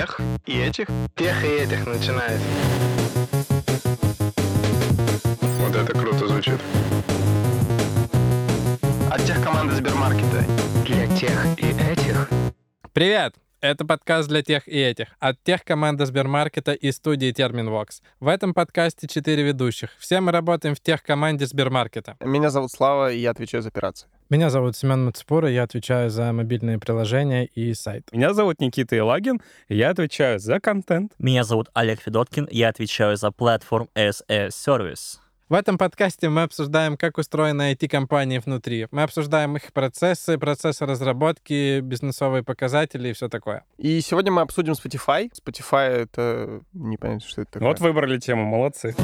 тех 0.00 0.20
и 0.46 0.58
этих? 0.58 0.86
Тех 1.14 1.44
и 1.44 1.48
этих 1.48 1.86
начинает. 1.86 2.40
Вот 5.58 5.76
это 5.76 5.92
круто 5.92 6.26
звучит. 6.26 6.58
От 9.10 9.22
тех 9.26 9.42
команды 9.42 9.74
Сбермаркета. 9.74 10.44
Для 10.86 11.06
тех 11.16 11.46
и 11.58 11.66
этих. 11.92 12.30
Привет! 12.94 13.34
Это 13.60 13.84
подкаст 13.84 14.26
для 14.30 14.42
тех 14.42 14.66
и 14.66 14.78
этих. 14.78 15.08
От 15.18 15.42
тех 15.42 15.64
команды 15.64 16.06
Сбермаркета 16.06 16.72
и 16.72 16.92
студии 16.92 17.30
Терминвокс. 17.30 18.00
В 18.20 18.28
этом 18.28 18.54
подкасте 18.54 19.06
четыре 19.06 19.42
ведущих. 19.42 19.90
Все 19.98 20.20
мы 20.20 20.32
работаем 20.32 20.74
в 20.74 20.80
тех 20.80 21.02
команде 21.02 21.44
Сбермаркета. 21.44 22.16
Меня 22.20 22.48
зовут 22.48 22.70
Слава, 22.70 23.12
и 23.12 23.18
я 23.18 23.32
отвечаю 23.32 23.62
за 23.62 23.68
операции. 23.68 24.08
Меня 24.30 24.48
зовут 24.48 24.76
Семен 24.76 25.06
Мацепура, 25.06 25.50
я 25.50 25.64
отвечаю 25.64 26.08
за 26.08 26.32
мобильные 26.32 26.78
приложения 26.78 27.46
и 27.46 27.74
сайт. 27.74 28.06
Меня 28.12 28.32
зовут 28.32 28.60
Никита 28.60 28.96
Илагин, 28.96 29.42
я 29.68 29.90
отвечаю 29.90 30.38
за 30.38 30.60
контент. 30.60 31.14
Меня 31.18 31.42
зовут 31.42 31.68
Олег 31.74 32.00
Федоткин, 32.00 32.46
я 32.52 32.68
отвечаю 32.68 33.16
за 33.16 33.32
платформ 33.32 33.88
as 33.96 34.22
a 34.28 34.46
Service. 34.46 35.18
В 35.48 35.54
этом 35.54 35.78
подкасте 35.78 36.28
мы 36.28 36.42
обсуждаем, 36.42 36.96
как 36.96 37.18
устроены 37.18 37.72
IT-компании 37.72 38.38
внутри. 38.38 38.86
Мы 38.92 39.02
обсуждаем 39.02 39.56
их 39.56 39.72
процессы, 39.72 40.38
процессы 40.38 40.86
разработки, 40.86 41.80
бизнесовые 41.80 42.44
показатели 42.44 43.08
и 43.08 43.12
все 43.12 43.28
такое. 43.28 43.64
И 43.78 44.00
сегодня 44.00 44.30
мы 44.30 44.42
обсудим 44.42 44.74
Spotify. 44.74 45.28
Spotify— 45.32 45.88
это... 45.88 46.60
Непонятно, 46.72 47.28
что 47.28 47.42
это 47.42 47.50
такое. 47.50 47.68
Вот 47.68 47.80
выбрали 47.80 48.20
тему, 48.20 48.44
молодцы. 48.44 48.94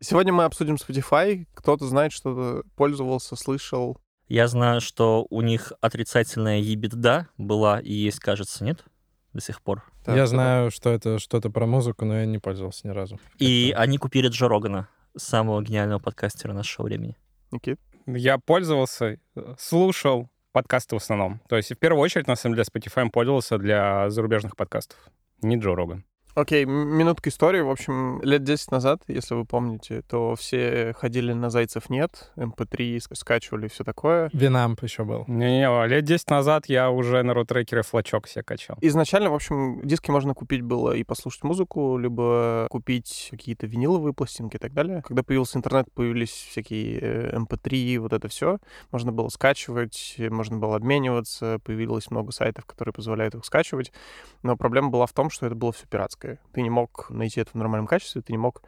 Сегодня 0.00 0.32
мы 0.32 0.44
обсудим 0.44 0.74
Spotify. 0.74 1.46
Кто-то 1.54 1.86
знает, 1.86 2.12
что 2.12 2.62
пользовался, 2.76 3.36
слышал. 3.36 3.98
Я 4.28 4.48
знаю, 4.48 4.80
что 4.80 5.26
у 5.30 5.40
них 5.40 5.72
отрицательная 5.80 6.60
EBITDA 6.60 7.26
была 7.38 7.80
и 7.80 7.92
есть, 7.92 8.18
кажется, 8.18 8.64
нет? 8.64 8.84
До 9.32 9.40
сих 9.40 9.62
пор. 9.62 9.84
Так, 10.04 10.16
я 10.16 10.26
знаю, 10.26 10.70
что 10.70 10.90
это 10.90 11.18
что-то 11.18 11.50
про 11.50 11.66
музыку, 11.66 12.04
но 12.04 12.18
я 12.18 12.26
не 12.26 12.38
пользовался 12.38 12.88
ни 12.88 12.92
разу. 12.92 13.20
И 13.38 13.72
они 13.76 13.98
купили 13.98 14.28
Джо 14.28 14.48
Рогана, 14.48 14.88
самого 15.16 15.62
гениального 15.62 15.98
подкастера 15.98 16.52
нашего 16.52 16.86
времени. 16.86 17.16
Никит? 17.50 17.80
Я 18.06 18.38
пользовался, 18.38 19.18
слушал 19.58 20.28
подкасты 20.52 20.96
в 20.96 20.98
основном. 20.98 21.40
То 21.48 21.56
есть 21.56 21.72
в 21.72 21.76
первую 21.76 22.02
очередь, 22.02 22.26
на 22.26 22.36
самом 22.36 22.56
деле, 22.56 22.66
Spotify 22.72 23.08
пользовался 23.10 23.58
для 23.58 24.10
зарубежных 24.10 24.56
подкастов. 24.56 24.98
Не 25.42 25.56
Джо 25.56 25.74
Роган. 25.74 26.04
Окей, 26.36 26.64
м- 26.64 26.70
минутка 26.98 27.30
истории. 27.30 27.62
В 27.62 27.70
общем, 27.70 28.20
лет 28.20 28.44
10 28.44 28.70
назад, 28.70 29.00
если 29.08 29.34
вы 29.34 29.46
помните, 29.46 30.02
то 30.02 30.34
все 30.36 30.92
ходили 30.92 31.32
на 31.32 31.48
«Зайцев 31.48 31.88
нет», 31.88 32.30
MP3 32.36 32.98
ск- 32.98 33.14
скачивали 33.14 33.64
и 33.64 33.68
все 33.70 33.84
такое. 33.84 34.28
Винамп 34.34 34.82
еще 34.82 35.04
был. 35.04 35.24
Не-не, 35.28 35.86
лет 35.86 36.04
10 36.04 36.28
назад 36.28 36.66
я 36.66 36.90
уже 36.90 37.22
на 37.22 37.32
рутрекере 37.32 37.80
флачок 37.80 38.28
себе 38.28 38.42
качал. 38.42 38.76
Изначально, 38.82 39.30
в 39.30 39.34
общем, 39.34 39.80
диски 39.82 40.10
можно 40.10 40.34
купить 40.34 40.60
было 40.60 40.92
и 40.92 41.04
послушать 41.04 41.42
музыку, 41.42 41.96
либо 41.96 42.66
купить 42.70 43.28
какие-то 43.30 43.66
виниловые 43.66 44.12
пластинки 44.12 44.56
и 44.56 44.58
так 44.58 44.74
далее. 44.74 45.00
Когда 45.06 45.22
появился 45.22 45.56
интернет, 45.56 45.90
появились 45.94 46.32
всякие 46.50 46.98
э, 47.00 47.38
MP3, 47.38 47.98
вот 47.98 48.12
это 48.12 48.28
все. 48.28 48.58
Можно 48.90 49.10
было 49.10 49.30
скачивать, 49.30 50.16
можно 50.18 50.58
было 50.58 50.76
обмениваться, 50.76 51.60
появилось 51.64 52.10
много 52.10 52.30
сайтов, 52.30 52.66
которые 52.66 52.92
позволяют 52.92 53.34
их 53.34 53.42
скачивать. 53.46 53.90
Но 54.42 54.58
проблема 54.58 54.90
была 54.90 55.06
в 55.06 55.14
том, 55.14 55.30
что 55.30 55.46
это 55.46 55.54
было 55.54 55.72
все 55.72 55.86
пиратское. 55.86 56.25
Ты 56.52 56.62
не 56.62 56.70
мог 56.70 57.10
найти 57.10 57.40
это 57.40 57.50
в 57.52 57.54
нормальном 57.54 57.86
качестве, 57.86 58.22
ты 58.22 58.32
не 58.32 58.38
мог, 58.38 58.62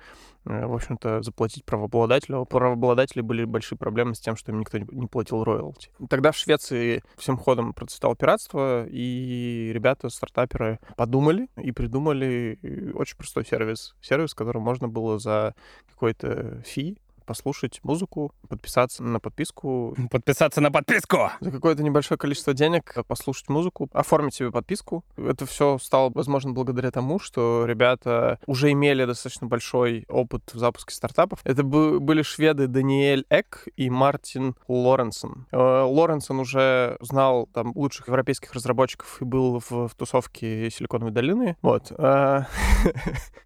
э, 0.47 0.67
в 0.67 0.75
общем-то, 0.75 1.23
заплатить 1.23 1.65
правообладателю. 1.65 2.41
У 2.41 2.45
правообладателей 2.45 3.23
были 3.23 3.45
большие 3.45 3.79
проблемы 3.79 4.15
с 4.15 4.21
тем, 4.21 4.37
что 4.37 4.53
им 4.53 4.61
никто 4.61 4.79
не- 4.79 5.07
платил 5.07 5.45
роялти. 5.45 5.91
Тогда 6.09 6.33
в 6.33 6.37
Швеции 6.37 7.03
всем 7.17 7.37
ходом 7.37 7.73
процветало 7.73 8.15
пиратство, 8.17 8.87
и 8.89 9.71
ребята, 9.73 10.09
стартаперы, 10.09 10.79
подумали 10.97 11.49
и 11.57 11.73
придумали 11.73 12.59
э, 12.63 12.93
очень 12.93 13.17
простой 13.17 13.45
сервис. 13.45 13.95
Сервис, 14.01 14.33
в 14.33 14.37
котором 14.37 14.63
можно 14.63 14.89
было 14.89 15.19
за 15.19 15.55
какой-то 15.91 16.63
фи 16.65 16.99
послушать 17.29 17.81
музыку, 17.83 18.33
подписаться 18.49 19.03
на 19.03 19.21
подписку, 19.21 19.95
Подписаться 20.11 20.61
на 20.63 20.71
подписку! 20.73 21.31
за 21.41 21.51
какое-то 21.51 21.83
небольшое 21.83 22.19
количество 22.19 22.55
денег 22.55 22.95
послушать 23.07 23.51
музыку, 23.51 23.89
оформить 23.93 24.35
себе 24.35 24.51
подписку. 24.51 25.05
Это 25.19 25.45
все 25.45 25.79
стало 25.79 26.11
возможно 26.15 26.53
благодаря 26.53 26.91
тому, 26.91 27.19
что 27.21 27.67
ребята 27.67 28.39
уже 28.47 28.73
имели 28.73 29.05
достаточно 29.05 29.47
большой 29.47 30.07
опыт 30.09 30.43
в 30.55 30.59
запуске 30.59 30.95
стартапов. 30.95 31.41
Это 31.45 31.63
бы- 31.63 32.01
были 32.01 32.23
шведы 32.23 32.67
Даниэль 32.67 33.27
Эк 33.29 33.69
и 33.77 33.91
Мартин 33.91 34.57
Лоренсон. 34.67 35.47
Э, 35.53 35.83
Лоренсон 35.83 36.41
уже 36.41 36.97
знал 37.01 37.47
там 37.53 37.73
лучших 37.75 38.09
европейских 38.09 38.55
разработчиков 38.55 39.21
и 39.21 39.25
был 39.25 39.61
в, 39.61 39.89
в 39.89 39.95
тусовке 39.95 40.71
Силиконовой 40.71 41.13
долины. 41.13 41.57
Вот. 41.61 41.93
Э, 41.99 42.45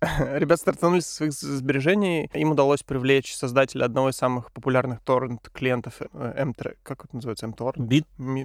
Ребята 0.38 0.56
стартанулись 0.60 1.06
со 1.06 1.15
своих 1.15 1.32
сбережений. 1.32 2.31
Им 2.34 2.53
удалось 2.53 2.82
привлечь 2.82 3.34
создателя 3.72 3.84
одного 3.87 4.09
из 4.09 4.16
самых 4.16 4.50
популярных 4.53 5.00
торрент-клиентов 5.00 5.94
э, 6.00 6.44
M3. 6.44 6.77
Как 6.83 7.05
это 7.05 7.16
называется? 7.16 7.47
M-Torrent? 7.47 7.83
Бит, 7.83 8.06
Ми- 8.19 8.44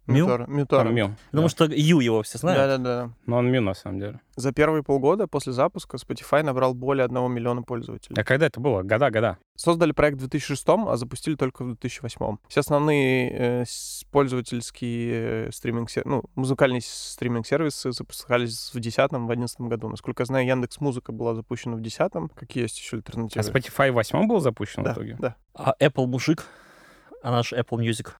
Мю? 0.08 0.26
Там 0.26 0.56
Мюторрент. 0.56 0.94
Мю. 0.94 1.16
Потому 1.30 1.48
что 1.48 1.64
Ю 1.66 2.00
его 2.00 2.22
все 2.22 2.38
знают. 2.38 2.58
Да-да-да. 2.58 3.12
Но 3.26 3.36
он 3.38 3.50
Мю, 3.50 3.60
на 3.60 3.74
самом 3.74 4.00
деле. 4.00 4.20
За 4.36 4.52
первые 4.52 4.82
полгода 4.82 5.26
после 5.26 5.52
запуска 5.52 5.96
Spotify 5.96 6.42
набрал 6.42 6.74
более 6.74 7.04
1 7.04 7.32
миллиона 7.32 7.62
пользователей. 7.62 8.16
А 8.18 8.24
когда 8.24 8.46
это 8.46 8.60
было? 8.60 8.82
Года, 8.82 9.10
года. 9.10 9.38
Создали 9.56 9.92
проект 9.92 10.16
в 10.18 10.20
2006, 10.20 10.64
а 10.68 10.96
запустили 10.96 11.34
только 11.34 11.64
в 11.64 11.66
2008. 11.68 12.36
Все 12.48 12.60
основные 12.60 13.30
э, 13.32 13.64
пользовательские 14.10 15.48
э, 15.48 15.50
стриминг 15.52 15.88
ну, 16.04 16.22
музыкальные 16.36 16.80
стриминг-сервисы 16.82 17.92
запускались 17.92 18.70
в 18.70 18.72
2010 18.72 19.10
в 19.10 19.26
2011 19.26 19.60
году. 19.62 19.88
Насколько 19.88 20.22
я 20.22 20.26
знаю, 20.26 20.46
Яндекс 20.46 20.80
Музыка 20.80 21.12
была 21.12 21.34
запущена 21.34 21.74
в 21.74 21.80
2010 21.80 22.32
Какие 22.34 22.62
есть 22.64 22.78
еще 22.78 22.96
А 22.96 22.98
альтернативы? 22.98 23.44
Spotify 23.44 23.90
в 23.90 23.94
восьмом 23.94 24.28
был 24.28 24.40
запущен 24.40 24.82
да, 24.82 24.92
в 24.92 24.94
итоге? 24.94 25.16
да. 25.18 25.36
А 25.54 25.74
Apple 25.80 26.06
мужик, 26.06 26.46
а 27.22 27.30
наш 27.32 27.52
Apple 27.52 27.78
Music. 27.78 28.12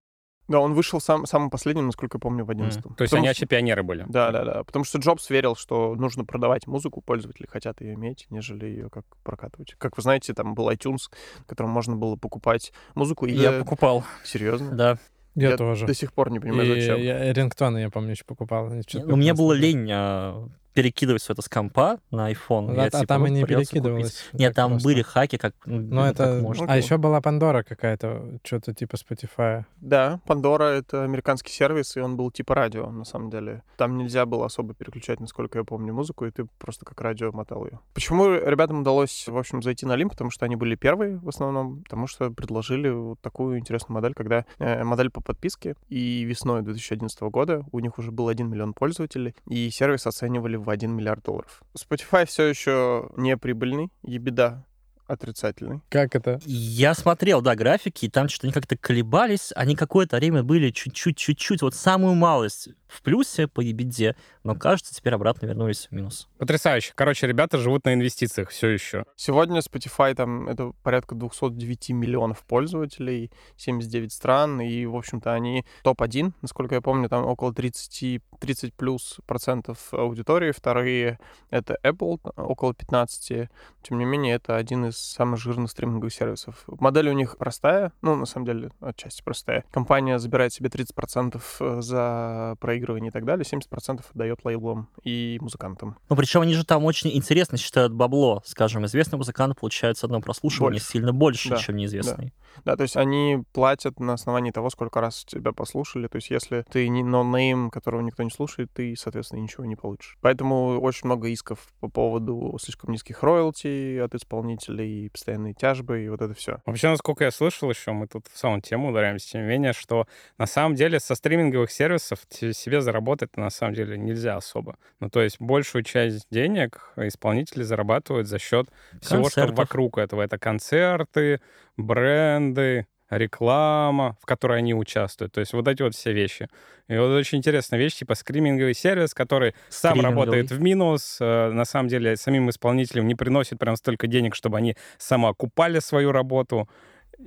Да, 0.49 0.61
он 0.61 0.73
вышел 0.73 1.01
сам, 1.01 1.27
самым 1.27 1.51
последним, 1.51 1.87
насколько 1.87 2.17
я 2.17 2.21
помню, 2.21 2.45
в 2.45 2.49
2011 2.49 2.97
То 2.97 3.03
есть 3.03 3.13
они 3.15 3.29
вообще 3.29 3.47
пионеры 3.47 3.83
были? 3.83 4.07
Да, 4.09 4.31
да, 4.33 4.45
да. 4.45 4.65
Потому 4.65 4.85
что 4.85 4.99
Джобс 4.99 5.29
верил, 5.29 5.55
что 5.57 5.95
нужно 5.95 6.25
продавать 6.25 6.67
музыку, 6.67 7.03
пользователи 7.03 7.47
хотят 7.47 7.81
ее 7.83 7.95
иметь, 7.95 8.27
нежели 8.31 8.65
ее 8.67 8.89
как 8.91 9.05
прокатывать. 9.23 9.75
Как 9.79 9.97
вы 9.97 10.03
знаете, 10.03 10.33
там 10.33 10.55
был 10.55 10.71
iTunes, 10.71 11.11
в 11.41 11.45
котором 11.47 11.71
можно 11.71 11.97
было 11.97 12.17
покупать 12.17 12.73
музыку. 12.95 13.27
И 13.27 13.33
Я 13.33 13.53
покупал, 13.53 14.05
Серьезно? 14.25 14.73
да. 14.73 14.99
Я, 15.35 15.51
Я 15.51 15.57
тоже. 15.57 15.87
До 15.87 15.95
сих 15.95 16.13
пор 16.13 16.31
не 16.31 16.41
понимаю, 16.41 16.77
И 16.77 16.81
зачем. 16.81 16.99
я 17.01 17.33
рингтоны, 17.33 17.79
я 17.79 17.91
помню, 17.91 18.11
еще 18.13 18.25
покупал. 18.25 18.71
Что-то 18.89 19.07
Но 19.07 19.17
мне 19.17 19.35
было 19.35 19.53
лень 19.53 19.89
а, 19.93 20.49
перекидывать 20.79 21.23
все 21.23 21.33
это 21.33 21.43
с 21.43 21.49
компа 21.49 21.99
на 22.13 22.31
iPhone. 22.31 22.71
А, 22.71 22.75
Я, 22.75 22.83
а 22.85 22.91
типа, 22.91 23.07
там 23.07 23.23
ну, 23.23 23.27
и 23.27 23.31
не 23.31 23.45
перекидывалось. 23.45 24.23
купить. 24.27 24.41
Нет, 24.41 24.55
там 24.55 24.71
просто. 24.71 24.89
были 24.89 25.03
хаки, 25.03 25.37
как, 25.37 25.53
ну, 25.65 25.81
Ну, 25.81 26.03
как 26.03 26.13
это... 26.13 26.39
можно. 26.41 26.67
А 26.69 26.77
еще 26.77 26.99
была 26.99 27.21
Пандора 27.21 27.65
какая-то, 27.65 28.39
что-то 28.45 28.73
типа 28.73 28.95
Spotify. 28.95 29.65
Да, 29.81 30.21
Pandora— 30.25 30.63
это 30.79 31.03
американский 31.03 31.51
сервис, 31.51 31.97
и 31.97 32.01
он 32.01 32.17
был 32.17 32.31
типа 32.31 32.55
радио, 32.55 32.91
на 32.91 33.05
самом 33.05 33.29
деле. 33.29 33.65
Там 33.77 33.99
нельзя 33.99 34.25
было 34.25 34.47
особо 34.47 34.73
переключать, 34.73 35.19
насколько 35.19 35.59
я 35.59 35.65
помню, 35.65 35.93
музыку, 35.93 36.27
и 36.27 36.31
ты 36.31 36.47
просто 36.61 36.85
как 36.85 37.01
радио 37.01 37.33
мотал 37.33 37.65
ее. 37.65 37.81
Почему 37.93 38.29
ребятам 38.29 38.83
удалось, 38.83 39.25
в 39.27 39.37
общем, 39.37 39.63
зайти 39.63 39.85
на 39.85 39.97
Лимп? 39.97 40.13
Потому 40.13 40.31
что 40.31 40.45
они 40.45 40.55
были 40.55 40.77
первые 40.77 41.17
в 41.19 41.29
основном, 41.29 41.83
потому 41.83 42.07
что 42.07 42.31
предложили 42.31 42.89
вот 42.89 43.21
такую 43.21 43.59
интересную 43.59 43.97
модель, 43.97 44.15
когда 44.15 44.45
э, 44.61 44.85
модель 44.85 45.11
по 45.11 45.21
подписке, 45.21 45.75
и 45.89 46.23
весной 46.23 46.63
2011 46.63 47.21
года 47.23 47.65
у 47.73 47.81
них 47.81 47.99
уже 47.99 48.13
был 48.13 48.29
1 48.29 48.49
миллион 48.49 48.75
пользователей, 48.75 49.35
и 49.49 49.69
сервис 49.71 50.07
оценивали 50.07 50.55
в 50.55 50.68
1 50.71 50.91
миллиард 50.91 51.25
долларов. 51.25 51.63
Spotify 51.77 52.27
все 52.27 52.47
еще 52.47 53.11
не 53.17 53.37
прибыльный, 53.37 53.91
и 54.03 54.19
беда 54.19 54.65
отрицательный. 55.09 55.81
Как 55.89 56.15
это? 56.15 56.39
Я 56.45 56.95
смотрел, 56.95 57.41
да, 57.41 57.57
графики, 57.57 58.05
и 58.05 58.11
там 58.11 58.29
что-то 58.29 58.47
они 58.47 58.53
как-то 58.53 58.77
колебались, 58.77 59.53
они 59.57 59.75
какое-то 59.75 60.17
время 60.17 60.43
были 60.43 60.71
чуть-чуть, 60.71 61.17
чуть-чуть, 61.17 61.63
вот 61.63 61.75
самую 61.75 62.15
малость 62.15 62.69
в 62.87 63.03
плюсе 63.03 63.49
по 63.49 63.61
ебеде, 63.61 64.17
но, 64.49 64.55
кажется, 64.55 64.95
теперь 64.95 65.13
обратно 65.13 65.45
вернулись 65.45 65.89
в 65.89 65.93
минус. 65.93 66.27
Потрясающе. 66.39 66.93
Короче, 66.95 67.27
ребята 67.27 67.59
живут 67.59 67.85
на 67.85 67.93
инвестициях 67.93 68.49
все 68.49 68.69
еще. 68.69 69.05
Сегодня 69.15 69.61
Spotify 69.61 70.15
там 70.15 70.49
это 70.49 70.73
порядка 70.83 71.15
209 71.15 71.91
миллионов 71.91 72.47
пользователей, 72.47 73.31
79 73.59 74.11
стран, 74.11 74.63
и, 74.63 74.87
в 74.87 74.97
общем-то, 74.97 75.35
они 75.35 75.67
топ-1, 75.83 76.33
насколько 76.41 76.77
я 76.77 76.81
помню, 76.81 77.11
там 77.11 77.27
около 77.27 77.53
30, 77.53 78.23
30 78.41 78.73
плюс 78.73 79.21
процентов 79.27 79.93
аудитории. 79.93 80.53
Вторые— 80.53 81.19
это 81.51 81.77
Apple, 81.83 82.19
около 82.37 82.73
15. 82.73 83.51
Тем 83.83 83.99
не 83.99 84.07
менее, 84.07 84.37
это 84.37 84.57
один 84.57 84.87
из 84.87 84.97
самых 84.97 85.39
жирных 85.41 85.71
стриминговых 85.71 86.15
сервисов. 86.15 86.65
Модель 86.67 87.11
у 87.11 87.13
них 87.13 87.37
простая, 87.37 87.93
ну, 88.01 88.17
на 88.17 88.25
самом 88.25 88.47
деле, 88.47 88.71
отчасти 88.81 89.23
простая. 89.23 89.67
Компания 89.71 90.19
забирает 90.19 90.55
себе 90.55 90.71
30% 90.71 91.83
за 91.83 92.57
проигрывание 92.61 93.11
и 93.11 93.13
так 93.13 93.27
далее, 93.27 93.45
70% 93.45 94.07
отдает 94.15 94.38
лейблам 94.45 94.89
и 95.05 95.39
музыкантам. 95.41 95.97
Ну, 96.09 96.17
причем 96.17 96.43
они 96.43 96.55
же 96.55 96.65
там 96.65 96.85
очень 96.85 97.11
интересно 97.17 97.59
считают 97.59 97.93
бабло. 97.93 98.43
Скажем, 98.45 98.85
известный 98.87 99.17
музыкант 99.17 99.59
получает 99.59 99.99
с 99.99 100.05
одного 100.05 100.23
прослушивания 100.23 100.79
Больше. 100.79 100.87
сильно 100.87 101.13
больше, 101.13 101.51
Да, 101.51 101.57
чем 101.57 101.77
неизвестный. 101.77 102.33
Да, 102.65 102.77
то 102.77 102.83
есть 102.83 102.97
они 102.97 103.45
платят 103.53 104.01
на 104.01 104.15
основании 104.15 104.51
того, 104.51 104.71
сколько 104.71 105.01
раз 105.01 105.25
тебя 105.25 105.53
послушали. 105.53 106.09
То 106.09 106.17
есть 106.17 106.31
если 106.31 106.65
ты 106.71 106.89
не 106.89 107.03
нонейм, 107.03 107.71
которого 107.71 108.01
никто 108.01 108.23
не 108.23 108.31
слушает, 108.31 108.71
ты, 108.73 108.95
соответственно, 108.97 109.41
ничего 109.41 109.65
не 109.65 109.77
получишь. 109.77 110.17
Поэтому 110.21 110.81
очень 110.81 111.07
много 111.07 111.29
исков 111.29 111.61
по 111.81 111.89
поводу 111.89 112.59
слишком 112.61 112.91
низких 112.91 113.23
роялти 113.23 113.99
от 113.99 114.15
исполнителей, 114.15 115.11
постоянные 115.11 115.55
тяжбы 115.55 116.05
и 116.05 116.09
вот 116.09 116.21
это 116.21 116.35
все. 116.35 116.59
Вообще, 116.67 116.89
насколько 116.89 117.25
я 117.25 117.31
слышал 117.31 117.71
еще, 117.71 117.93
мы 117.93 118.07
тут 118.07 118.27
в 118.33 118.37
самом 118.39 118.61
тему 118.61 118.91
ударяемся, 118.91 119.31
тем 119.31 119.43
не 119.43 119.49
менее, 119.49 119.73
что 119.73 120.07
на 120.37 120.47
самом 120.47 120.75
деле 120.75 121.01
со 121.01 121.15
стриминговых 121.15 121.71
сервисов 121.71 122.21
себе 122.31 122.81
заработать 122.81 123.37
на 123.37 123.51
самом 123.51 123.75
деле 123.75 123.97
нельзя 123.97 124.28
особо. 124.37 124.77
Ну, 125.01 125.11
то 125.11 125.21
есть 125.23 125.41
большую 125.41 125.83
часть 125.83 126.27
денег 126.31 126.93
исполнители 126.97 127.63
зарабатывают 127.63 128.29
за 128.29 128.39
счет 128.39 128.69
всего, 129.01 129.29
что 129.29 129.41
Концертов. 129.41 129.59
вокруг 129.59 129.99
этого. 129.99 130.23
Это 130.23 130.39
концерты, 130.39 131.41
бренды, 131.77 132.87
реклама, 133.11 134.17
в 134.21 134.27
которой 134.27 134.59
они 134.59 134.75
участвуют. 134.75 135.33
То 135.33 135.41
есть 135.41 135.53
вот 135.53 135.67
эти 135.67 135.83
вот 135.83 135.95
все 135.95 136.13
вещи. 136.13 136.49
И 136.89 136.97
вот 136.97 137.11
очень 137.11 137.39
интересная 137.39 137.79
вещь, 137.79 137.95
типа 137.95 138.15
скриминговый 138.15 138.75
сервис, 138.75 139.15
который 139.15 139.55
сам 139.69 140.01
работает 140.01 140.51
в 140.51 140.61
минус, 140.61 141.19
э, 141.21 141.51
на 141.51 141.65
самом 141.65 141.89
деле 141.89 142.17
самим 142.17 142.51
исполнителям 142.51 143.07
не 143.07 143.15
приносит 143.15 143.59
прям 143.59 143.77
столько 143.77 144.07
денег, 144.07 144.35
чтобы 144.35 144.59
они 144.59 144.77
самоокупали 144.99 145.79
свою 145.81 146.13
работу. 146.13 146.69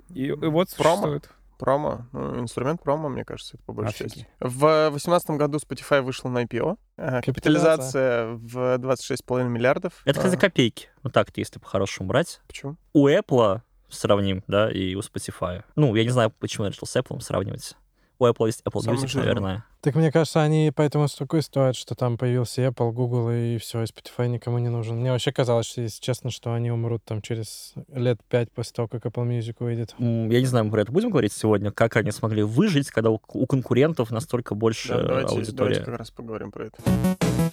И, 0.09 0.25
и 0.25 0.31
вот 0.31 0.69
Промо. 0.75 0.95
существует. 0.95 1.29
Промо, 1.61 2.07
ну, 2.11 2.39
инструмент 2.39 2.81
промо, 2.81 3.07
мне 3.07 3.23
кажется, 3.23 3.55
это 3.55 3.63
по 3.65 3.73
большей 3.73 4.07
Офигеть. 4.07 4.13
части. 4.13 4.27
В 4.39 4.89
2018 4.89 5.29
году 5.37 5.59
Spotify 5.59 6.01
вышел 6.01 6.27
на 6.31 6.43
IPO. 6.43 6.75
Э, 6.97 7.21
Капитализация 7.21 8.29
в 8.31 8.79
26,5 8.79 9.47
миллиардов. 9.47 10.01
Это, 10.03 10.17
кстати, 10.19 10.37
А, 10.37 10.39
копейки. 10.39 10.89
Ну 11.03 11.11
так-то, 11.11 11.39
если 11.39 11.59
по-хорошему 11.59 12.09
брать. 12.09 12.41
Почему? 12.47 12.77
У 12.93 13.07
Apple 13.07 13.61
сравним, 13.89 14.43
да, 14.47 14.71
и 14.71 14.95
у 14.95 15.01
Spotify. 15.01 15.63
Ну, 15.75 15.93
я 15.95 16.03
не 16.03 16.09
знаю, 16.09 16.31
почему 16.31 16.65
я 16.65 16.71
решил 16.71 16.87
с 16.87 16.95
Apple 16.95 17.19
сравнивать. 17.19 17.75
У 18.21 18.25
Apple 18.27 18.45
есть 18.45 18.61
Apple 18.61 18.81
Самый 18.81 18.97
Music, 18.97 19.07
жирный. 19.07 19.25
наверное. 19.25 19.65
Так 19.81 19.95
мне 19.95 20.11
кажется, 20.11 20.43
они 20.43 20.71
поэтому 20.75 21.07
столько 21.07 21.37
и 21.37 21.41
стоят, 21.41 21.75
что 21.75 21.95
там 21.95 22.19
появился 22.19 22.61
Apple, 22.63 22.91
Google 22.91 23.31
и 23.31 23.57
все, 23.57 23.81
и 23.81 23.85
Spotify 23.85 24.27
никому 24.27 24.59
не 24.59 24.69
нужен. 24.69 24.97
Мне 24.97 25.11
вообще 25.11 25.31
казалось, 25.31 25.65
что, 25.65 25.81
если 25.81 25.99
честно, 25.99 26.29
что 26.29 26.53
они 26.53 26.69
умрут 26.69 27.03
там 27.03 27.23
через 27.23 27.73
лет 27.91 28.19
пять 28.29 28.51
после 28.51 28.73
того, 28.75 28.87
как 28.87 29.03
Apple 29.07 29.27
Music 29.27 29.55
выйдет. 29.57 29.95
Я 29.97 30.39
не 30.39 30.45
знаю, 30.45 30.65
мы 30.65 30.71
про 30.71 30.81
это 30.83 30.91
будем 30.91 31.09
говорить 31.09 31.33
сегодня, 31.33 31.71
как 31.71 31.95
они 31.95 32.11
смогли 32.11 32.43
выжить, 32.43 32.91
когда 32.91 33.09
у, 33.09 33.19
у 33.33 33.47
конкурентов 33.47 34.11
настолько 34.11 34.53
больше 34.53 34.89
Да, 34.89 35.01
давайте, 35.01 35.33
аудитория. 35.33 35.55
давайте 35.55 35.83
как 35.83 35.97
раз 35.97 36.11
поговорим 36.11 36.51
про 36.51 36.65
это. 36.65 37.50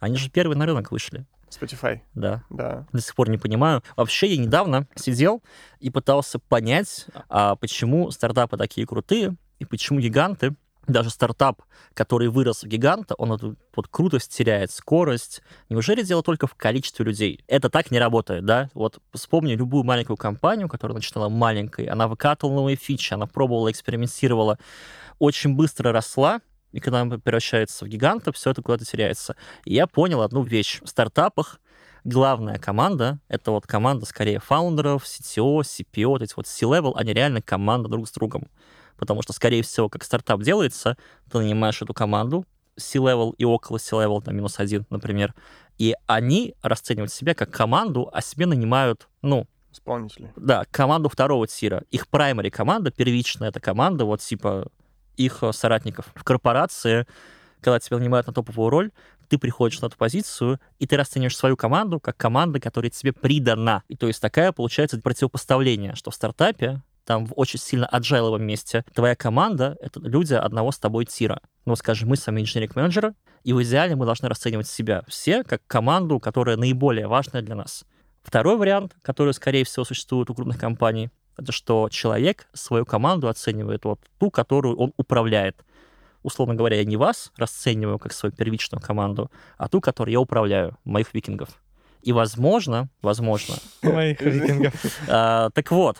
Они 0.00 0.16
же 0.16 0.30
первые 0.30 0.58
на 0.58 0.66
рынок 0.66 0.90
вышли, 0.90 1.24
Spotify, 1.50 2.00
да. 2.14 2.42
да. 2.50 2.86
До 2.92 3.00
сих 3.00 3.14
пор 3.14 3.28
не 3.28 3.38
понимаю. 3.38 3.82
Вообще, 3.96 4.28
я 4.28 4.42
недавно 4.42 4.86
сидел 4.94 5.42
и 5.78 5.90
пытался 5.90 6.38
понять, 6.38 7.06
а 7.28 7.56
почему 7.56 8.10
стартапы 8.10 8.56
такие 8.56 8.86
крутые, 8.86 9.36
и 9.58 9.64
почему 9.64 10.00
гиганты, 10.00 10.54
даже 10.86 11.10
стартап, 11.10 11.62
который 11.94 12.28
вырос 12.28 12.62
в 12.62 12.66
гиганта, 12.66 13.14
он 13.16 13.32
эту 13.32 13.56
вот 13.76 13.88
крутость 13.88 14.34
теряет, 14.36 14.70
скорость. 14.70 15.42
Неужели 15.68 16.02
дело 16.02 16.22
только 16.22 16.46
в 16.46 16.54
количестве 16.54 17.04
людей? 17.04 17.44
Это 17.46 17.68
так 17.68 17.90
не 17.90 17.98
работает, 17.98 18.44
да? 18.44 18.70
Вот 18.74 18.98
вспомни 19.12 19.52
любую 19.52 19.84
маленькую 19.84 20.16
компанию, 20.16 20.68
которая 20.68 20.96
начинала 20.96 21.28
маленькой, 21.28 21.86
она 21.86 22.08
выкатывала 22.08 22.56
новые 22.56 22.76
фичи, 22.76 23.12
она 23.14 23.26
пробовала, 23.26 23.70
экспериментировала, 23.70 24.58
очень 25.18 25.54
быстро 25.54 25.92
росла, 25.92 26.40
и 26.72 26.80
когда 26.80 27.00
она 27.00 27.18
превращается 27.18 27.84
в 27.84 27.88
гиганта, 27.88 28.32
все 28.32 28.50
это 28.50 28.62
куда-то 28.62 28.84
теряется. 28.84 29.36
И 29.64 29.74
я 29.74 29.86
понял 29.86 30.22
одну 30.22 30.42
вещь. 30.42 30.80
В 30.82 30.88
стартапах 30.88 31.60
главная 32.04 32.58
команда— 32.58 33.18
это 33.28 33.50
вот 33.50 33.66
команда 33.66 34.06
скорее 34.06 34.38
фаундеров, 34.38 35.04
CTO, 35.04 35.60
CPO, 35.60 36.06
вот 36.06 36.22
эти 36.22 36.34
вот 36.36 36.46
C-level, 36.46 36.92
они 36.96 37.12
реально 37.12 37.42
команда 37.42 37.88
друг 37.88 38.08
с 38.08 38.12
другом. 38.12 38.48
Потому 38.96 39.22
что, 39.22 39.32
скорее 39.32 39.62
всего, 39.62 39.88
как 39.88 40.04
стартап 40.04 40.42
делается, 40.42 40.96
ты 41.30 41.38
нанимаешь 41.38 41.80
эту 41.80 41.94
команду, 41.94 42.44
C-level 42.76 43.34
и 43.36 43.44
около 43.44 43.78
C-level, 43.78 44.22
там, 44.22 44.36
минус 44.36 44.58
один, 44.58 44.86
например, 44.90 45.34
и 45.78 45.94
они 46.06 46.54
расценивают 46.62 47.12
себя 47.12 47.34
как 47.34 47.50
команду, 47.50 48.10
а 48.12 48.20
себе 48.20 48.46
нанимают, 48.46 49.08
ну, 49.22 49.46
Исполнители. 49.72 50.32
да, 50.36 50.64
команду 50.70 51.08
второго 51.08 51.46
тира. 51.46 51.84
Их 51.90 52.08
праймари 52.08 52.50
команда, 52.50 52.90
первичная 52.90 53.48
эта 53.48 53.60
команда, 53.60 54.04
вот 54.04 54.20
типа 54.20 54.68
их 55.24 55.42
э, 55.42 55.52
соратников. 55.52 56.06
В 56.14 56.24
корпорации, 56.24 57.06
когда 57.60 57.78
тебя 57.78 57.98
нанимают 57.98 58.26
на 58.26 58.32
топовую 58.32 58.70
роль, 58.70 58.90
ты 59.28 59.38
приходишь 59.38 59.80
на 59.80 59.86
эту 59.86 59.96
позицию, 59.96 60.60
и 60.78 60.86
ты 60.86 60.96
расцениваешь 60.96 61.36
свою 61.36 61.56
команду 61.56 62.00
как 62.00 62.16
команда, 62.16 62.58
которая 62.58 62.90
тебе 62.90 63.12
придана. 63.12 63.84
И 63.88 63.96
то 63.96 64.08
есть 64.08 64.20
такая 64.20 64.50
получается 64.50 65.00
противопоставление, 65.00 65.94
что 65.94 66.10
в 66.10 66.14
стартапе 66.14 66.82
там 67.04 67.26
в 67.26 67.32
очень 67.36 67.58
сильно 67.58 67.86
аджайловом 67.86 68.42
месте 68.42 68.84
твоя 68.94 69.14
команда— 69.14 69.76
это 69.80 70.00
люди 70.00 70.34
одного 70.34 70.72
с 70.72 70.78
тобой 70.78 71.04
тира. 71.04 71.40
Ну, 71.64 71.76
скажем, 71.76 72.08
мы 72.08 72.16
с 72.16 72.26
вами 72.26 72.40
инженеринг-менеджеры, 72.40 73.14
и 73.44 73.52
в 73.52 73.62
идеале 73.62 73.96
мы 73.96 74.04
должны 74.04 74.28
расценивать 74.28 74.68
себя 74.68 75.02
все 75.06 75.44
как 75.44 75.62
команду, 75.66 76.18
которая 76.20 76.56
наиболее 76.56 77.06
важная 77.06 77.42
для 77.42 77.54
нас. 77.54 77.84
Второй 78.22 78.56
вариант, 78.56 78.96
который, 79.02 79.32
скорее 79.32 79.64
всего, 79.64 79.84
существует 79.84 80.28
у 80.30 80.34
крупных 80.34 80.58
компаний, 80.58 81.10
это 81.36 81.52
что 81.52 81.88
человек 81.90 82.46
свою 82.52 82.84
команду 82.84 83.28
оценивает 83.28 83.84
вот 83.84 84.00
ту, 84.18 84.30
которую 84.30 84.76
он 84.76 84.92
управляет. 84.96 85.64
Условно 86.22 86.54
говоря, 86.54 86.76
я 86.76 86.84
не 86.84 86.96
вас 86.96 87.32
расцениваю 87.36 87.98
как 87.98 88.12
свою 88.12 88.34
первичную 88.34 88.82
команду, 88.82 89.30
а 89.56 89.68
ту, 89.68 89.80
которой 89.80 90.10
я 90.10 90.20
управляю, 90.20 90.76
моих 90.84 91.14
викингов. 91.14 91.48
И, 92.02 92.12
возможно, 92.12 92.88
возможно, 93.02 93.56
Моих 93.82 94.20
викингов. 94.20 94.74
а, 95.08 95.50
так 95.50 95.70
вот, 95.70 95.98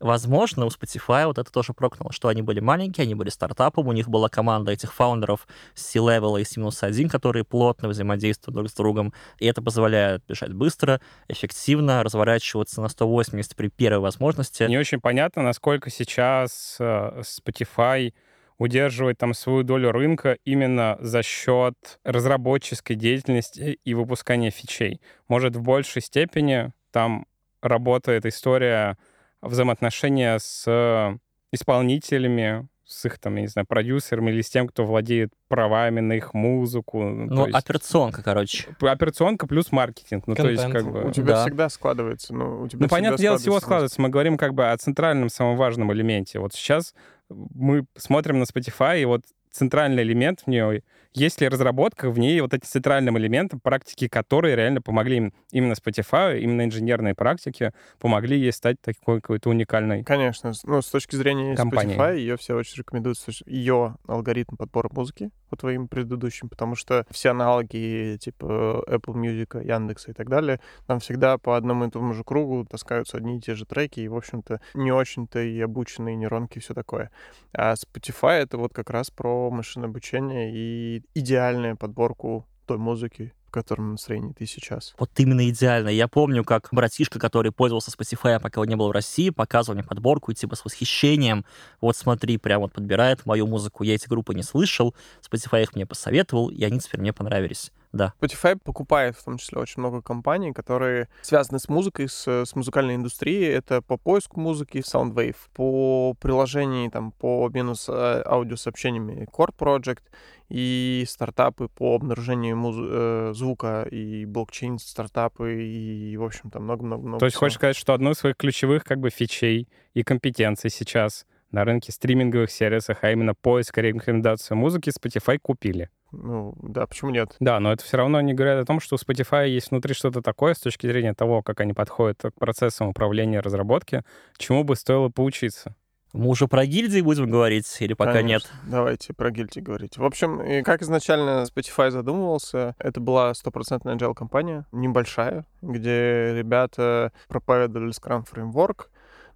возможно, 0.00 0.66
у 0.66 0.68
Spotify 0.68 1.26
вот 1.26 1.38
это 1.38 1.50
тоже 1.50 1.72
прокнуло, 1.72 2.12
что 2.12 2.28
они 2.28 2.42
были 2.42 2.60
маленькие, 2.60 3.04
они 3.04 3.14
были 3.14 3.30
стартапом, 3.30 3.88
у 3.88 3.92
них 3.92 4.08
была 4.08 4.28
команда 4.28 4.72
этих 4.72 4.94
фаундеров 4.94 5.46
с 5.74 5.86
C-level 5.86 6.40
и 6.40 6.44
с 6.44 6.56
минус 6.56 6.82
один, 6.82 7.08
которые 7.08 7.44
плотно 7.44 7.88
взаимодействуют 7.88 8.56
друг 8.56 8.70
с 8.70 8.74
другом, 8.74 9.12
и 9.38 9.46
это 9.46 9.62
позволяет 9.62 10.22
бежать 10.28 10.52
быстро, 10.52 11.00
эффективно, 11.28 12.02
разворачиваться 12.02 12.80
на 12.80 12.88
180 12.88 13.56
при 13.56 13.68
первой 13.68 14.00
возможности. 14.00 14.64
Не 14.64 14.78
очень 14.78 15.00
понятно, 15.00 15.42
насколько 15.42 15.90
сейчас 15.90 16.76
э, 16.78 17.22
Spotify 17.22 18.12
удерживает 18.58 19.18
там 19.18 19.34
свою 19.34 19.62
долю 19.62 19.92
рынка 19.92 20.36
именно 20.44 20.98
за 21.00 21.22
счет 21.22 21.74
разработческой 22.04 22.96
деятельности 22.96 23.78
и 23.84 23.94
выпускания 23.94 24.50
фичей. 24.50 25.00
Может, 25.28 25.56
в 25.56 25.62
большей 25.62 26.02
степени 26.02 26.72
там 26.90 27.26
работает 27.62 28.26
история 28.26 28.98
взаимоотношения 29.42 30.38
с 30.38 30.64
э, 30.66 31.16
исполнителями, 31.52 32.68
с 32.84 33.04
их, 33.04 33.18
там, 33.18 33.36
я 33.36 33.42
не 33.42 33.48
знаю, 33.48 33.66
продюсерами 33.66 34.30
или 34.30 34.40
с 34.40 34.48
тем, 34.48 34.66
кто 34.66 34.84
владеет 34.86 35.30
правами 35.48 36.00
на 36.00 36.14
их 36.14 36.32
музыку. 36.32 37.02
Ну, 37.04 37.36
то 37.36 37.46
есть 37.46 37.58
операционка, 37.58 38.22
короче. 38.22 38.66
операционка 38.80 39.46
плюс 39.46 39.70
маркетинг. 39.72 40.26
Ну, 40.26 40.34
то 40.34 40.48
есть, 40.48 40.62
как 40.70 40.90
бы... 40.90 41.04
У 41.04 41.10
тебя 41.12 41.34
Да. 41.34 41.42
всегда 41.42 41.68
складывается. 41.68 42.34
Ну, 42.34 42.62
у 42.62 42.68
тебя 42.68 42.84
Ну, 42.84 42.88
понятное 42.88 43.18
дело, 43.18 43.36
всего 43.36 43.60
складывается 43.60 43.66
складывается. 43.66 44.00
Мы 44.00 44.08
говорим 44.08 44.38
как 44.38 44.54
бы 44.54 44.70
о 44.70 44.76
центральном, 44.78 45.28
самом 45.28 45.56
важном 45.56 45.92
элементе. 45.92 46.38
Вот 46.38 46.54
сейчас 46.54 46.94
мы 47.28 47.84
смотрим 47.96 48.38
на 48.38 48.44
Spotify, 48.44 49.02
и 49.02 49.04
вот 49.04 49.22
центральный 49.50 50.02
элемент 50.02 50.40
в 50.40 50.46
ней, 50.46 50.82
есть 51.14 51.40
ли 51.40 51.48
разработка 51.48 52.10
в 52.10 52.18
ней 52.18 52.40
вот 52.40 52.54
эти 52.54 52.64
центральным 52.64 53.18
элементом, 53.18 53.60
практики, 53.60 54.08
которые 54.08 54.56
реально 54.56 54.82
помогли 54.82 55.16
им, 55.16 55.34
именно 55.52 55.72
Spotify, 55.72 56.38
именно 56.38 56.64
инженерные 56.64 57.14
практики, 57.14 57.72
помогли 57.98 58.38
ей 58.38 58.52
стать 58.52 58.80
такой 58.80 59.20
какой-то 59.20 59.50
уникальной. 59.50 60.04
Конечно. 60.04 60.52
Ну, 60.64 60.82
с 60.82 60.88
точки 60.88 61.16
зрения 61.16 61.56
Компании. 61.56 61.96
Spotify, 61.96 62.18
ее 62.18 62.36
все 62.36 62.54
очень 62.54 62.78
рекомендуют, 62.78 63.18
ее 63.46 63.96
алгоритм 64.06 64.56
подбора 64.56 64.88
музыки 64.92 65.30
по 65.50 65.56
твоим 65.56 65.88
предыдущим, 65.88 66.48
потому 66.48 66.74
что 66.74 67.06
все 67.10 67.30
аналоги 67.30 68.18
типа 68.20 68.84
Apple 68.86 69.14
Music, 69.14 69.64
Яндекса 69.64 70.10
и 70.10 70.14
так 70.14 70.28
далее, 70.28 70.60
там 70.86 71.00
всегда 71.00 71.38
по 71.38 71.56
одному 71.56 71.86
и 71.86 71.90
тому 71.90 72.12
же 72.12 72.22
кругу 72.22 72.66
таскаются 72.66 73.16
одни 73.16 73.38
и 73.38 73.40
те 73.40 73.54
же 73.54 73.64
треки, 73.64 74.00
и, 74.00 74.08
в 74.08 74.16
общем-то, 74.16 74.60
не 74.74 74.92
очень-то 74.92 75.40
и 75.40 75.58
обученные 75.60 76.16
нейронки 76.16 76.58
и 76.58 76.60
все 76.60 76.74
такое. 76.74 77.10
А 77.52 77.74
Spotify— 77.74 78.32
это 78.42 78.58
вот 78.58 78.74
как 78.74 78.90
раз 78.90 79.10
про 79.10 79.50
машинное 79.50 79.88
обучение 79.88 80.52
и 80.52 80.97
идеальную 81.14 81.76
подборку 81.76 82.46
той 82.66 82.78
музыки, 82.78 83.32
в 83.46 83.50
котором 83.50 83.92
настроении 83.92 84.32
ты 84.32 84.44
сейчас. 84.46 84.94
Вот 84.98 85.10
именно 85.16 85.48
идеально. 85.48 85.88
Я 85.88 86.06
помню, 86.06 86.44
как 86.44 86.68
братишка, 86.70 87.18
который 87.18 87.50
пользовался 87.50 87.90
Spotify, 87.90 88.38
пока 88.38 88.60
он 88.60 88.68
не 88.68 88.76
был 88.76 88.88
в 88.88 88.92
России, 88.92 89.30
показывал 89.30 89.76
мне 89.76 89.84
подборку, 89.86 90.30
и 90.30 90.34
типа 90.34 90.54
с 90.54 90.64
восхищением, 90.64 91.46
вот 91.80 91.96
смотри, 91.96 92.36
прям 92.36 92.60
вот 92.60 92.72
подбирает 92.72 93.24
мою 93.24 93.46
музыку. 93.46 93.84
Я 93.84 93.94
эти 93.94 94.06
группы 94.06 94.34
не 94.34 94.42
слышал, 94.42 94.94
Spotify 95.22 95.62
их 95.62 95.74
мне 95.74 95.86
посоветовал, 95.86 96.50
и 96.50 96.62
они 96.62 96.78
теперь 96.78 97.00
мне 97.00 97.14
понравились. 97.14 97.72
Да. 97.92 98.12
Spotify 98.20 98.58
покупает 98.62 99.16
в 99.16 99.24
том 99.24 99.38
числе 99.38 99.58
очень 99.58 99.80
много 99.80 100.02
компаний, 100.02 100.52
которые 100.52 101.08
связаны 101.22 101.58
с 101.58 101.68
музыкой, 101.68 102.08
с, 102.08 102.26
с 102.26 102.54
музыкальной 102.54 102.96
индустрией. 102.96 103.50
Это 103.50 103.80
по 103.82 103.96
поиску 103.96 104.40
музыки 104.40 104.78
Soundwave, 104.78 105.36
по 105.54 106.14
приложению, 106.20 106.90
там, 106.90 107.12
по 107.12 107.46
обмену 107.46 107.74
с 107.74 107.88
э, 107.88 108.22
аудиосообщениями 108.26 109.26
Chord 109.32 109.54
Project 109.58 110.02
и 110.48 111.04
стартапы 111.06 111.68
по 111.68 111.94
обнаружению 111.94 112.56
муз- 112.56 112.76
э, 112.78 113.32
звука 113.34 113.86
и 113.90 114.24
блокчейн 114.24 114.78
стартапы 114.78 115.62
и, 115.62 116.16
в 116.16 116.24
общем, 116.24 116.50
там 116.50 116.64
много-много-много. 116.64 117.20
То 117.20 117.26
есть 117.26 117.36
всего. 117.36 117.46
хочешь 117.46 117.56
сказать, 117.56 117.76
что 117.76 117.94
одну 117.94 118.12
из 118.12 118.18
своих 118.18 118.36
ключевых 118.36 118.84
как 118.84 118.98
бы 118.98 119.10
фичей 119.10 119.68
и 119.94 120.02
компетенций 120.02 120.70
сейчас 120.70 121.26
на 121.50 121.64
рынке 121.64 121.92
стриминговых 121.92 122.50
сервисах, 122.50 122.98
а 123.02 123.10
именно 123.10 123.34
поиск 123.34 123.78
и 123.78 123.82
рекомендацию 123.82 124.56
музыки, 124.56 124.90
Spotify 124.90 125.38
купили. 125.40 125.90
Ну, 126.10 126.54
да, 126.62 126.86
почему 126.86 127.10
нет? 127.10 127.36
Да, 127.38 127.60
но 127.60 127.72
это 127.72 127.84
все 127.84 127.98
равно 127.98 128.20
не 128.20 128.32
говорит 128.32 128.62
о 128.62 128.64
том, 128.64 128.80
что 128.80 128.96
у 128.96 128.98
Spotify 128.98 129.48
есть 129.48 129.70
внутри 129.70 129.94
что-то 129.94 130.22
такое 130.22 130.54
с 130.54 130.60
точки 130.60 130.86
зрения 130.86 131.14
того, 131.14 131.42
как 131.42 131.60
они 131.60 131.74
подходят 131.74 132.20
к 132.22 132.38
процессам 132.38 132.88
управления 132.88 133.40
разработки, 133.40 134.02
чему 134.38 134.64
бы 134.64 134.76
стоило 134.76 135.10
поучиться. 135.10 135.74
Мы 136.14 136.30
уже 136.30 136.48
про 136.48 136.64
гильдии 136.64 137.02
будем 137.02 137.28
говорить 137.28 137.66
или 137.80 137.92
пока 137.92 138.14
Конечно. 138.14 138.48
нет? 138.48 138.70
Давайте 138.70 139.12
про 139.12 139.30
гильдии 139.30 139.60
говорить. 139.60 139.98
В 139.98 140.04
общем, 140.04 140.40
и 140.40 140.62
как 140.62 140.80
изначально 140.80 141.44
Spotify 141.44 141.90
задумывался, 141.90 142.74
это 142.78 142.98
была 143.00 143.34
стопроцентная 143.34 143.94
agile 143.94 144.14
компания, 144.14 144.64
небольшая, 144.72 145.44
где 145.60 146.32
ребята 146.34 147.12
проповедовали 147.28 147.92
Scrum 147.92 148.24
Framework, 148.26 148.86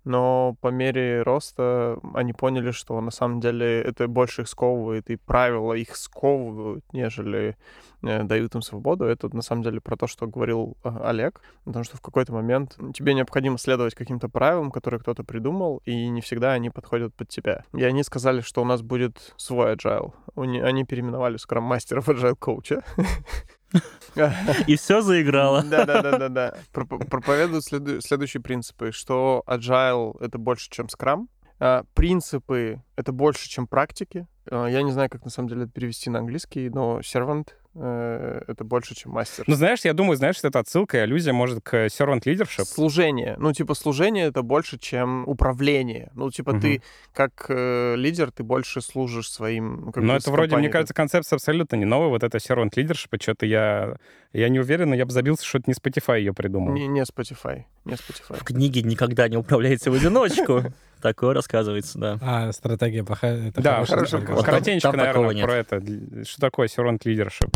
но 0.05 0.57
по 0.61 0.69
мере 0.69 1.23
роста 1.23 1.99
они 2.15 2.33
поняли, 2.33 2.71
что 2.73 3.01
на 3.01 3.11
самом 3.11 3.41
деле 3.41 3.81
это 3.83 4.09
больше 4.09 4.43
их 4.43 4.49
сковывает, 4.49 5.11
и 5.11 5.17
правила 5.17 5.75
их 5.75 5.97
сковывают, 5.97 6.85
нежели 6.93 7.57
э, 8.03 8.25
дают 8.25 8.55
им 8.55 8.63
свободу. 8.63 9.05
Это 9.05 9.35
на 9.35 9.43
самом 9.43 9.63
деле 9.63 9.81
про 9.81 9.97
то, 9.97 10.07
что 10.07 10.27
говорил 10.27 10.77
э, 10.83 10.91
Олег, 11.05 11.41
потому 11.65 11.85
что 11.85 11.97
в 11.97 12.01
какой-то 12.01 12.33
момент 12.33 12.77
тебе 12.95 13.15
необходимо 13.15 13.59
следовать 13.59 13.95
каким-то 13.95 14.29
правилам, 14.29 14.71
которые 14.71 15.01
кто-то 15.01 15.25
придумал, 15.25 15.81
и 15.85 16.09
не 16.09 16.21
всегда 16.21 16.53
они 16.53 16.71
подходят 16.71 17.15
под 17.15 17.29
тебя. 17.29 17.65
И 17.73 17.85
они 17.85 18.03
сказали, 18.03 18.41
что 18.41 18.63
у 18.63 18.65
нас 18.65 18.83
будет 18.83 19.35
свой 19.37 19.75
agile. 19.75 20.13
Они 20.35 20.85
переименовали 20.85 21.37
скрам-мастеров 21.37 22.09
agile 22.09 22.37
коуча. 22.37 22.83
И 24.67 24.77
все 24.77 25.01
заиграло. 25.01 25.63
Да, 25.63 25.85
да, 25.87 26.03
да, 26.03 26.19
да, 26.19 26.29
да. 26.29 26.55
Проп- 26.73 27.09
Проповедуют 27.09 27.65
следу- 27.65 28.01
следующие 28.01 28.43
принципы, 28.43 28.93
что 28.93 29.43
agile 29.47 30.17
это 30.21 30.39
больше, 30.39 30.69
чем 30.71 30.89
скрам. 30.89 31.29
А, 31.59 31.85
Принципы 31.95 32.83
это 32.97 33.13
больше, 33.13 33.49
чем 33.49 33.67
практики. 33.67 34.27
А, 34.51 34.67
Я 34.67 34.83
не 34.83 34.91
знаю, 34.93 35.09
как 35.09 35.25
на 35.25 35.31
самом 35.31 35.49
деле 35.49 35.63
это 35.65 35.73
перевести 35.73 36.11
на 36.11 36.19
английский, 36.19 36.69
но 36.69 37.01
servant 37.01 37.49
это 37.75 38.65
больше, 38.65 38.95
чем 38.95 39.13
мастер. 39.13 39.45
Ну, 39.47 39.55
знаешь, 39.55 39.81
я 39.85 39.95
думаю, 39.95 40.17
знаешь, 40.17 40.37
это 40.43 40.59
отсылка 40.59 40.99
и 40.99 41.01
аллюзия, 41.01 41.33
может, 41.33 41.63
к 41.63 41.87
servant 41.87 42.23
leadership. 42.25 42.65
Служение. 42.65 43.37
Ну, 43.39 43.53
типа, 43.53 43.75
служение 43.75 44.27
это 44.27 44.43
больше, 44.43 44.79
чем 44.79 45.27
управление. 45.27 46.11
Ну, 46.15 46.31
типа, 46.31 46.59
ты 46.61 46.83
как 47.15 47.47
э, 47.49 47.95
лидер, 47.97 48.31
ты 48.31 48.43
больше 48.43 48.81
служишь 48.81 49.31
своим... 49.31 49.87
ну, 49.87 49.93
как 49.93 50.05
Но 50.05 50.17
это 50.17 50.31
вроде, 50.31 50.49
мне 50.49 50.69
компанией. 50.69 50.73
кажется, 50.73 50.95
концепция 50.95 51.37
абсолютно 51.37 51.77
не 51.77 51.85
новая. 51.85 52.09
Вот 52.09 52.23
это 52.23 52.39
servant 52.39 52.73
leadership, 52.75 53.21
что-то 53.21 53.47
я, 53.47 53.97
я 54.33 54.49
не 54.49 54.61
уверен, 54.61 54.91
но 54.91 54.95
я 54.95 55.07
бы 55.07 55.13
забился, 55.13 55.45
что 55.45 55.59
это 55.59 55.71
не 55.71 55.75
Spotify 55.75 56.19
ее 56.19 56.35
придумал. 56.35 56.75
Не, 56.75 56.87
не 56.87 57.01
Spotify. 57.03 57.65
Не 57.85 57.95
Spotify. 57.95 58.39
В 58.39 58.45
книге 58.45 58.83
никогда 58.83 59.29
не 59.29 59.37
управляете 59.37 59.91
в 59.91 59.95
одиночку. 59.95 60.63
Такое 61.03 61.35
рассказывается, 61.35 61.99
да. 61.99 62.19
А, 62.23 62.53
стратегия 62.53 63.03
плохая. 63.03 63.49
Это 63.49 63.61
Да, 63.61 63.85
хорошая 63.85 64.21
коротенько, 64.23 64.93
наверное, 64.93 65.35
нет. 65.35 65.45
про 65.45 65.57
это. 65.57 65.81
Что 66.25 66.41
такое 66.41 66.69
servant 66.69 67.01
leadership? 67.05 67.53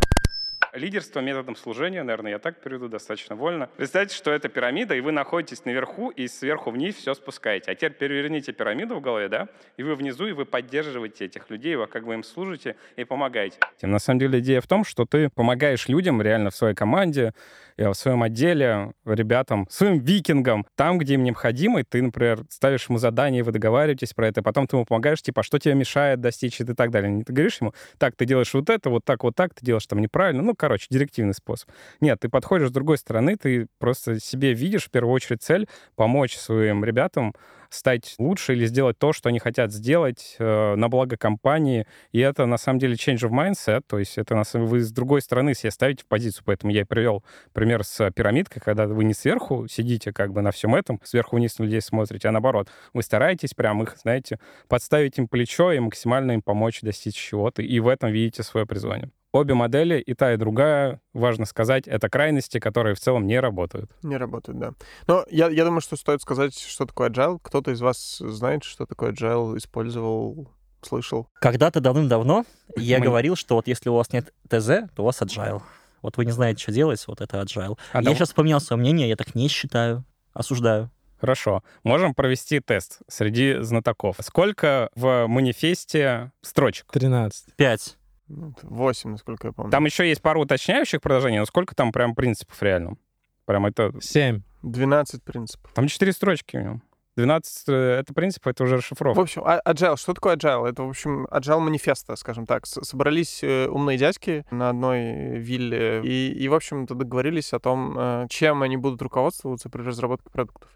Лидерство 0.73 1.21
методом 1.21 1.57
служения, 1.57 2.03
наверное, 2.03 2.33
я 2.33 2.38
так 2.38 2.61
переведу 2.61 2.88
достаточно 2.88 3.35
вольно. 3.35 3.71
Представьте, 3.79 4.15
что 4.15 4.31
это 4.31 4.49
пирамида, 4.50 4.95
и 4.95 5.00
вы 5.00 5.11
находитесь 5.11 5.65
наверху, 5.65 6.11
и 6.11 6.29
сверху 6.29 6.71
вниз 6.71 6.97
все 6.97 7.15
спускаете. 7.15 7.71
А 7.71 7.75
теперь 7.75 7.93
переверните 7.93 8.53
пирамиду 8.53 8.97
в 8.97 9.00
голове, 9.00 9.29
да, 9.29 9.49
и 9.79 9.83
вы 9.83 9.95
внизу, 9.95 10.26
и 10.26 10.33
вы 10.33 10.45
поддерживаете 10.45 11.25
этих 11.26 11.49
людей, 11.49 11.76
вы 11.76 11.87
как 11.87 12.05
бы 12.05 12.12
им 12.12 12.23
служите 12.23 12.76
и 12.97 13.05
помогаете. 13.05 13.57
На 13.81 13.99
самом 13.99 14.19
деле 14.19 14.41
идея 14.41 14.61
в 14.61 14.67
том, 14.67 14.85
что 14.85 15.07
ты 15.07 15.31
помогаешь 15.31 15.88
людям 15.88 16.21
реально 16.21 16.50
в 16.50 16.57
своей 16.57 16.75
команде, 16.75 17.33
в 17.76 17.95
своем 17.95 18.23
отделе, 18.23 18.92
ребятам, 19.04 19.66
своим 19.71 19.99
викингам, 19.99 20.66
там, 20.75 20.99
где 20.99 21.14
им 21.14 21.25
необходимо, 21.25 21.80
и 21.80 21.83
ты, 21.83 22.02
например, 22.02 22.45
ставишь 22.49 22.88
ему 22.88 22.99
задание, 22.99 23.42
вы 23.42 23.52
договариваетесь 23.52 24.14
про 24.14 24.28
это, 24.28 24.40
и 24.40 24.42
потом 24.42 24.66
ты 24.66 24.76
ему 24.76 24.85
помогаешь, 24.85 25.23
типа, 25.23 25.40
а 25.40 25.45
что 25.45 25.59
тебе 25.59 25.75
мешает 25.75 26.21
достичь 26.21 26.61
и 26.61 26.64
так 26.64 26.90
далее. 26.90 27.11
Не 27.11 27.25
ты 27.25 27.33
говоришь 27.33 27.59
ему, 27.61 27.75
так, 27.99 28.16
ты 28.16 28.25
делаешь 28.25 28.52
вот 28.54 28.71
это, 28.71 28.90
вот 28.90 29.04
так, 29.04 29.23
вот 29.25 29.35
так, 29.35 29.54
ты 29.54 29.64
делаешь 29.64 29.87
там 29.87 30.00
неправильно, 30.00 30.42
ну, 30.42 30.54
короче, 30.56 30.87
директивный 30.90 31.35
способ. 31.35 31.71
Нет, 32.00 32.21
ты 32.21 32.28
подходишь 32.28 32.68
с 32.68 32.73
другой 32.73 32.99
стороны, 32.99 33.37
ты 33.37 33.66
просто 33.78 34.21
себе 34.21 34.54
видишь 34.54 34.85
в 34.85 34.90
первую 34.90 35.12
очередь 35.12 35.42
цель 35.42 35.68
помочь 35.95 36.37
своим 36.37 36.85
ребятам 36.85 37.35
стать 37.70 38.14
лучше 38.18 38.54
или 38.54 38.66
сделать 38.66 38.99
то, 38.99 39.12
что 39.12 39.28
они 39.28 39.38
хотят 39.38 39.73
сделать 39.73 40.37
э, 40.38 40.75
на 40.75 40.88
благо 40.88 41.16
компании. 41.16 41.87
И 42.12 42.20
это, 42.20 42.46
на 42.46 42.58
самом 42.58 42.78
деле, 42.78 42.94
change 42.94 43.28
of 43.28 43.30
mindset, 43.30 43.82
то 43.87 43.99
есть 43.99 44.18
это, 44.18 44.35
на 44.35 44.44
самом 44.44 44.66
вы 44.66 44.80
с 44.80 44.90
другой 44.92 45.23
стороны 45.23 45.54
себя 45.54 45.70
ставите 45.70 46.04
в 46.04 46.06
позицию. 46.06 46.42
Поэтому 46.46 46.73
я 46.73 46.82
и 46.82 46.85
привел 46.85 47.25
пример 47.52 47.85
с 47.85 48.11
пирамидкой, 48.11 48.62
когда 48.64 48.87
вы 48.87 49.04
не 49.04 49.14
сверху 49.14 49.66
сидите 49.68 50.12
как 50.12 50.32
бы 50.32 50.42
на 50.42 50.50
всем 50.50 50.75
этом, 50.75 51.00
сверху 51.04 51.37
вниз 51.37 51.58
на 51.58 51.64
людей 51.64 51.80
смотрите, 51.80 52.28
а 52.28 52.32
наоборот, 52.32 52.68
вы 52.92 53.02
стараетесь 53.02 53.54
прям 53.54 53.82
их, 53.82 53.96
знаете, 53.96 54.38
подставить 54.68 55.18
им 55.18 55.28
плечо 55.28 55.73
и 55.73 55.78
максимально 55.78 56.32
им 56.32 56.42
помочь 56.42 56.80
достичь 56.80 57.16
чего-то. 57.16 57.62
И 57.62 57.78
в 57.80 57.88
этом 57.88 58.11
видите 58.11 58.42
свое 58.42 58.66
призвание. 58.66 59.11
Обе 59.37 59.55
модели, 59.55 59.99
и 60.00 60.14
та, 60.14 60.33
и 60.33 60.37
другая, 60.37 61.00
важно 61.12 61.45
сказать, 61.47 61.87
это 61.87 62.09
крайности, 62.09 62.59
которые 62.59 62.95
в 62.95 63.00
целом 63.00 63.26
не 63.26 63.38
работают. 63.38 63.90
Не 64.02 64.16
работает, 64.16 64.59
да. 64.59 64.73
Но 65.07 65.25
я, 65.31 65.49
я 65.49 65.64
думаю, 65.64 65.81
что 65.81 65.97
стоит 65.97 66.23
сказать, 66.23 66.59
что 66.59 66.87
такое 66.87 67.11
agile. 67.11 67.38
Кто-то 67.43 67.71
из 67.71 67.81
вас 67.81 68.16
знает, 68.19 68.64
что 68.64 68.87
такое 68.87 69.12
agile, 69.12 69.57
использовал, 69.59 70.49
слышал? 70.83 71.28
Когда-то 71.35 71.81
давным-давно 71.81 72.45
я 72.76 72.99
Мы- 72.99 73.05
говорил, 73.05 73.37
что 73.37 73.57
вот 73.57 73.69
если 73.69 73.88
у 73.90 73.95
вас 73.95 74.12
нет 74.12 74.33
ТЗ, 74.49 74.88
то 74.95 75.02
у 75.02 75.05
вас 75.05 75.21
agile. 75.21 75.61
Вот 76.02 76.16
вы 76.16 76.25
не 76.25 76.33
знаете, 76.33 76.62
что 76.62 76.73
делать, 76.73 77.02
вот 77.07 77.21
это 77.21 77.38
agile. 77.40 77.78
А 77.93 77.99
я 77.99 78.05
дав- 78.05 78.16
сейчас 78.16 78.33
поменял 78.33 78.61
свое 78.61 78.81
мнение, 78.81 79.09
я 79.09 79.16
так 79.16 79.35
не 79.35 79.49
считаю. 79.49 80.05
Осуждаю. 80.33 80.90
Хорошо. 81.19 81.62
Можем 81.83 82.14
провести 82.14 82.61
тест 82.61 83.00
среди 83.09 83.57
знатоков. 83.61 84.16
Сколько 84.21 84.90
в 84.95 85.26
манифесте 85.26 86.31
строчек? 86.43 86.87
13. 86.93 87.55
Пять. 87.57 87.97
Ну, 88.28 88.52
Восемь, 88.62 89.11
насколько 89.11 89.49
я 89.49 89.52
помню. 89.52 89.71
Там 89.71 89.85
еще 89.85 90.09
есть 90.09 90.23
пару 90.23 90.42
уточняющих 90.42 91.00
предложений, 91.00 91.40
но 91.40 91.45
сколько 91.47 91.75
там 91.75 91.92
прям 91.92 92.14
принципов 92.14 92.61
реально? 92.62 92.97
Прям 93.45 93.66
это... 93.66 93.92
7. 94.00 94.42
12 94.62 95.23
принципов. 95.23 95.71
Там 95.75 95.87
четыре 95.87 96.12
строчки 96.12 96.56
в 96.56 96.62
нем. 96.62 96.83
12— 97.16 97.64
это 97.68 98.12
принцип, 98.12 98.47
это 98.47 98.64
уже 98.64 98.75
В 98.75 98.78
расшифровка. 98.80 99.23
общем, 99.23 99.42
а- 99.47 99.62
agile. 99.64 99.97
Что 99.97 100.12
такое 100.12 100.37
agile? 100.37 100.68
Это, 100.68 100.83
в 100.83 100.88
общем, 100.90 101.25
agile 101.30 101.61
манифеста, 101.61 102.14
скажем 102.16 102.45
так. 102.45 102.66
Собрались 102.66 103.42
э, 103.42 103.68
умные 103.68 103.97
дядьки 103.97 104.45
на 104.50 104.68
одной 104.68 105.38
вилле 105.38 106.02
и, 106.04 106.30
и, 106.33 106.49
в 106.49 106.54
общем-то, 106.54 106.95
договорились 106.95 107.54
о 107.54 107.59
том, 107.59 107.97
э, 107.99 108.26
чем 108.28 108.62
они 108.62 108.76
будут 108.76 109.00
руководствоваться 109.00 109.71
при 109.71 109.80
разработке 109.80 110.28
продуктов. 110.30 110.68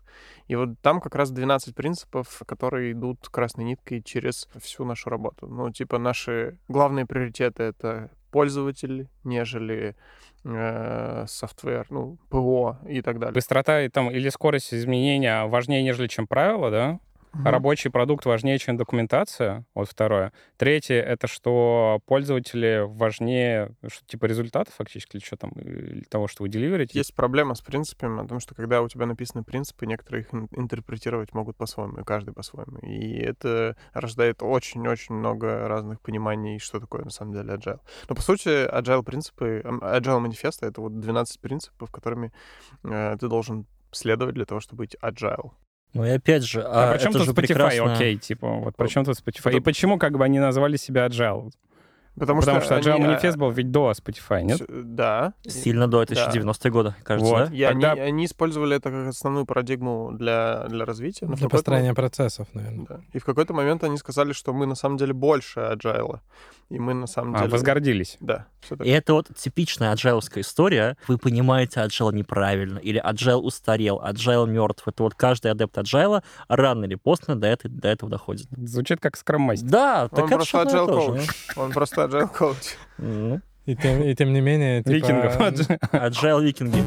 И 0.50 0.56
вот 0.56 0.70
там 0.82 1.00
как 1.00 1.14
раз 1.14 1.30
12 1.30 1.76
принципов, 1.76 2.42
которые 2.44 2.90
идут 2.90 3.28
красной 3.28 3.64
ниткой 3.64 4.02
через 4.02 4.48
всю 4.60 4.84
нашу 4.84 5.08
работу. 5.08 5.46
Ну, 5.46 5.70
типа, 5.70 5.98
наши 5.98 6.58
главные 6.66 7.06
приоритеты— 7.06 7.62
это 7.62 8.10
пользователь, 8.32 9.06
нежели 9.22 9.94
э, 10.42 11.24
софтвер, 11.28 11.86
ну, 11.90 12.18
ПО 12.30 12.78
и 12.88 13.00
так 13.00 13.20
далее. 13.20 13.32
Быстрота 13.32 13.80
и 13.82 13.88
там, 13.88 14.10
или 14.10 14.28
скорость 14.28 14.74
изменения 14.74 15.44
важнее, 15.44 15.84
нежели 15.84 16.08
чем 16.08 16.26
правило, 16.26 16.68
да? 16.72 16.98
А 17.32 17.50
рабочий 17.50 17.90
продукт 17.90 18.26
важнее, 18.26 18.58
чем 18.58 18.76
документация. 18.76 19.64
Вот 19.74 19.88
второе. 19.88 20.32
Третье— 20.56 20.94
это 21.02 21.26
что 21.26 22.00
пользователи 22.06 22.84
важнее, 22.86 23.74
что 23.86 24.04
типа 24.06 24.26
результата 24.26 24.70
фактически, 24.70 25.16
или 25.16 25.24
что 25.24 25.36
там, 25.36 25.50
или 25.52 26.02
того, 26.02 26.28
что 26.28 26.42
вы 26.42 26.48
деливерите. 26.48 26.98
Есть 26.98 27.14
проблема 27.14 27.54
с 27.54 27.60
принципами, 27.60 28.22
потому 28.22 28.40
что 28.40 28.54
когда 28.54 28.82
у 28.82 28.88
тебя 28.88 29.06
написаны 29.06 29.44
принципы, 29.44 29.86
некоторые 29.86 30.22
их 30.22 30.34
ин- 30.34 30.48
интерпретировать 30.56 31.32
могут 31.32 31.56
по-своему, 31.56 32.00
и 32.00 32.04
каждый 32.04 32.34
по-своему. 32.34 32.78
И 32.78 33.18
это 33.18 33.76
рождает 33.92 34.42
очень-очень 34.42 35.14
много 35.14 35.68
разных 35.68 36.00
пониманий, 36.00 36.58
что 36.58 36.80
такое 36.80 37.04
на 37.04 37.10
самом 37.10 37.32
деле 37.32 37.54
agile. 37.54 37.80
Но 38.08 38.14
по 38.14 38.22
сути, 38.22 38.48
agile 38.48 39.02
принципы, 39.04 39.62
agile 39.64 40.18
манифеста— 40.18 40.66
это 40.68 40.80
вот 40.80 40.98
12 40.98 41.40
принципов, 41.40 41.90
которыми 41.90 42.32
э, 42.84 43.16
ты 43.18 43.28
должен 43.28 43.66
следовать 43.92 44.34
для 44.34 44.44
того, 44.44 44.60
чтобы 44.60 44.84
быть 44.84 44.96
agile. 45.02 45.52
Ну 45.92 46.04
и 46.04 46.10
опять 46.10 46.44
же, 46.44 46.62
А, 46.62 46.90
а, 46.90 46.94
причем 46.94 47.10
это 47.10 47.24
тут 47.24 47.28
Spotify, 47.30 47.46
прекрасно... 47.46 47.94
окей, 47.94 48.16
типа, 48.16 48.48
вот 48.48 48.76
при 48.76 48.86
чем 48.88 49.04
тут 49.04 49.18
Spotify? 49.18 49.56
И 49.56 49.60
почему 49.60 49.98
как 49.98 50.16
бы 50.16 50.24
они 50.24 50.38
назвали 50.38 50.76
себя 50.76 51.06
Agile? 51.06 51.50
Потому, 52.18 52.40
Потому 52.40 52.60
что 52.60 52.76
Agile 52.76 52.94
они, 52.94 53.04
а, 53.04 53.16
Manifest 53.18 53.36
был 53.38 53.50
ведь 53.50 53.70
до 53.70 53.92
Spotify, 53.92 54.42
нет? 54.42 54.60
Да. 54.68 55.32
Сильно 55.46 55.86
до, 55.88 56.02
это 56.02 56.14
Да. 56.14 56.22
еще 56.22 56.30
90-е 56.40 56.70
годы, 56.70 56.94
кажется, 57.02 57.30
Вот. 57.32 57.48
да? 57.50 57.54
И 57.54 57.62
Тогда- 57.64 57.92
они, 57.92 58.00
они 58.00 58.24
использовали 58.26 58.76
это 58.76 58.90
как 58.90 59.08
основную 59.08 59.46
парадигму 59.46 60.10
для, 60.12 60.66
для 60.68 60.84
развития. 60.84 61.26
но 61.26 61.36
Для 61.36 61.48
построения 61.48 61.94
процессов, 61.94 62.48
наверное. 62.52 62.86
Да. 62.88 63.00
И 63.12 63.18
в 63.20 63.24
какой-то 63.24 63.54
момент 63.54 63.84
они 63.84 63.96
сказали, 63.96 64.32
что 64.32 64.52
мы 64.52 64.66
на 64.66 64.74
самом 64.74 64.96
деле 64.98 65.12
больше 65.14 65.60
agile. 65.60 66.18
И 66.68 66.78
мы 66.78 66.94
на 66.94 67.06
самом 67.08 67.34
А, 67.34 67.38
деле... 67.40 67.50
возгордились. 67.50 68.16
Да. 68.20 68.46
И 68.84 68.90
это 68.90 69.14
вот 69.14 69.28
типичная 69.36 69.90
аджайловская 69.90 70.42
история. 70.42 70.96
Вы 71.08 71.18
понимаете 71.18 71.80
agile 71.80 72.12
неправильно, 72.12 72.78
или 72.78 73.02
agile 73.04 73.38
устарел, 73.40 74.00
agile 74.04 74.46
мертв. 74.46 74.86
Это 74.86 75.02
вот 75.02 75.14
каждый 75.14 75.50
адепт 75.50 75.76
agile 75.78 76.22
рано 76.48 76.84
или 76.84 76.94
поздно 76.94 77.34
до, 77.34 77.48
этой, 77.48 77.68
до 77.68 77.88
этого 77.88 78.08
доходит. 78.10 78.46
Звучит 78.56 79.00
как 79.00 79.16
скрам-мастер. 79.16 79.68
Да, 79.68 80.08
так 80.08 80.18
Он 80.20 80.24
это 80.26 80.34
просто 80.36 80.58
agile 80.62 80.86
тоже. 80.86 81.22
Он 81.56 81.72
просто 81.72 81.99
agile 82.06 82.28
да. 82.30 82.52
Ну, 82.98 83.40
И 83.66 83.76
тем, 83.76 84.02
и 84.02 84.14
тем 84.14 84.32
не 84.32 84.40
менее, 84.40 84.82
типа, 84.82 84.94
Викингов. 84.94 85.36
Agile 85.92 86.42
викинги. 86.42 86.82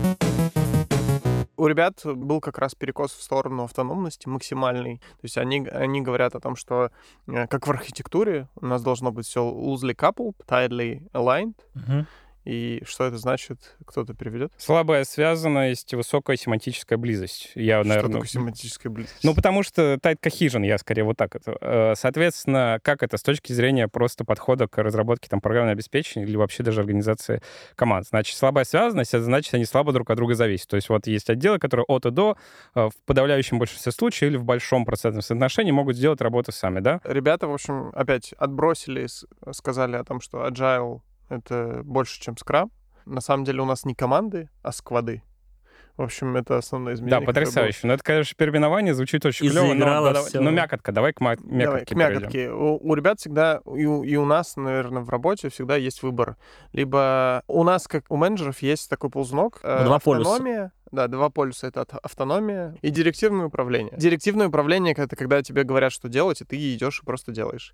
У 1.55 1.67
ребят 1.67 2.01
был 2.03 2.41
как 2.41 2.57
раз 2.57 2.75
перекос 2.75 3.13
в 3.13 3.21
сторону 3.21 3.63
автономности 3.63 4.27
максимальный. 4.27 4.97
То 4.97 5.23
есть 5.23 5.37
они, 5.37 5.65
они 5.67 6.01
говорят 6.01 6.35
о 6.35 6.41
том, 6.41 6.55
что 6.55 6.91
э, 7.27 7.47
как 7.47 7.67
в 7.67 7.71
архитектуре 7.71 8.49
у 8.55 8.65
нас 8.65 8.81
должно 8.81 9.11
быть 9.11 9.27
все 9.27 9.41
loosely 9.49 9.95
coupled, 9.95 10.35
tightly 10.45 11.09
aligned. 11.13 11.55
Мгм. 11.73 12.07
И 12.45 12.83
что 12.85 13.05
это 13.05 13.17
значит? 13.17 13.77
Кто-то 13.85 14.13
переведет? 14.13 14.51
Слабая 14.57 15.05
связанность, 15.05 15.93
высокая 15.93 16.35
семантическая 16.35 16.97
близость. 16.97 17.51
Я, 17.55 17.79
Что 17.79 17.89
наверное... 17.89 18.13
такое 18.13 18.27
семантическая 18.27 18.91
близость? 18.91 19.23
Ну, 19.23 19.33
потому 19.33 19.63
что 19.63 19.95
tight 19.95 20.19
cohesion, 20.21 20.65
я 20.65 20.77
скорее 20.77 21.03
вот 21.03 21.17
так 21.17 21.35
это. 21.35 21.57
Э, 21.61 21.93
Соответственно, 21.95 22.79
как 22.83 23.01
это 23.01 23.17
с 23.17 23.21
точки 23.21 23.53
зрения 23.53 23.87
просто 23.87 24.25
подхода 24.25 24.67
к 24.67 24.77
разработке 24.81 25.29
там, 25.29 25.39
программного 25.39 25.73
обеспечения 25.73 26.25
или 26.25 26.35
вообще 26.35 26.63
даже 26.63 26.81
организации 26.81 27.41
команд? 27.75 28.07
Значит, 28.07 28.37
слабая 28.37 28.65
связанность, 28.65 29.13
это 29.13 29.23
значит, 29.23 29.53
они 29.53 29.65
слабо 29.65 29.93
друг 29.93 30.09
от 30.09 30.17
друга 30.17 30.35
зависят. 30.35 30.67
То 30.67 30.75
есть 30.75 30.89
вот 30.89 31.07
есть 31.07 31.29
отделы, 31.29 31.59
которые 31.59 31.85
от 31.87 32.05
и 32.05 32.11
до 32.11 32.37
э, 32.75 32.89
в 32.89 33.05
подавляющем 33.05 33.57
большинстве 33.57 33.91
случаев 33.91 34.31
или 34.31 34.37
в 34.37 34.43
большом 34.43 34.85
процентном 34.85 35.21
соотношении 35.21 35.71
могут 35.71 35.95
сделать 35.95 36.19
работу 36.19 36.51
сами, 36.51 36.81
да? 36.81 36.99
Ребята, 37.05 37.47
в 37.47 37.53
общем, 37.53 37.91
опять 37.93 38.33
отбросили, 38.33 39.07
сказали 39.51 39.95
о 39.95 40.03
том, 40.03 40.19
что 40.19 40.45
agile— 40.45 41.01
это 41.29 41.81
больше, 41.83 42.21
чем 42.21 42.37
скрам. 42.37 42.71
На 43.05 43.21
самом 43.21 43.43
деле 43.43 43.61
у 43.61 43.65
нас 43.65 43.85
не 43.85 43.95
команды, 43.95 44.49
а 44.61 44.71
сквады. 44.71 45.23
В 45.95 46.01
общем, 46.01 46.35
это 46.35 46.57
основное 46.57 46.95
изменение. 46.95 47.19
Да, 47.19 47.19
было. 47.19 47.27
потрясающе. 47.27 47.85
Но 47.85 47.93
это, 47.93 48.03
конечно, 48.03 48.33
переименование 48.35 48.95
звучит 48.95 49.23
очень 49.27 49.45
И 49.45 49.49
клево, 49.51 49.73
но, 49.75 50.11
да, 50.11 50.23
всё. 50.23 50.41
но 50.41 50.49
мякотка. 50.49 50.91
Давай 50.91 51.13
к 51.13 51.21
ма- 51.21 51.35
Давай, 51.35 51.55
мякотке 51.55 51.93
к 51.93 51.97
мякотке. 51.97 52.51
У, 52.51 52.79
у 52.81 52.95
ребят 52.95 53.19
всегда, 53.19 53.61
и 53.75 53.85
у, 53.85 54.01
и 54.03 54.15
у 54.15 54.25
нас, 54.25 54.55
наверное, 54.55 55.03
в 55.03 55.09
работе 55.09 55.49
всегда 55.49 55.75
есть 55.75 56.01
выбор. 56.01 56.35
Либо 56.71 57.43
у 57.47 57.63
нас, 57.63 57.87
как 57.87 58.05
у 58.09 58.15
менеджеров, 58.15 58.59
есть 58.63 58.89
такой 58.89 59.11
ползунок. 59.11 59.59
э, 59.61 59.83
Два 59.85 59.99
полюса. 59.99 60.71
Да, 60.93 61.07
два 61.07 61.31
полюса— 61.31 61.65
это 61.69 61.81
автономия 61.81 62.77
и 62.83 62.91
директивное 62.91 63.47
управление. 63.47 63.95
Директивное 63.97 64.49
управление— 64.49 64.93
это 64.97 65.15
когда 65.15 65.41
тебе 65.41 65.63
говорят, 65.63 65.91
что 65.91 66.07
делать, 66.07 66.41
и 66.41 66.45
ты 66.45 66.55
идешь 66.75 67.01
и 67.01 67.05
просто 67.05 67.31
делаешь. 67.31 67.73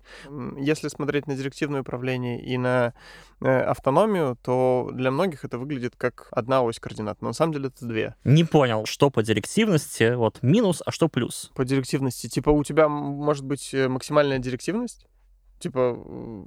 Если 0.56 0.88
смотреть 0.88 1.26
на 1.26 1.36
директивное 1.36 1.82
управление 1.82 2.42
и 2.42 2.56
на 2.56 2.94
э, 3.42 3.60
автономию, 3.60 4.38
то 4.42 4.88
для 4.94 5.10
многих 5.10 5.44
это 5.44 5.58
выглядит 5.58 5.96
как 5.98 6.28
одна 6.30 6.62
ось 6.62 6.80
координат. 6.80 7.20
Но 7.20 7.28
на 7.28 7.34
самом 7.34 7.52
деле 7.52 7.66
это 7.68 7.84
две. 7.84 8.14
Не 8.24 8.44
понял, 8.44 8.86
что 8.86 9.10
по 9.10 9.22
директивности, 9.22 10.14
вот 10.14 10.38
минус, 10.40 10.82
а 10.86 10.90
что 10.90 11.08
плюс. 11.08 11.50
По 11.54 11.66
директивности. 11.66 12.26
Типа 12.26 12.48
у 12.48 12.64
тебя 12.64 12.88
может 12.88 13.44
быть 13.44 13.74
э, 13.74 13.88
максимальная 13.88 14.38
директивность, 14.38 15.09
Типа, 15.60 15.96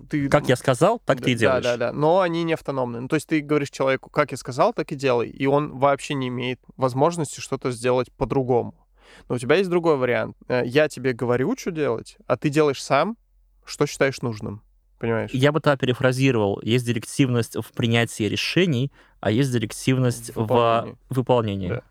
ты... 0.10 0.28
Как 0.28 0.50
я 0.50 0.56
сказал, 0.56 1.00
так 1.06 1.22
ты 1.22 1.32
и 1.32 1.36
Да, 1.36 1.40
делаешь. 1.40 1.64
Да, 1.64 1.78
да, 1.78 1.92
да. 1.92 1.98
Но 1.98 2.20
они 2.20 2.44
не 2.44 2.54
автономны. 2.54 3.00
Ну, 3.00 3.08
то 3.08 3.16
есть 3.16 3.28
ты 3.28 3.40
говоришь 3.42 3.70
человеку, 3.70 4.10
как 4.10 4.32
я 4.32 4.38
сказал, 4.38 4.74
так 4.74 4.92
и 4.92 4.96
делай. 4.96 5.30
И 5.30 5.46
он 5.46 5.78
вообще 5.78 6.16
не 6.16 6.28
имеет 6.30 6.60
возможности 6.78 7.40
что-то 7.40 7.72
сделать 7.72 8.12
по-другому. 8.12 8.74
Но 9.30 9.36
у 9.36 9.38
тебя 9.38 9.56
есть 9.58 9.70
другой 9.70 9.98
вариант. 9.98 10.36
Э, 10.48 10.64
Я 10.66 10.90
тебе 10.90 11.14
говорю, 11.14 11.56
что 11.56 11.70
делать, 11.72 12.18
а 12.26 12.36
ты 12.36 12.50
делаешь 12.50 12.82
сам, 12.84 13.16
что 13.64 13.86
считаешь 13.86 14.22
нужным. 14.24 14.64
Понимаешь? 14.98 15.30
Я 15.34 15.52
бы 15.52 15.60
тогда 15.60 15.78
перефразировал. 15.78 16.60
Есть 16.64 16.86
директивность 16.86 17.56
в 17.56 17.72
принятии 17.74 18.24
решений, 18.24 18.92
а 19.20 19.30
есть 19.32 19.52
директивность 19.52 20.34
В 20.34 20.42
выполнении. 20.42 20.98
в 21.10 21.16
выполнении. 21.16 21.68
Да. 21.70 21.82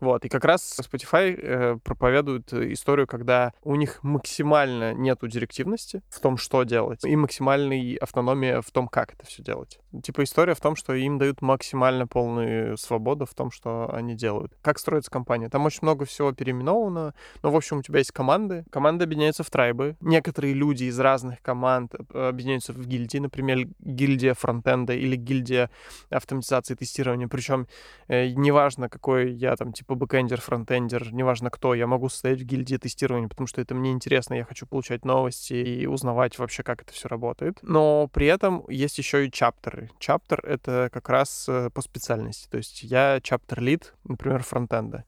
Вот, 0.00 0.24
и 0.24 0.28
как 0.28 0.44
раз 0.44 0.78
Spotify 0.80 1.38
э, 1.38 1.78
проповедует 1.84 2.52
э, 2.52 2.72
историю, 2.72 3.06
когда 3.06 3.52
у 3.62 3.74
них 3.74 4.02
максимально 4.02 4.94
нету 4.94 5.28
директивности 5.28 6.02
в 6.08 6.20
том, 6.20 6.38
что 6.38 6.62
делать, 6.62 7.04
и 7.04 7.14
максимальной 7.16 7.94
автономия 7.96 8.62
в 8.62 8.70
том, 8.70 8.88
как 8.88 9.12
это 9.12 9.26
все 9.26 9.42
делать. 9.42 9.78
Типа 10.02 10.24
история 10.24 10.54
в 10.54 10.60
том, 10.60 10.74
что 10.76 10.94
им 10.94 11.18
дают 11.18 11.42
максимально 11.42 12.06
полную 12.06 12.78
свободу 12.78 13.26
в 13.26 13.34
том, 13.34 13.50
что 13.50 13.92
они 13.92 14.14
делают. 14.14 14.52
Как 14.62 14.78
строится 14.78 15.10
компания? 15.10 15.48
Там 15.48 15.66
очень 15.66 15.80
много 15.82 16.04
всего 16.04 16.32
переименовано, 16.32 17.14
но, 17.42 17.50
в 17.50 17.56
общем, 17.56 17.78
у 17.78 17.82
тебя 17.82 17.98
есть 17.98 18.12
команды. 18.12 18.64
Команды 18.70 19.04
объединяются 19.04 19.42
в 19.42 19.50
tribe 19.50 19.83
ы. 19.83 19.96
Некоторые 20.00 20.54
люди 20.54 20.84
из 20.84 20.98
разных 20.98 21.42
команд 21.42 21.94
э, 21.94 22.28
объединяются 22.28 22.72
в 22.72 22.86
гильдии, 22.86 23.18
например, 23.18 23.68
гильдия 23.80 24.34
фронтенда 24.34 24.94
или 24.94 25.16
гильдия 25.16 25.70
автоматизации 26.08 26.74
тестирования. 26.74 27.28
Причем 27.28 27.66
э, 28.08 28.28
неважно, 28.28 28.88
какой 28.88 29.32
я 29.32 29.56
там, 29.56 29.72
типа, 29.72 29.89
бэкэндер, 29.94 30.40
фронтендер, 30.40 31.12
неважно 31.12 31.50
кто, 31.50 31.74
я 31.74 31.86
могу 31.86 32.08
состоять 32.08 32.40
в 32.40 32.44
гильдии 32.44 32.76
тестирования, 32.76 33.28
потому 33.28 33.46
что 33.46 33.60
это 33.60 33.74
мне 33.74 33.92
интересно, 33.92 34.34
я 34.34 34.44
хочу 34.44 34.66
получать 34.66 35.04
новости 35.04 35.54
и 35.54 35.86
узнавать 35.86 36.38
вообще, 36.38 36.62
как 36.62 36.82
это 36.82 36.92
все 36.92 37.08
работает. 37.08 37.58
Но 37.62 38.08
при 38.12 38.26
этом 38.26 38.64
есть 38.68 38.98
еще 38.98 39.26
и 39.26 39.30
chapter 39.30 39.90
ы. 39.98 40.40
Chapter — 40.40 40.42
это 40.44 40.90
как 40.92 41.08
раз 41.08 41.46
э, 41.48 41.70
по 41.70 41.82
специальности. 41.82 42.48
То 42.48 42.58
есть 42.58 42.82
я 42.82 43.20
chapter 43.22 43.64
lead, 43.64 43.94
например, 44.04 44.42
фронтенда. 44.42 45.04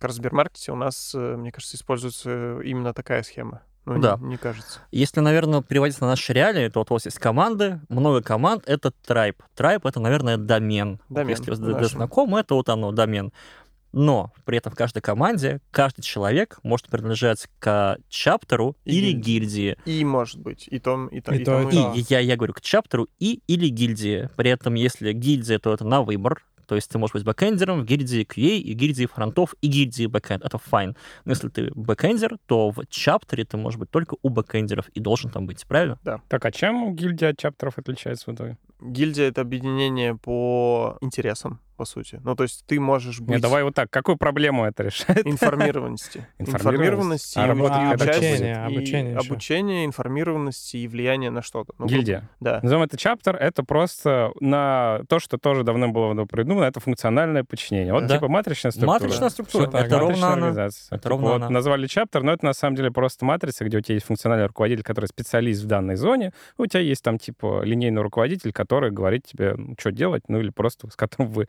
В 0.00 0.10
Сбермаркете 0.10 0.72
у 0.72 0.76
нас, 0.76 1.12
э, 1.14 1.36
мне 1.36 1.50
кажется, 1.50 1.76
используется 1.76 2.60
именно 2.60 2.94
такая 2.94 3.22
схема. 3.22 3.62
Ну, 3.86 4.00
Да. 4.00 4.18
не, 4.20 4.30
не 4.30 4.36
кажется. 4.36 4.80
Если, 4.90 5.20
наверное, 5.20 5.62
переводить 5.62 6.00
на 6.00 6.08
наши 6.08 6.32
реалии, 6.32 6.68
то 6.68 6.80
вот 6.80 6.90
у 6.90 6.94
вас 6.94 7.04
есть 7.04 7.20
команды, 7.20 7.80
много 7.88 8.20
команд, 8.20 8.64
это 8.66 8.90
tribe. 8.90 9.40
Tribe — 9.54 9.86
это, 9.86 10.00
наверное, 10.00 10.36
домен. 10.36 11.00
Вот 11.08 11.16
Домен, 11.16 11.30
Если 11.30 11.50
вы 11.52 11.84
знакомы, 11.84 12.40
это 12.40 12.54
вот 12.56 12.68
оно, 12.68 12.90
домен. 12.90 13.32
Но 13.96 14.30
при 14.44 14.58
этом 14.58 14.72
в 14.72 14.76
каждой 14.76 15.00
команде 15.00 15.62
каждый 15.70 16.02
человек 16.02 16.58
может 16.62 16.86
принадлежать 16.88 17.48
к 17.58 17.96
chapter 18.10 18.68
у 18.68 18.76
И 18.84 18.98
или 18.98 19.12
гильдии. 19.12 19.78
И 19.86 20.04
может 20.04 20.38
быть, 20.38 20.68
и 20.70 20.78
том, 20.78 21.06
и, 21.06 21.22
то, 21.22 21.34
И 21.34 21.40
и, 21.40 21.44
то, 21.44 21.62
и 21.62 21.66
и 21.66 21.70
то. 21.70 21.92
И 21.94 22.04
я, 22.10 22.20
я 22.20 22.36
говорю 22.36 22.52
к 22.52 22.60
chapter 22.60 23.02
у 23.02 23.08
и 23.18 23.40
или 23.46 23.68
гильдии. 23.68 24.28
При 24.36 24.50
этом, 24.50 24.74
если 24.74 25.14
гильдия, 25.14 25.58
то 25.58 25.72
это 25.72 25.86
на 25.86 26.02
выбор. 26.02 26.44
То 26.66 26.74
есть 26.74 26.90
ты 26.90 26.98
можешь 26.98 27.14
быть 27.14 27.24
бэкэндером 27.24 27.80
в 27.80 27.84
гильдии 27.86 28.26
QA 28.26 28.58
и 28.58 28.72
гильдии 28.74 29.06
фронтов 29.06 29.54
и 29.62 29.66
гильдии 29.66 30.04
бэкэнд. 30.04 30.44
Это 30.44 30.58
fine. 30.58 30.94
Но 31.24 31.32
если 31.32 31.48
ты 31.48 31.70
бэкэндер, 31.74 32.36
то 32.44 32.72
в 32.72 32.84
chapter 32.90 33.39
е 33.39 33.46
ты 33.46 33.56
можешь 33.56 33.78
быть 33.78 33.90
только 33.90 34.16
у 34.20 34.28
бэкэндеров 34.28 34.90
и 34.90 35.00
должен 35.00 35.30
там 35.30 35.46
быть, 35.46 35.64
правильно? 35.66 35.98
Так, 36.04 36.44
а 36.44 36.52
чем 36.52 36.94
гильдия 36.94 37.30
от 37.30 37.38
chapter 37.38 37.69
ов 37.69 37.78
отличается 37.78 38.30
в 38.30 38.34
итоге? 38.34 38.58
Гильдия— 38.78 39.28
это 39.28 39.40
объединение 39.40 40.16
по 40.16 40.98
интересам, 41.00 41.60
по 41.76 41.84
сути. 41.84 42.20
Ну, 42.24 42.34
то 42.34 42.42
есть 42.44 42.64
ты 42.66 42.80
можешь 42.80 43.20
быть... 43.20 43.30
Нет, 43.30 43.40
давай 43.42 43.62
вот 43.62 43.74
так. 43.74 43.90
Какую 43.90 44.16
проблему 44.16 44.64
это 44.64 44.82
решает? 44.84 45.26
Информированности. 45.26 46.26
Информированность? 46.38 47.36
Информированности. 47.36 47.38
А 47.38 47.44
и 47.44 47.48
работа 47.48 47.90
Обучение, 47.90 48.56
обучение. 48.56 49.16
Обучение, 49.16 49.84
информированности 49.86 50.76
и 50.78 50.88
влияние 50.88 51.30
на 51.30 51.42
что-то. 51.42 51.74
Ну, 51.78 51.86
Гильдия. 51.86 52.28
Да. 52.40 52.60
Назовем 52.62 52.82
это 52.82 52.96
chapter, 52.96 53.36
это 53.36 53.62
просто 53.62 54.32
на 54.40 55.00
то, 55.08 55.18
что 55.18 55.38
тоже 55.38 55.62
давным-давно 55.64 56.26
придумано, 56.26 56.64
это 56.64 56.80
функциональное 56.80 57.44
подчинение. 57.44 57.92
Вот 57.92 58.06
Да. 58.06 58.16
типа 58.16 58.28
матричная 58.28 58.70
структура. 58.72 59.00
Матричная 59.00 59.28
структура. 59.28 59.66
Так, 59.66 59.86
это 59.86 59.98
ровно 59.98 60.32
она. 60.32 60.48
Это 60.50 60.70
Типа 60.90 61.08
ровно 61.08 61.26
вот 61.28 61.36
она. 61.36 61.50
назвали 61.50 61.86
chapter, 61.86 62.22
но 62.22 62.32
это 62.32 62.44
на 62.44 62.52
самом 62.54 62.76
деле 62.76 62.90
просто 62.90 63.24
матрица, 63.24 63.64
где 63.64 63.78
у 63.78 63.80
тебя 63.80 63.94
есть 63.94 64.06
функциональный 64.06 64.46
руководитель, 64.46 64.82
который 64.82 65.06
специалист 65.06 65.62
в 65.62 65.66
данной 65.66 65.96
зоне, 65.96 66.32
у 66.58 66.66
тебя 66.66 66.80
есть 66.80 67.02
там 67.02 67.18
типа 67.18 67.62
линейный 67.62 68.02
руководитель, 68.02 68.52
который 68.52 68.90
говорит 68.90 69.24
тебе, 69.26 69.56
что 69.78 69.92
делать, 69.92 70.22
ну 70.28 70.40
или 70.40 70.50
просто 70.50 70.88
с 70.90 70.96
которым 70.96 71.30
вы 71.32 71.48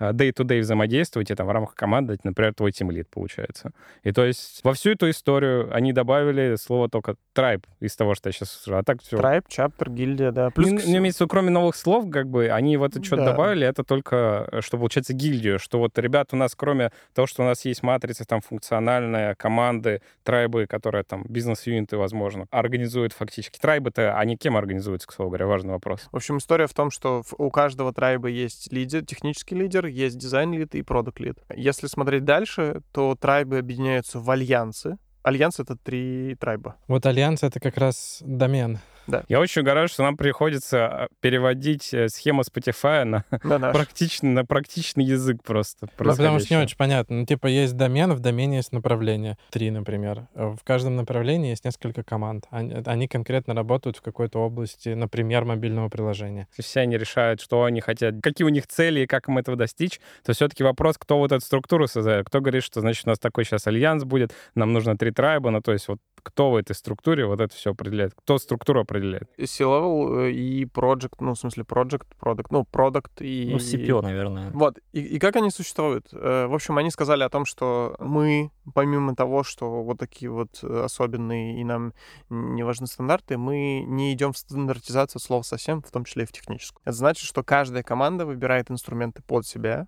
а, 0.00 0.12
day-to-day 0.12 0.60
взаимодействуете 0.60 1.36
там 1.36 1.46
в 1.46 1.50
рамках 1.50 1.74
команды, 1.74 2.18
например, 2.24 2.54
твой 2.54 2.72
тимлит 2.72 3.08
получается. 3.08 3.72
И 4.02 4.12
то 4.12 4.24
есть 4.24 4.60
во 4.64 4.72
всю 4.72 4.90
эту 4.90 5.10
историю 5.10 5.72
они 5.72 5.92
добавили 5.92 6.56
слово 6.56 6.88
только 6.88 7.16
tribe 7.34 7.64
из 7.80 7.94
того, 7.94 8.14
что 8.14 8.30
я 8.30 8.32
сейчас 8.32 8.50
слышал. 8.50 8.80
А 8.80 8.82
так 8.82 9.02
все. 9.02 9.18
Трайб, 9.18 9.46
чаптер, 9.48 9.90
гильдия, 9.90 10.32
да. 10.32 10.50
Плюс, 10.50 10.70
Не, 10.70 10.92
не 10.92 10.96
имеется 10.98 11.26
кроме 11.26 11.50
новых 11.50 11.76
слов, 11.76 12.10
как 12.10 12.28
бы 12.28 12.48
они 12.48 12.78
в 12.78 12.82
это 12.82 13.04
что-то 13.04 13.24
Да. 13.24 13.32
добавили, 13.32 13.66
это 13.66 13.84
только, 13.84 14.48
э, 14.50 14.60
что 14.62 14.78
получается 14.78 15.12
гильдию, 15.12 15.58
что 15.58 15.78
вот, 15.78 15.98
ребят, 15.98 16.28
у 16.32 16.36
нас 16.36 16.54
кроме 16.54 16.90
того, 17.14 17.26
что 17.26 17.42
у 17.42 17.46
нас 17.46 17.64
есть 17.66 17.82
матрица, 17.82 18.24
там, 18.24 18.40
функциональная, 18.40 19.34
команды, 19.34 20.00
трайбы, 20.24 20.66
которые 20.66 21.04
там, 21.04 21.24
бизнес-юниты, 21.28 21.98
возможно, 21.98 22.46
организуют 22.50 23.12
фактически. 23.12 23.58
Трайбы-то, 23.58 24.16
они 24.16 24.36
кем 24.38 24.56
организуются, 24.56 25.06
к 25.06 25.12
слову 25.12 25.30
говоря, 25.30 25.46
важный 25.46 25.72
вопрос. 25.72 26.08
В 26.10 26.16
общем, 26.16 26.38
история 26.38 26.66
в 26.66 26.74
том, 26.74 26.90
что 26.90 27.22
у 27.36 27.50
каждого 27.50 27.92
tribe 27.92 28.22
а 28.22 28.28
есть 28.28 28.72
лидер, 28.72 29.04
технический 29.04 29.54
лидер, 29.54 29.89
есть 29.90 30.18
design 30.18 30.52
lead 30.52 30.74
и 30.74 30.82
product 30.82 31.15
lead. 31.15 31.38
Если 31.54 31.86
смотреть 31.86 32.24
дальше, 32.24 32.82
то 32.92 33.14
tribe 33.14 33.51
ы 33.51 33.58
объединяются 33.58 34.18
в 34.18 34.30
альянсы. 34.30 34.98
Альянс— 35.22 35.58
это 35.60 35.76
три 35.76 36.36
tribe 36.40 36.66
а. 36.66 36.76
Вот 36.88 37.04
Альянс— 37.04 37.42
это 37.42 37.60
как 37.60 37.76
раз 37.76 38.22
домен. 38.24 38.78
Да. 39.10 39.24
Я 39.28 39.40
очень 39.40 39.62
угораю, 39.62 39.88
что 39.88 40.02
нам 40.02 40.16
приходится 40.16 40.86
а, 40.86 41.08
переводить 41.20 41.92
э, 41.92 42.08
схему 42.08 42.42
Spotify 42.42 43.04
на, 43.04 43.24
На 43.42 43.72
практичный, 43.72 44.30
на 44.30 44.44
практичный 44.44 45.04
язык 45.04 45.42
просто. 45.42 45.88
Ну, 45.98 46.10
потому 46.14 46.38
что 46.38 46.54
не 46.54 46.62
очень 46.62 46.76
понятно. 46.76 47.16
Ну, 47.16 47.26
типа, 47.26 47.46
есть 47.46 47.76
домен, 47.76 48.12
в 48.12 48.20
домене 48.20 48.58
есть 48.58 48.72
направление. 48.72 49.36
Три, 49.50 49.70
например. 49.70 50.28
Э, 50.34 50.54
В 50.58 50.64
каждом 50.64 50.96
направлении 50.96 51.50
есть 51.50 51.64
несколько 51.64 52.02
команд. 52.02 52.44
Они, 52.50 52.74
они 52.84 53.08
конкретно 53.08 53.54
работают 53.54 53.96
в 53.96 54.02
какой-то 54.02 54.38
области, 54.40 54.90
например, 54.90 55.44
мобильного 55.44 55.88
приложения. 55.88 56.48
Если 56.56 56.62
все 56.62 56.80
они 56.80 56.96
решают, 56.96 57.40
что 57.40 57.64
они 57.64 57.80
хотят, 57.80 58.16
какие 58.22 58.44
у 58.44 58.50
них 58.50 58.66
цели 58.66 59.00
и 59.00 59.06
как 59.06 59.28
им 59.28 59.38
этого 59.38 59.56
достичь, 59.56 60.00
то 60.24 60.32
все-таки 60.32 60.62
вопрос, 60.62 60.96
кто 60.98 61.18
вот 61.18 61.32
эту 61.32 61.44
структуру 61.44 61.86
создает. 61.86 62.26
Кто 62.26 62.40
говорит, 62.40 62.62
что, 62.62 62.80
значит, 62.80 63.06
у 63.06 63.10
нас 63.10 63.18
такой 63.18 63.44
сейчас 63.44 63.66
альянс 63.66 64.04
будет, 64.04 64.32
нам 64.54 64.72
нужно 64.72 64.96
три 64.96 65.10
трайба, 65.10 65.50
ну, 65.50 65.60
то 65.60 65.72
есть 65.72 65.88
вот 65.88 65.98
кто 66.22 66.50
в 66.50 66.56
этой 66.56 66.74
структуре 66.74 67.26
вот 67.26 67.40
это 67.40 67.54
все 67.54 67.72
определяет? 67.72 68.14
Кто 68.14 68.38
структуру 68.38 68.80
определяет? 68.80 69.30
C-level 69.38 70.26
э, 70.26 70.30
и 70.32 70.64
project, 70.64 71.14
ну, 71.20 71.34
в 71.34 71.38
смысле, 71.38 71.64
project, 71.64 72.06
product, 72.20 72.46
ну, 72.50 72.66
product 72.70 73.20
и... 73.20 73.50
Ну, 73.52 73.58
CPO, 73.58 74.02
наверное. 74.02 74.50
Вот. 74.50 74.78
И, 74.92 75.00
и 75.00 75.18
как 75.18 75.36
они 75.36 75.50
существуют? 75.50 76.08
Э, 76.12 76.46
В 76.46 76.54
общем, 76.54 76.78
они 76.78 76.90
сказали 76.90 77.22
о 77.22 77.28
том, 77.28 77.44
что 77.44 77.96
мы, 77.98 78.50
помимо 78.74 79.14
того, 79.14 79.42
что 79.42 79.82
вот 79.82 79.98
такие 79.98 80.30
вот 80.30 80.60
э, 80.62 80.82
особенные 80.84 81.60
и 81.60 81.64
нам 81.64 81.92
не 82.28 82.62
важны 82.62 82.86
стандарты, 82.86 83.36
мы 83.36 83.84
не 83.86 84.12
идем 84.12 84.32
в 84.32 84.38
стандартизацию 84.38 85.20
слов 85.20 85.46
совсем, 85.46 85.82
в 85.82 85.90
том 85.90 86.04
числе 86.04 86.24
и 86.24 86.26
в 86.26 86.32
техническую. 86.32 86.80
Это 86.84 86.96
значит, 86.96 87.26
что 87.26 87.42
каждая 87.42 87.82
команда 87.82 88.26
выбирает 88.26 88.70
инструменты 88.70 89.22
под 89.22 89.46
себя, 89.46 89.86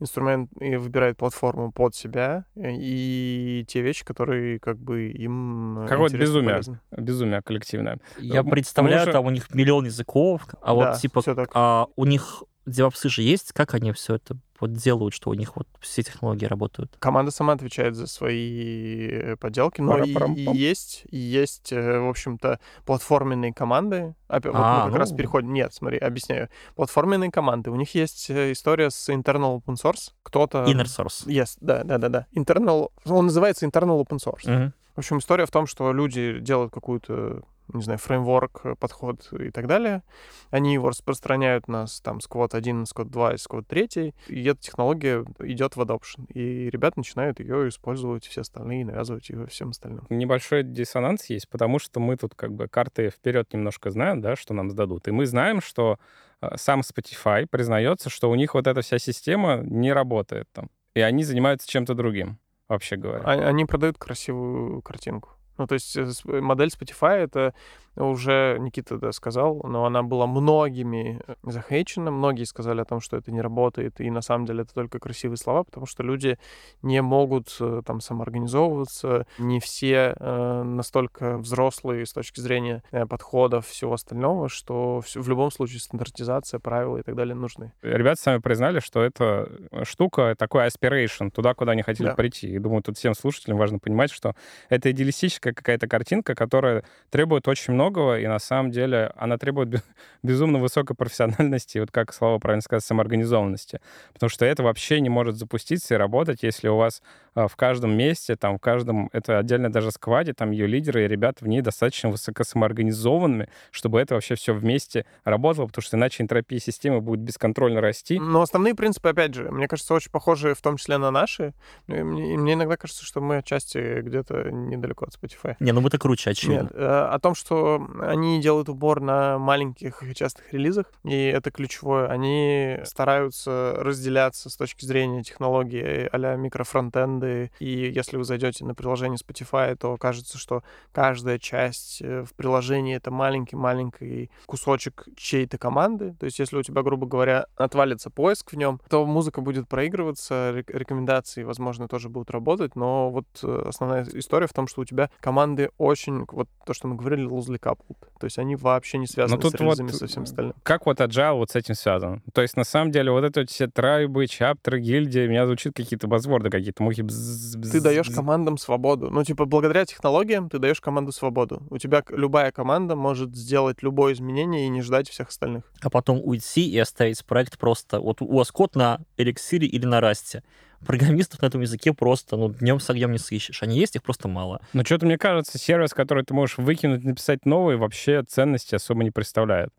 инструмент 0.00 0.50
и 0.60 0.76
выбирает 0.76 1.16
платформу 1.16 1.72
под 1.72 1.94
себя 1.94 2.44
э, 2.56 2.70
и 2.72 3.64
те 3.68 3.80
вещи, 3.82 4.04
которые 4.04 4.58
как 4.58 4.78
бы 4.78 5.08
им 5.10 5.80
э, 5.80 5.88
Какое-то 5.88 6.18
безумие. 6.18 6.50
полезны. 6.52 6.80
Безумие 6.96 7.42
коллективное. 7.42 7.98
Я 8.18 8.40
М- 8.40 8.50
представляю, 8.50 9.06
же- 9.06 9.12
там 9.12 9.26
у 9.26 9.30
них 9.30 9.52
миллион 9.54 9.86
языков, 9.86 10.42
а 10.62 10.66
Да, 10.66 10.72
вот 10.74 10.98
типа 11.00 11.22
а 11.54 11.86
у 11.96 12.04
них 12.04 12.42
девопсы 12.66 13.08
же 13.08 13.22
есть, 13.22 13.52
как 13.52 13.74
они 13.74 13.92
все 13.92 14.14
это 14.16 14.36
вот 14.60 14.72
делают, 14.72 15.14
что 15.14 15.30
у 15.30 15.34
них 15.34 15.56
вот 15.56 15.66
все 15.80 16.02
технологии 16.02 16.46
работают? 16.46 16.96
Команда 16.98 17.30
сама 17.30 17.54
отвечает 17.54 17.96
за 17.96 18.06
свои 18.06 19.08
э, 19.08 19.36
поделки, 19.36 19.80
но 19.80 19.98
и, 20.02 20.12
и 20.34 20.56
есть, 20.56 21.04
и 21.10 21.16
есть, 21.16 21.72
э, 21.72 21.98
в 22.00 22.08
общем-то, 22.08 22.60
платформенные 22.84 23.52
команды. 23.52 24.14
Опять, 24.28 24.52
вот 24.52 24.60
А, 24.62 24.84
мы 24.84 24.90
как 24.90 25.00
раз 25.00 25.10
ну. 25.10 25.16
переходим. 25.16 25.52
Нет, 25.52 25.74
смотри, 25.74 25.98
объясняю. 25.98 26.48
Платформенные 26.76 27.30
команды. 27.30 27.70
У 27.70 27.76
них 27.76 27.94
есть 27.94 28.30
э, 28.30 28.52
история 28.52 28.90
с 28.90 29.08
internal 29.08 29.60
open 29.60 29.74
source. 29.74 30.12
Кто-то... 30.22 30.64
Inner 30.64 30.84
source. 30.84 31.26
Yes, 31.26 31.56
да, 31.60 31.84
да, 31.84 31.98
да, 31.98 32.08
да. 32.08 32.26
Internal, 32.34 32.90
он 33.04 33.26
называется 33.26 33.66
internal 33.66 34.04
open 34.04 34.18
source. 34.18 34.50
Мгм. 34.50 34.72
В 34.94 34.98
общем, 34.98 35.18
история 35.18 35.46
в 35.46 35.50
том, 35.50 35.66
что 35.66 35.92
люди 35.92 36.38
делают 36.38 36.72
какую-то, 36.72 37.42
не 37.72 37.82
знаю, 37.82 37.98
фреймворк, 37.98 38.60
э, 38.64 38.74
подход 38.78 39.28
и 39.32 39.50
так 39.50 39.66
далее. 39.66 40.02
Они 40.50 40.74
его 40.74 40.90
распространяют 40.90 41.66
на 41.68 41.86
там 42.02 42.20
сквот 42.20 42.54
1, 42.54 42.86
сквот 42.86 43.10
2 43.10 43.34
и 43.34 43.36
сквот 43.38 43.66
3. 43.66 44.14
И 44.28 44.44
эта 44.44 44.60
технология 44.60 45.24
идет 45.40 45.76
в 45.76 45.80
adoption. 45.80 46.26
И 46.32 46.68
ребята 46.70 46.98
начинают 46.98 47.40
ее 47.40 47.68
использовать, 47.68 48.26
все 48.26 48.42
остальные, 48.42 48.84
навязывать 48.84 49.28
ее 49.30 49.46
всем 49.46 49.70
остальным. 49.70 50.06
Небольшой 50.10 50.62
диссонанс 50.62 51.26
есть, 51.26 51.48
потому 51.48 51.78
что 51.78 52.00
мы 52.00 52.16
тут 52.16 52.34
как 52.34 52.52
бы 52.52 52.68
карты 52.68 53.10
вперед 53.10 53.52
немножко 53.52 53.90
знаем, 53.90 54.20
да, 54.20 54.36
что 54.36 54.54
нам 54.54 54.70
сдадут. 54.70 55.08
И 55.08 55.10
мы 55.10 55.26
знаем, 55.26 55.60
что 55.60 55.98
э, 56.40 56.56
сам 56.56 56.80
Spotify 56.80 57.46
признается, 57.46 58.10
что 58.10 58.30
у 58.30 58.34
них 58.34 58.54
вот 58.54 58.66
эта 58.66 58.82
вся 58.82 58.98
система 58.98 59.62
не 59.64 59.92
работает 59.92 60.48
там. 60.52 60.68
И 60.94 61.00
они 61.00 61.24
занимаются 61.24 61.68
чем-то 61.68 61.94
другим, 61.94 62.38
вообще 62.68 62.96
говоря. 62.96 63.22
А- 63.24 63.48
Они 63.48 63.64
продают 63.64 63.98
красивую 63.98 64.80
картинку. 64.82 65.30
Ну, 65.58 65.66
то 65.66 65.74
есть 65.74 65.96
э, 65.96 66.06
с- 66.10 66.24
модель 66.24 66.68
Spotify 66.68 67.16
это 67.24 67.54
уже 67.96 68.56
Никита 68.60 68.98
да, 68.98 69.12
сказал, 69.12 69.60
но 69.64 69.84
она 69.84 70.02
была 70.02 70.26
многими 70.26 71.20
э, 71.26 71.34
захейчена, 71.42 72.10
многие 72.10 72.44
сказали 72.44 72.80
о 72.80 72.84
том, 72.84 73.00
что 73.00 73.16
это 73.16 73.30
не 73.32 73.40
работает, 73.40 74.00
и 74.00 74.10
на 74.10 74.20
самом 74.22 74.46
деле 74.46 74.62
это 74.62 74.74
только 74.74 74.98
красивые 74.98 75.36
слова, 75.36 75.62
потому 75.64 75.86
что 75.86 76.02
люди 76.02 76.38
не 76.82 77.00
могут 77.02 77.56
э, 77.60 77.82
там 77.86 78.00
самоорганизовываться, 78.00 79.26
не 79.38 79.60
все 79.60 80.14
э, 80.18 80.62
настолько 80.62 81.38
взрослые 81.38 82.06
с 82.06 82.12
точки 82.12 82.40
зрения 82.40 82.82
э, 82.92 83.06
подходов, 83.06 83.66
всего 83.66 83.94
остального, 83.94 84.48
что 84.48 85.00
всё- 85.00 85.20
в 85.20 85.28
любом 85.28 85.50
случае 85.50 85.80
стандартизация, 85.80 86.60
правила 86.60 86.98
и 86.98 87.02
так 87.02 87.14
далее 87.16 87.34
нужны. 87.34 87.72
Ребята 87.82 88.20
сами 88.20 88.38
признали, 88.40 88.80
что 88.80 89.02
эта 89.02 89.48
штука 89.84 90.34
такой 90.38 90.66
aspiration, 90.66 91.30
туда, 91.30 91.54
куда 91.54 91.72
они 91.72 91.82
хотели 91.82 92.08
Да. 92.08 92.14
прийти. 92.14 92.48
И 92.48 92.58
думаю, 92.58 92.82
тут 92.82 92.96
всем 92.98 93.14
слушателям 93.14 93.58
важно 93.58 93.78
понимать, 93.78 94.10
что 94.10 94.34
это 94.68 94.90
идеалистическая 94.90 95.52
какая-то 95.52 95.86
картинка, 95.88 96.34
которая 96.34 96.84
требует 97.10 97.48
очень 97.48 97.74
многого, 97.84 98.18
и 98.18 98.26
на 98.26 98.38
самом 98.38 98.70
деле 98.70 99.12
она 99.16 99.36
требует 99.36 99.68
бе- 99.68 99.82
безумно 100.22 100.58
высокой 100.58 100.96
профессиональности, 100.96 101.76
и 101.76 101.80
вот 101.80 101.90
как 101.90 102.12
Слава 102.14 102.38
правильно 102.38 102.62
сказал, 102.62 102.80
самоорганизованности. 102.80 103.80
Потому 104.12 104.30
что 104.30 104.46
это 104.46 104.62
вообще 104.62 105.00
не 105.00 105.10
может 105.10 105.36
запуститься 105.36 105.94
и 105.94 105.96
работать, 105.96 106.42
если 106.42 106.68
у 106.68 106.76
вас 106.76 107.02
а, 107.34 107.48
в 107.48 107.56
каждом 107.56 107.96
месте, 107.96 108.36
там, 108.36 108.58
в 108.58 108.60
каждом, 108.60 109.10
это 109.12 109.38
отдельно 109.38 109.70
даже 109.70 109.90
скваде, 109.90 110.32
там 110.32 110.50
ее 110.50 110.66
лидеры 110.66 111.04
и 111.04 111.08
ребята 111.08 111.44
в 111.44 111.48
ней 111.48 111.60
достаточно 111.60 112.10
высоко 112.10 112.44
самоорганизованными, 112.44 113.48
чтобы 113.70 114.00
это 114.00 114.14
вообще 114.14 114.34
все 114.34 114.54
вместе 114.54 115.04
работало, 115.24 115.66
потому 115.66 115.82
что 115.82 115.96
иначе 115.96 116.22
энтропия 116.22 116.58
системы 116.58 117.00
будет 117.00 117.20
бесконтрольно 117.20 117.80
расти. 117.80 118.18
Но 118.18 118.40
основные 118.40 118.74
принципы, 118.74 119.10
опять 119.10 119.34
же, 119.34 119.50
мне 119.50 119.68
кажется, 119.68 119.94
очень 119.94 120.10
похожи 120.10 120.54
в 120.54 120.62
том 120.62 120.76
числе 120.76 120.96
на 120.98 121.10
наши. 121.10 121.52
И 121.88 121.92
Мне, 121.92 122.34
и 122.34 122.36
мне 122.36 122.54
иногда 122.54 122.76
кажется, 122.76 123.04
что 123.04 123.20
мы 123.20 123.38
отчасти 123.38 124.00
где-то 124.00 124.50
недалеко 124.50 125.06
от 125.06 125.14
Spotify. 125.14 125.56
Не, 125.60 125.72
ну 125.72 125.80
мы-то 125.80 125.98
круче, 125.98 126.30
очевидно. 126.30 126.62
Нет, 126.62 126.72
э, 126.74 127.08
о 127.10 127.18
том, 127.18 127.34
что 127.34 127.73
они 128.00 128.40
делают 128.40 128.68
упор 128.68 129.00
на 129.00 129.38
маленьких 129.38 130.02
и 130.02 130.14
частых 130.14 130.52
релизах, 130.52 130.92
и 131.04 131.14
это 131.14 131.50
ключевое. 131.50 132.08
Они 132.08 132.78
стараются 132.84 133.74
разделяться 133.78 134.50
с 134.50 134.56
точки 134.56 134.84
зрения 134.84 135.22
технологии 135.22 136.08
а-ля 136.12 136.36
микрофронтенды, 136.36 137.50
и 137.58 137.92
если 137.94 138.16
вы 138.16 138.24
зайдете 138.24 138.64
на 138.64 138.74
приложение 138.74 139.18
Spotify, 139.18 139.76
то 139.76 139.96
кажется, 139.96 140.38
что 140.38 140.62
каждая 140.92 141.38
часть 141.38 142.02
э, 142.02 142.24
в 142.24 142.34
приложении— 142.34 142.96
это 142.96 143.10
маленький-маленький 143.10 144.30
кусочек 144.46 145.06
чьей-то 145.16 145.58
команды. 145.58 146.14
То 146.18 146.26
есть 146.26 146.38
если 146.38 146.56
у 146.56 146.62
тебя, 146.62 146.82
грубо 146.82 147.06
говоря, 147.06 147.46
отвалится 147.56 148.10
поиск 148.10 148.52
в 148.52 148.56
нем, 148.56 148.80
то 148.88 149.04
музыка 149.06 149.40
будет 149.40 149.68
проигрываться, 149.68 150.52
рек- 150.54 150.70
рекомендации, 150.70 151.42
возможно, 151.42 151.88
тоже 151.88 152.08
будут 152.08 152.30
работать, 152.30 152.76
но 152.76 153.10
вот 153.10 153.26
э, 153.42 153.64
основная 153.66 154.06
история 154.12 154.46
в 154.46 154.52
том, 154.52 154.66
что 154.66 154.82
у 154.82 154.84
тебя 154.84 155.10
команды 155.20 155.70
очень, 155.78 156.24
вот 156.30 156.48
то, 156.66 156.74
что 156.74 156.88
мы 156.88 156.96
говорили, 156.96 157.26
loosely 157.26 157.58
coupled. 157.64 157.96
То 158.20 158.26
есть 158.26 158.38
они 158.38 158.56
вообще 158.56 158.98
не 158.98 159.06
связаны 159.06 159.40
тут 159.40 159.52
с 159.52 159.54
релизами, 159.54 159.90
вот, 159.90 159.96
со 159.96 160.06
всем 160.06 160.22
остальным. 160.22 160.54
Как 160.62 160.86
вот 160.86 161.00
agile 161.00 161.34
вот 161.34 161.50
с 161.50 161.56
этим 161.56 161.74
связан? 161.74 162.22
То 162.32 162.42
есть, 162.42 162.56
на 162.56 162.64
самом 162.64 162.90
деле, 162.90 163.10
вот 163.10 163.24
это 163.24 163.40
вот 163.40 163.50
все 163.50 163.66
трайбы, 163.66 164.26
чаптеры, 164.26 164.80
гильдии, 164.80 165.26
у 165.26 165.30
меня 165.30 165.46
звучит 165.46 165.74
какие-то 165.74 166.06
базворды, 166.06 166.48
какие-то 166.48 166.82
мухи. 166.82 167.04
Ты 167.04 167.80
даешь 167.80 168.08
командам 168.08 168.56
свободу. 168.56 169.10
Ну, 169.10 169.24
типа, 169.24 169.44
благодаря 169.46 169.84
технологиям 169.84 170.48
ты 170.48 170.58
даешь 170.58 170.80
команду 170.80 171.12
свободу. 171.12 171.62
У 171.70 171.78
тебя 171.78 172.02
любая 172.08 172.52
команда 172.52 172.96
может 172.96 173.34
сделать 173.34 173.82
любое 173.82 174.14
изменение 174.14 174.66
и 174.66 174.68
не 174.68 174.80
ждать 174.80 175.08
всех 175.08 175.28
остальных. 175.28 175.64
А 175.82 175.90
потом 175.90 176.20
уйти 176.22 176.68
и 176.68 176.78
оставить 176.78 177.24
проект 177.24 177.58
просто... 177.58 178.00
Вот 178.00 178.22
у 178.22 178.36
вас 178.36 178.50
код 178.52 178.76
на 178.76 179.00
эликсире 179.16 179.66
или 179.66 179.86
на 179.86 180.00
расте. 180.00 180.42
Программистов 180.84 181.42
на 181.42 181.46
этом 181.46 181.60
языке 181.60 181.92
просто, 181.92 182.36
ну, 182.36 182.50
днем 182.50 182.80
с 182.80 182.88
огнем 182.90 183.12
не 183.12 183.18
сыщешь. 183.18 183.62
Они 183.62 183.78
есть, 183.78 183.96
их 183.96 184.02
просто 184.02 184.28
мало. 184.28 184.60
Но 184.72 184.84
что-то, 184.84 185.06
мне 185.06 185.18
кажется, 185.18 185.58
сервис, 185.58 185.92
который 185.94 186.24
ты 186.24 186.34
можешь 186.34 186.58
выкинуть, 186.58 187.04
написать 187.04 187.46
новый, 187.46 187.76
вообще 187.76 188.22
ценности 188.22 188.74
особо 188.74 189.04
не 189.04 189.10
представляет. 189.10 189.70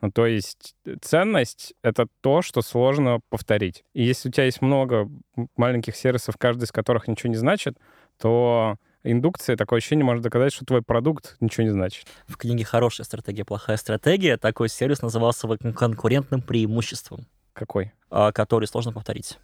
Ну, 0.00 0.10
то 0.10 0.26
есть 0.26 0.74
э, 0.84 0.96
ценность— 1.00 1.74
это 1.82 2.06
то, 2.20 2.42
что 2.42 2.60
сложно 2.62 3.20
повторить. 3.30 3.84
И 3.94 4.02
если 4.02 4.28
у 4.28 4.32
тебя 4.32 4.44
есть 4.44 4.60
много 4.60 5.08
маленьких 5.56 5.96
сервисов, 5.96 6.36
каждый 6.36 6.64
из 6.64 6.72
которых 6.72 7.08
ничего 7.08 7.30
не 7.30 7.36
значит, 7.36 7.78
то 8.18 8.76
индукция, 9.02 9.56
такое 9.56 9.78
ощущение 9.78 10.04
может 10.04 10.22
доказать, 10.22 10.52
что 10.52 10.64
твой 10.64 10.82
продукт 10.82 11.36
ничего 11.40 11.64
не 11.64 11.70
значит. 11.70 12.06
В 12.26 12.36
книге 12.36 12.64
«Хорошая 12.64 13.04
стратегия, 13.04 13.44
плохая 13.44 13.76
стратегия» 13.76 14.36
такой 14.36 14.68
сервис 14.68 15.02
назывался 15.02 15.48
конкурентным 15.48 16.42
преимуществом, 16.42 17.26
Какой? 17.52 17.92
а, 18.10 18.32
который 18.32 18.66
сложно 18.66 18.92
повторить. 18.92 19.38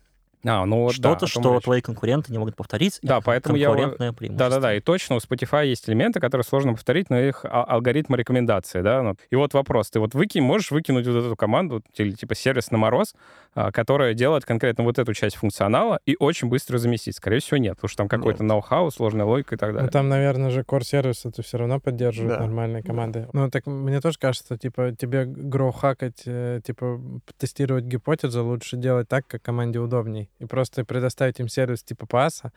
А, 0.44 0.64
ну 0.64 0.82
вот 0.84 0.96
да, 0.98 1.10
Что-то, 1.16 1.32
том 1.32 1.42
что 1.42 1.54
речь. 1.54 1.64
твои 1.64 1.80
конкуренты 1.82 2.32
не 2.32 2.38
могут 2.38 2.56
повторить. 2.56 2.98
Да, 3.02 3.16
это 3.18 3.26
поэтому 3.26 3.56
я 3.56 3.66
конкурентное 3.68 4.12
преимущество. 4.14 4.48
Да-да-да, 4.50 4.74
и 4.74 4.80
точно 4.80 5.16
у 5.16 5.18
Spotify 5.18 5.66
есть 5.66 5.88
элементы, 5.88 6.18
которые 6.18 6.44
сложно 6.44 6.72
повторить, 6.72 7.10
но 7.10 7.18
их 7.18 7.44
а- 7.44 7.64
алгоритмы 7.64 8.16
рекомендации, 8.16 8.80
да. 8.80 9.02
ну. 9.02 9.16
И 9.28 9.36
вот 9.36 9.52
вопрос, 9.52 9.90
ты 9.90 10.00
вот 10.00 10.14
выкинь, 10.14 10.42
можешь 10.42 10.70
выкинуть 10.70 11.06
вот 11.06 11.16
эту 11.24 11.36
команду, 11.36 11.82
или 11.96 12.12
типа 12.12 12.34
сервис 12.34 12.70
на 12.70 12.78
мороз, 12.78 13.14
а, 13.54 13.70
которая 13.70 14.14
делает 14.14 14.44
конкретно 14.46 14.84
вот 14.84 14.98
эту 14.98 15.12
часть 15.12 15.36
функционала 15.36 16.00
и 16.06 16.16
очень 16.18 16.48
быстро 16.48 16.78
заместить? 16.78 17.16
Скорее 17.16 17.40
всего, 17.40 17.58
нет, 17.58 17.74
потому 17.76 17.88
что 17.90 17.98
там 17.98 18.08
какой-то 18.08 18.42
ноу-хау, 18.42 18.90
сложная 18.90 19.26
логика 19.26 19.56
и 19.56 19.58
так 19.58 19.70
Ну, 19.70 19.74
далее. 19.76 19.90
там, 19.90 20.08
наверное, 20.08 20.48
же 20.50 20.62
core 20.62 20.84
сервис 20.84 21.26
это 21.26 21.42
все 21.42 21.58
равно 21.58 21.80
поддерживает 21.80 22.38
Да. 22.38 22.46
нормальные 22.46 22.82
команды. 22.82 23.28
Ну, 23.34 23.50
так 23.50 23.66
мне 23.66 24.00
тоже 24.00 24.18
кажется, 24.18 24.56
типа, 24.56 24.94
тебе 24.98 25.26
гроу-хакать, 25.26 26.22
э, 26.24 26.60
типа, 26.64 26.98
тестировать 27.36 27.84
гипотезу 27.84 28.44
лучше 28.44 28.76
делать 28.78 29.06
так, 29.08 29.26
как 29.26 29.42
команде 29.42 29.78
удобней. 29.80 30.29
И 30.38 30.46
просто 30.46 30.84
предоставить 30.84 31.40
им 31.40 31.48
сервис 31.48 31.82
типа 31.82 32.06
паса, 32.06 32.52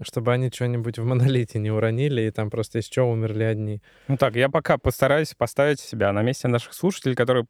чтобы 0.00 0.32
они 0.32 0.50
что-нибудь 0.50 0.98
в 0.98 1.04
монолите 1.04 1.58
не 1.58 1.70
уронили, 1.70 2.22
и 2.22 2.30
там 2.30 2.50
просто 2.50 2.78
из 2.78 2.86
чего 2.86 3.10
умерли 3.10 3.42
одни. 3.42 3.82
Ну 4.06 4.16
так, 4.16 4.36
я 4.36 4.48
пока 4.48 4.78
постараюсь 4.78 5.34
поставить 5.34 5.80
себя 5.80 6.12
на 6.12 6.22
месте 6.22 6.48
наших 6.48 6.72
слушателей, 6.72 7.14
которые 7.14 7.46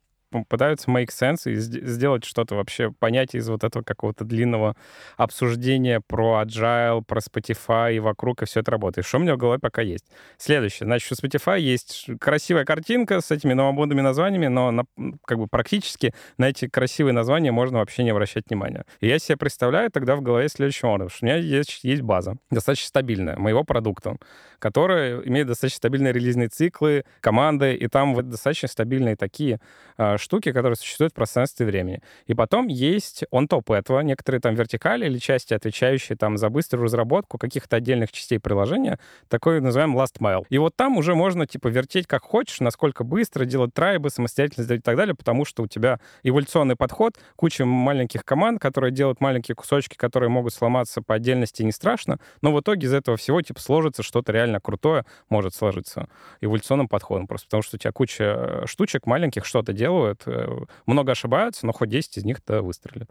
пытаются 0.49 0.91
make 0.91 1.09
sense 1.09 1.51
и 1.51 1.55
сд- 1.55 1.85
сделать 1.87 2.25
что-то 2.25 2.55
вообще, 2.57 2.91
понять 2.91 3.35
из 3.35 3.49
вот 3.49 3.65
этого 3.65 3.83
какого-то 3.83 4.25
длинного 4.25 4.77
обсуждения 5.17 6.01
про 6.07 6.43
Agile, 6.45 7.03
про 7.03 7.21
Spotify 7.21 7.97
и 7.97 7.99
вокруг, 7.99 8.43
и 8.43 8.47
все 8.47 8.61
это 8.61 8.71
работает. 8.71 9.07
Что 9.07 9.19
у 9.19 9.21
меня 9.21 9.35
в 9.35 9.39
голове 9.39 9.59
пока 9.59 9.83
есть? 9.83 10.05
Следующее. 10.37 10.87
Значит, 10.87 11.13
у 11.13 11.15
Spotify 11.27 11.61
есть 11.61 12.09
красивая 12.21 12.65
картинка 12.65 13.21
с 13.21 13.31
этими 13.31 13.55
новомодными 13.55 14.01
названиями, 14.01 14.49
но 14.49 14.71
на- 14.71 14.85
как 15.25 15.39
бы 15.39 15.47
практически 15.47 16.15
на 16.37 16.49
эти 16.49 16.69
красивые 16.69 17.13
названия 17.13 17.53
можно 17.53 17.79
вообще 17.79 18.05
не 18.05 18.11
обращать 18.11 18.45
внимания. 18.49 18.85
И 19.01 19.09
я 19.09 19.19
себе 19.19 19.37
представляю 19.37 19.91
тогда 19.91 20.17
в 20.17 20.23
голове 20.23 20.49
следующим 20.49 20.89
образом, 20.89 21.11
что 21.11 21.25
у 21.25 21.29
меня 21.29 21.37
есть, 21.39 21.85
есть 21.85 22.03
база, 22.03 22.37
достаточно 22.51 22.89
стабильная, 22.89 23.37
моего 23.37 23.65
продукта, 23.65 24.17
которая 24.59 25.21
имеет 25.23 25.47
достаточно 25.47 25.79
стабильные 25.79 26.13
релизные 26.13 26.49
циклы, 26.49 27.05
команды, 27.21 27.75
и 27.75 27.89
там 27.89 28.15
вот 28.15 28.29
достаточно 28.29 28.69
стабильные 28.69 29.17
такие 29.17 29.61
а, 29.97 30.18
штуки, 30.19 30.53
которые 30.53 30.77
существуют 30.77 31.13
в 31.13 31.17
пространстве 31.17 31.67
времени. 31.67 32.01
И 32.27 32.35
потом 32.35 32.67
есть 32.69 33.25
он 33.31 33.49
топ 33.49 33.71
этого 33.71 34.01
некоторые 34.01 34.41
там 34.41 34.55
вертикали 34.55 35.07
или 35.07 35.19
части, 35.19 35.55
отвечающие 35.55 36.17
там 36.17 36.37
за 36.37 36.49
быструю 36.51 36.85
разработку 36.85 37.39
каких-то 37.39 37.77
отдельных 37.77 38.13
частей 38.13 38.39
приложения, 38.39 38.99
такой 39.29 39.61
называем 39.61 39.97
last 39.97 40.19
mile. 40.21 40.45
И 40.49 40.59
вот 40.59 40.77
там 40.77 40.97
уже 40.97 41.15
можно 41.15 41.47
типа 41.47 41.69
вертеть 41.69 42.07
как 42.07 42.23
хочешь, 42.23 42.61
насколько 42.61 43.05
быстро, 43.05 43.45
делать 43.45 43.75
трайбы, 43.75 44.11
самостоятельно 44.11 44.65
сделать 44.65 44.81
и 44.81 44.85
так 44.85 44.97
далее, 44.97 45.15
потому 45.15 45.45
что 45.45 45.63
у 45.63 45.67
тебя 45.67 46.01
эволюционный 46.23 46.77
подход, 46.77 47.15
куча 47.37 47.65
маленьких 47.65 48.25
команд, 48.25 48.61
которые 48.61 48.93
делают 48.93 49.21
маленькие 49.21 49.55
кусочки, 49.55 49.97
которые 49.97 50.31
могут 50.31 50.55
сломаться 50.55 51.03
по 51.03 51.15
отдельности, 51.15 51.63
не 51.63 51.73
страшно, 51.73 52.19
но 52.41 52.53
в 52.53 52.61
итоге 52.61 52.87
из 52.87 52.95
этого 52.95 53.17
всего 53.17 53.43
типа 53.43 53.61
сложится 53.61 54.03
что-то 54.03 54.33
реально 54.33 54.61
крутое, 54.61 55.05
может 55.29 55.55
сложиться 55.55 56.09
эволюционным 56.41 56.89
подходом, 56.89 57.27
просто 57.27 57.47
потому 57.47 57.63
что 57.63 57.77
у 57.77 57.79
тебя 57.79 57.93
куча 57.93 58.25
э, 58.25 58.67
штучек 58.67 59.07
маленьких 59.07 59.45
что-то 59.45 59.73
делают, 59.73 60.08
э, 60.27 60.49
много 60.87 61.13
ошибаются, 61.13 61.67
но 61.67 61.73
хоть 61.73 61.89
10 61.89 62.19
из 62.19 62.25
них-то 62.25 62.63
выстрелит. 62.63 63.09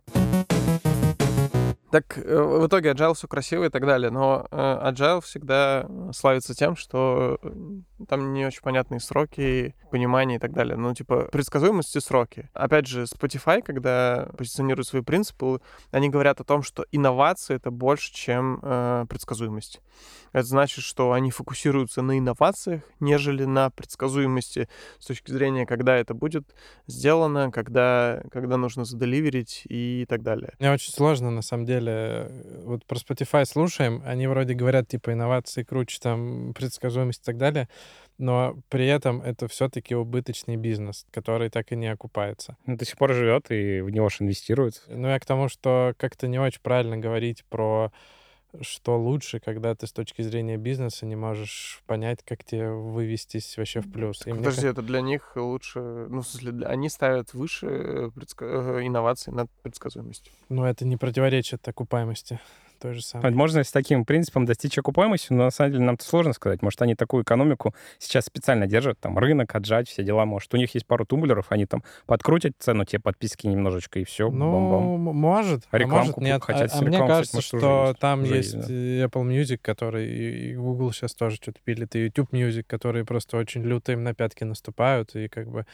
Так, 1.97 2.15
э, 2.19 2.41
в 2.43 2.67
итоге 2.67 2.91
Agile 2.91 3.15
все 3.15 3.27
красиво 3.27 3.63
и 3.63 3.69
так 3.69 3.83
далее, 3.83 4.11
но 4.11 4.45
э, 4.51 4.55
Agile 4.55 5.19
всегда 5.21 5.89
славится 6.13 6.53
тем, 6.53 6.75
что 6.75 7.39
э, 7.41 7.49
там 8.07 8.33
не 8.33 8.45
очень 8.45 8.61
понятные 8.61 8.99
сроки, 8.99 9.73
понимание 9.89 10.37
и 10.37 10.39
так 10.39 10.53
далее. 10.53 10.77
Ну, 10.77 10.93
типа, 10.93 11.27
предсказуемость 11.31 11.95
и 11.95 11.99
сроки. 11.99 12.49
Опять 12.53 12.85
же, 12.85 13.05
Spotify, 13.05 13.63
когда 13.63 14.29
позиционирует 14.37 14.85
свои 14.85 15.01
принципы, 15.01 15.59
они 15.89 16.09
говорят 16.09 16.39
о 16.39 16.43
том, 16.43 16.61
что 16.61 16.85
инновации— 16.91 17.55
это 17.55 17.71
больше, 17.71 18.13
чем 18.13 18.59
э, 18.61 19.05
предсказуемость. 19.09 19.81
Это 20.33 20.45
значит, 20.45 20.83
что 20.83 21.13
они 21.13 21.31
фокусируются 21.31 22.03
на 22.03 22.19
инновациях, 22.19 22.83
нежели 22.99 23.45
на 23.45 23.71
предсказуемости 23.71 24.69
с 24.99 25.05
точки 25.07 25.31
зрения, 25.31 25.65
когда 25.65 25.95
это 25.95 26.13
будет 26.13 26.43
сделано, 26.85 27.49
когда, 27.51 28.21
когда 28.31 28.57
нужно 28.57 28.85
заделиверить 28.85 29.63
и 29.67 30.05
так 30.07 30.21
далее. 30.21 30.53
Мне 30.59 30.71
очень 30.71 30.93
сложно, 30.93 31.31
на 31.31 31.41
самом 31.41 31.65
деле. 31.65 31.86
Вот 32.65 32.85
про 32.85 32.97
Spotify 32.97 33.45
слушаем, 33.45 34.01
они 34.05 34.27
вроде 34.27 34.53
говорят, 34.53 34.87
типа, 34.87 35.13
инновации 35.13 35.63
круче, 35.63 35.99
там, 36.01 36.53
предсказуемость 36.53 37.21
и 37.21 37.25
так 37.25 37.37
далее, 37.37 37.67
но 38.17 38.57
при 38.69 38.87
этом 38.87 39.21
это 39.21 39.47
все-таки 39.47 39.95
убыточный 39.95 40.55
бизнес, 40.55 41.05
который 41.11 41.49
так 41.49 41.71
и 41.71 41.75
не 41.75 41.87
окупается. 41.87 42.57
Он 42.65 42.77
до 42.77 42.85
сих 42.85 42.97
пор 42.97 43.13
живет 43.13 43.51
и 43.51 43.81
в 43.81 43.89
него 43.89 44.09
же 44.09 44.17
инвестируют. 44.21 44.83
Ну, 44.87 45.07
я 45.07 45.19
к 45.19 45.25
тому, 45.25 45.49
что 45.49 45.93
как-то 45.97 46.27
не 46.27 46.39
очень 46.39 46.61
правильно 46.61 46.97
говорить 46.97 47.43
про 47.45 47.91
что 48.61 48.97
лучше, 48.99 49.39
когда 49.39 49.75
ты 49.75 49.87
с 49.87 49.91
точки 49.91 50.21
зрения 50.21 50.57
бизнеса 50.57 51.05
не 51.05 51.15
можешь 51.15 51.81
понять, 51.85 52.19
как 52.23 52.43
тебе 52.43 52.69
вывестись 52.71 53.57
вообще 53.57 53.81
в 53.81 53.91
плюс. 53.91 54.25
И 54.25 54.31
мне 54.31 54.39
Подожди, 54.39 54.61
ка- 54.61 54.67
это 54.67 54.81
для 54.81 55.01
них 55.01 55.33
лучше... 55.35 55.79
Ну, 56.09 56.21
в 56.21 56.27
смысле, 56.27 56.65
они 56.65 56.89
ставят 56.89 57.33
выше 57.33 57.65
предска- 58.15 58.79
э, 58.79 58.87
инновации 58.87 59.31
над 59.31 59.49
предсказуемостью. 59.63 60.31
ну, 60.49 60.63
это 60.63 60.85
не 60.85 60.97
противоречит 60.97 61.67
окупаемости 61.67 62.39
той 62.77 62.93
же 62.93 63.01
самой. 63.03 63.31
Можно 63.31 63.63
с 63.63 63.71
таким 63.71 64.05
принципом 64.05 64.45
достичь 64.45 64.77
окупаемости, 64.77 65.33
но 65.33 65.45
на 65.45 65.51
самом 65.51 65.71
деле 65.73 65.83
нам 65.83 65.95
это 65.95 66.03
сложно 66.05 66.33
сказать. 66.33 66.61
Может, 66.61 66.81
они 66.81 66.95
такую 66.95 67.23
экономику 67.23 67.73
сейчас 67.99 68.25
специально 68.25 68.67
держат, 68.67 68.99
там, 68.99 69.17
рынок, 69.17 69.53
отжать, 69.55 69.87
все 69.89 70.03
дела. 70.03 70.25
Может, 70.25 70.53
у 70.53 70.57
них 70.57 70.73
есть 70.75 70.85
пару 70.85 71.05
тумблеров, 71.05 71.47
они 71.49 71.65
там 71.65 71.83
подкрутят 72.05 72.53
цену, 72.59 72.85
те 72.85 72.99
подписки 72.99 73.47
немножечко, 73.47 73.99
и 73.99 74.03
все, 74.03 74.29
Ну, 74.29 74.51
бом-бом. 74.51 74.95
м- 74.95 75.15
может, 75.15 75.63
а 75.71 75.77
Рекламку 75.77 76.19
может 76.21 76.33
нет. 76.33 76.43
хотя 76.43 76.65
А- 76.65 76.79
а 76.79 76.81
мне 76.81 76.97
кажется, 76.97 77.37
кстати, 77.41 77.55
может, 77.55 77.65
что 77.65 77.87
есть. 77.89 77.99
там 77.99 78.23
Уже 78.23 78.35
есть 78.35 78.53
есть, 78.53 78.67
да. 78.67 78.73
Apple 78.73 79.27
Music, 79.27 79.57
который 79.61 80.07
и 80.07 80.27
и 80.51 80.55
Google 80.55 80.91
сейчас 80.91 81.13
тоже 81.15 81.37
что-то 81.37 81.59
пилит, 81.63 81.95
и 81.95 82.05
YouTube 82.05 82.31
Music, 82.33 82.63
которые 82.67 83.05
просто 83.05 83.37
очень 83.37 83.63
люто 83.63 83.91
им 83.91 84.03
на 84.03 84.13
пятки 84.13 84.43
наступают, 84.43 85.15
и 85.15 85.27
как 85.27 85.47
бы 85.49 85.65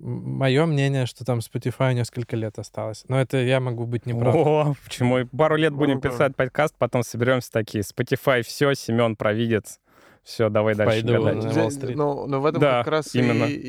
мое 0.00 0.66
мнение, 0.66 1.06
что 1.06 1.24
там 1.24 1.38
Spotify 1.38 1.94
несколько 1.94 2.36
лет 2.36 2.58
осталось. 2.58 3.04
Но 3.08 3.20
это 3.20 3.38
я 3.38 3.60
могу 3.60 3.86
быть 3.86 4.06
неправ. 4.06 4.34
О, 4.34 4.74
почему? 4.84 5.26
Пару 5.26 5.56
лет 5.56 5.72
будем 5.72 5.96
Ну, 5.96 6.00
да. 6.00 6.08
писать 6.10 6.36
подкаст, 6.36 6.74
потом 6.78 7.02
соберемся 7.02 7.50
такие, 7.52 7.82
Spotify, 7.82 8.42
все, 8.42 8.74
Семен 8.74 9.16
провидец. 9.16 9.80
Все, 10.22 10.48
давай 10.48 10.74
дальше 10.74 11.02
Пойду 11.06 11.22
гадать. 11.22 11.94
Но, 11.94 12.26
но 12.26 12.40
в 12.40 12.46
этом 12.46 12.60
Да, 12.60 12.78
как 12.82 12.88
раз 12.88 13.14
и- 13.14 13.20
именно. 13.20 13.44
И, 13.44 13.68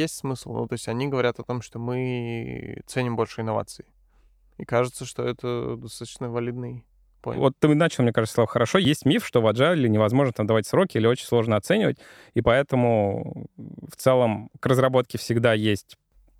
есть 0.00 0.16
смысл. 0.16 0.54
Ну, 0.54 0.66
то 0.66 0.72
есть 0.72 0.88
они 0.88 1.08
говорят 1.08 1.38
о 1.38 1.42
том, 1.42 1.60
что 1.60 1.78
мы 1.78 2.80
ценим 2.86 3.16
больше 3.16 3.42
инноваций. 3.42 3.84
И 4.56 4.64
кажется, 4.64 5.04
что 5.04 5.22
это 5.22 5.76
достаточно 5.76 6.30
валидный 6.30 6.84
point. 7.22 7.36
Вот 7.36 7.54
ты 7.58 7.74
начал, 7.74 8.02
мне 8.02 8.12
кажется, 8.12 8.34
слово 8.34 8.48
хорошо. 8.48 8.78
Есть 8.78 9.04
миф, 9.04 9.26
что 9.26 9.40
в 9.40 9.46
Agile 9.46 9.86
невозможно 9.88 10.32
там 10.32 10.46
давать 10.46 10.66
сроки 10.66 10.96
или 10.96 11.06
очень 11.06 11.26
сложно 11.26 11.56
оценивать, 11.56 11.98
и 12.34 12.40
поэтому 12.42 13.46
в 13.56 13.96
целом 13.96 14.50
к 14.60 14.66
разработке 14.66 15.18
всегда 15.18 15.52
есть 15.54 15.96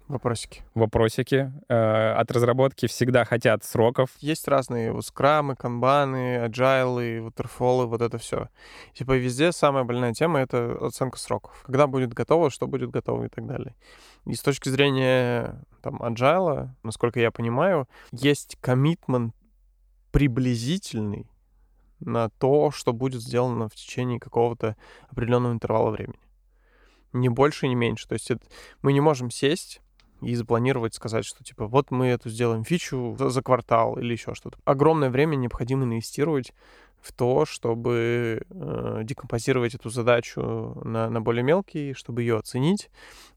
Вопросики. 0.09 0.65
вопросики. 0.75 1.53
Э, 1.69 2.15
От 2.15 2.33
разработки 2.33 2.87
всегда 2.89 3.25
хотят 3.25 3.63
сроков. 3.63 4.11
Есть 4.19 4.49
разные 4.49 4.91
вот 4.91 5.07
скрамы, 5.07 5.55
канбаны, 5.55 6.39
аджайлы, 6.39 7.19
waterfall, 7.19 7.87
вот 7.87 8.03
это 8.03 8.19
все. 8.19 8.49
Типа 8.93 9.17
везде 9.17 9.53
самая 9.53 9.85
больная 9.85 10.13
тема— 10.13 10.41
это 10.41 10.77
оценка 10.85 11.17
сроков. 11.17 11.63
Когда 11.65 11.87
будет 11.87 12.13
готово, 12.13 12.51
что 12.51 12.67
будет 12.67 12.91
готово 12.91 13.27
и 13.27 13.29
так 13.29 13.47
далее. 13.47 13.77
И 14.27 14.35
с 14.35 14.41
точки 14.41 14.69
зрения 14.69 15.63
там 15.81 16.03
аджайла, 16.03 16.75
насколько 16.83 17.21
я 17.21 17.31
понимаю, 17.31 17.89
есть 18.11 18.57
коммитмент 18.61 19.33
приблизительный 20.11 21.27
на 22.01 22.29
то, 22.31 22.71
что 22.71 22.93
будет 22.93 23.23
сделано 23.23 23.69
в 23.69 23.75
течение 23.75 24.19
какого-то 24.19 24.77
определенного 25.09 25.53
интервала 25.53 25.91
времени. 25.91 26.19
Не 27.13 27.29
больше, 27.29 27.69
не 27.69 27.75
меньше. 27.75 28.09
То 28.09 28.15
есть 28.15 28.31
это- 28.31 28.47
мы 28.83 28.93
не 28.93 29.01
можем 29.01 29.31
сесть 29.31 29.81
и 30.23 30.35
запланировать, 30.35 30.95
сказать, 30.95 31.25
что 31.25 31.43
типа 31.45 31.67
вот 31.67 31.91
мы 31.91 32.07
эту 32.07 32.31
сделаем 32.31 32.65
фичу 32.65 33.17
за, 33.19 33.31
за 33.31 33.43
квартал 33.43 33.99
или 33.99 34.13
еще 34.13 34.35
что-то. 34.35 34.59
Огромное 34.65 35.11
время 35.11 35.37
необходимо 35.37 35.85
инвестировать 35.85 36.53
в 37.01 37.13
то, 37.13 37.47
чтобы 37.47 38.43
э, 38.51 39.01
декомпозировать 39.05 39.75
эту 39.75 39.91
задачу 39.91 40.81
на, 40.85 41.09
на 41.09 41.21
более 41.21 41.43
мелкие, 41.43 41.95
чтобы 41.95 42.23
ее 42.23 42.39
оценить, 42.39 42.91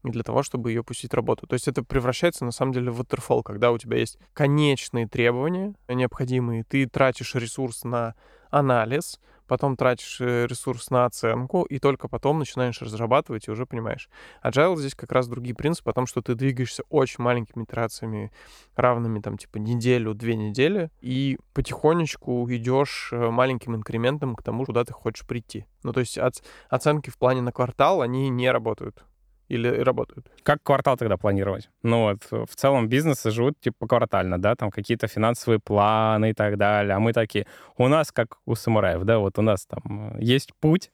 и 0.04 0.10
для 0.10 0.22
того, 0.22 0.42
чтобы 0.42 0.70
ее 0.70 0.84
пустить 0.84 1.12
в 1.12 1.14
работу. 1.14 1.46
То 1.46 1.54
есть 1.54 1.68
это 1.68 1.82
превращается 1.82 2.44
на 2.44 2.52
самом 2.52 2.72
деле 2.72 2.90
в 2.90 3.00
waterfall, 3.00 3.42
когда 3.42 3.72
у 3.72 3.78
тебя 3.78 3.98
есть 3.98 4.18
конечные 4.32 5.08
требования 5.08 5.74
необходимые, 5.88 6.64
ты 6.64 6.86
тратишь 6.86 7.34
ресурс 7.34 7.84
на 7.84 8.14
анализ, 8.50 9.20
потом 9.46 9.76
тратишь 9.76 10.20
э, 10.20 10.46
ресурс 10.46 10.90
на 10.90 11.04
оценку, 11.04 11.62
и 11.62 11.78
только 11.78 12.08
потом 12.08 12.38
начинаешь 12.38 12.80
разрабатывать 12.80 13.48
и 13.48 13.50
уже 13.50 13.66
понимаешь. 13.66 14.08
Agile 14.42 14.76
здесь 14.76 14.94
как 14.94 15.12
раз 15.12 15.28
другие 15.28 15.54
принципы 15.54 15.90
о 15.90 15.94
том, 15.94 16.06
что 16.06 16.22
ты 16.22 16.34
двигаешься 16.34 16.82
очень 16.88 17.22
маленькими 17.22 17.64
итерациями, 17.64 18.32
равными 18.76 19.20
там 19.20 19.38
типа 19.38 19.58
неделю, 19.58 20.14
две 20.14 20.36
недели, 20.36 20.90
и 21.00 21.38
потихонечку 21.52 22.46
идешь 22.50 23.10
э, 23.12 23.30
маленьким 23.30 23.74
инкрементом 23.76 24.36
к 24.36 24.42
тому, 24.42 24.64
куда 24.64 24.84
ты 24.84 24.92
хочешь 24.92 25.26
прийти. 25.26 25.66
Ну, 25.82 25.92
то 25.92 26.00
есть 26.00 26.18
оц- 26.18 26.42
оценки 26.68 27.10
в 27.10 27.18
плане 27.18 27.42
на 27.42 27.52
квартал, 27.52 28.02
они 28.02 28.28
не 28.28 28.50
работают. 28.50 29.04
Или 29.48 29.68
работают. 29.68 30.26
Как 30.42 30.62
квартал 30.62 30.96
тогда 30.96 31.16
планировать? 31.16 31.68
Ну 31.82 32.02
вот, 32.02 32.48
в 32.48 32.56
целом 32.56 32.88
бизнесы 32.88 33.30
живут 33.30 33.60
типа 33.60 33.86
квартально, 33.86 34.40
да, 34.40 34.54
там 34.54 34.70
какие-то 34.70 35.06
финансовые 35.06 35.60
планы 35.60 36.30
и 36.30 36.32
так 36.32 36.56
далее. 36.56 36.94
А 36.94 36.98
мы 36.98 37.12
такие, 37.12 37.46
у 37.76 37.88
нас 37.88 38.10
как 38.10 38.38
у 38.46 38.54
самураев, 38.54 39.02
да, 39.04 39.18
вот 39.18 39.38
у 39.38 39.42
нас 39.42 39.66
там 39.66 40.14
э, 40.14 40.22
есть 40.22 40.54
путь, 40.60 40.90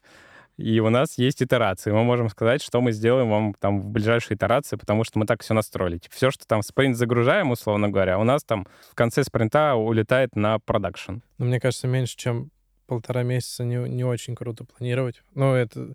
и 0.56 0.78
у 0.80 0.90
нас 0.90 1.16
есть 1.16 1.42
итерации. 1.42 1.90
Мы 1.90 2.04
можем 2.04 2.28
сказать, 2.28 2.62
что 2.62 2.80
мы 2.80 2.92
сделаем 2.92 3.30
вам 3.30 3.54
там 3.54 3.80
в 3.80 3.88
ближайшей 3.88 4.36
итерации, 4.36 4.76
потому 4.76 5.04
что 5.04 5.18
мы 5.18 5.24
так 5.24 5.42
все 5.42 5.54
настроили. 5.54 5.98
Типа, 5.98 6.14
все, 6.14 6.30
что 6.30 6.46
там 6.46 6.60
в 6.60 6.66
спринт 6.66 6.96
загружаем, 6.96 7.50
условно 7.50 7.88
говоря, 7.88 8.18
у 8.18 8.24
нас 8.24 8.44
там 8.44 8.66
в 8.90 8.94
конце 8.94 9.24
спринта 9.24 9.74
улетает 9.74 10.36
на 10.36 10.58
продакшн. 10.58 11.18
Но 11.38 11.46
мне 11.46 11.60
кажется, 11.60 11.86
меньше, 11.86 12.16
чем 12.16 12.50
полтора 12.86 13.22
месяца 13.22 13.64
не, 13.64 13.76
не 13.88 14.04
очень 14.04 14.34
круто 14.34 14.64
планировать. 14.64 15.22
Ну, 15.34 15.54
это 15.54 15.94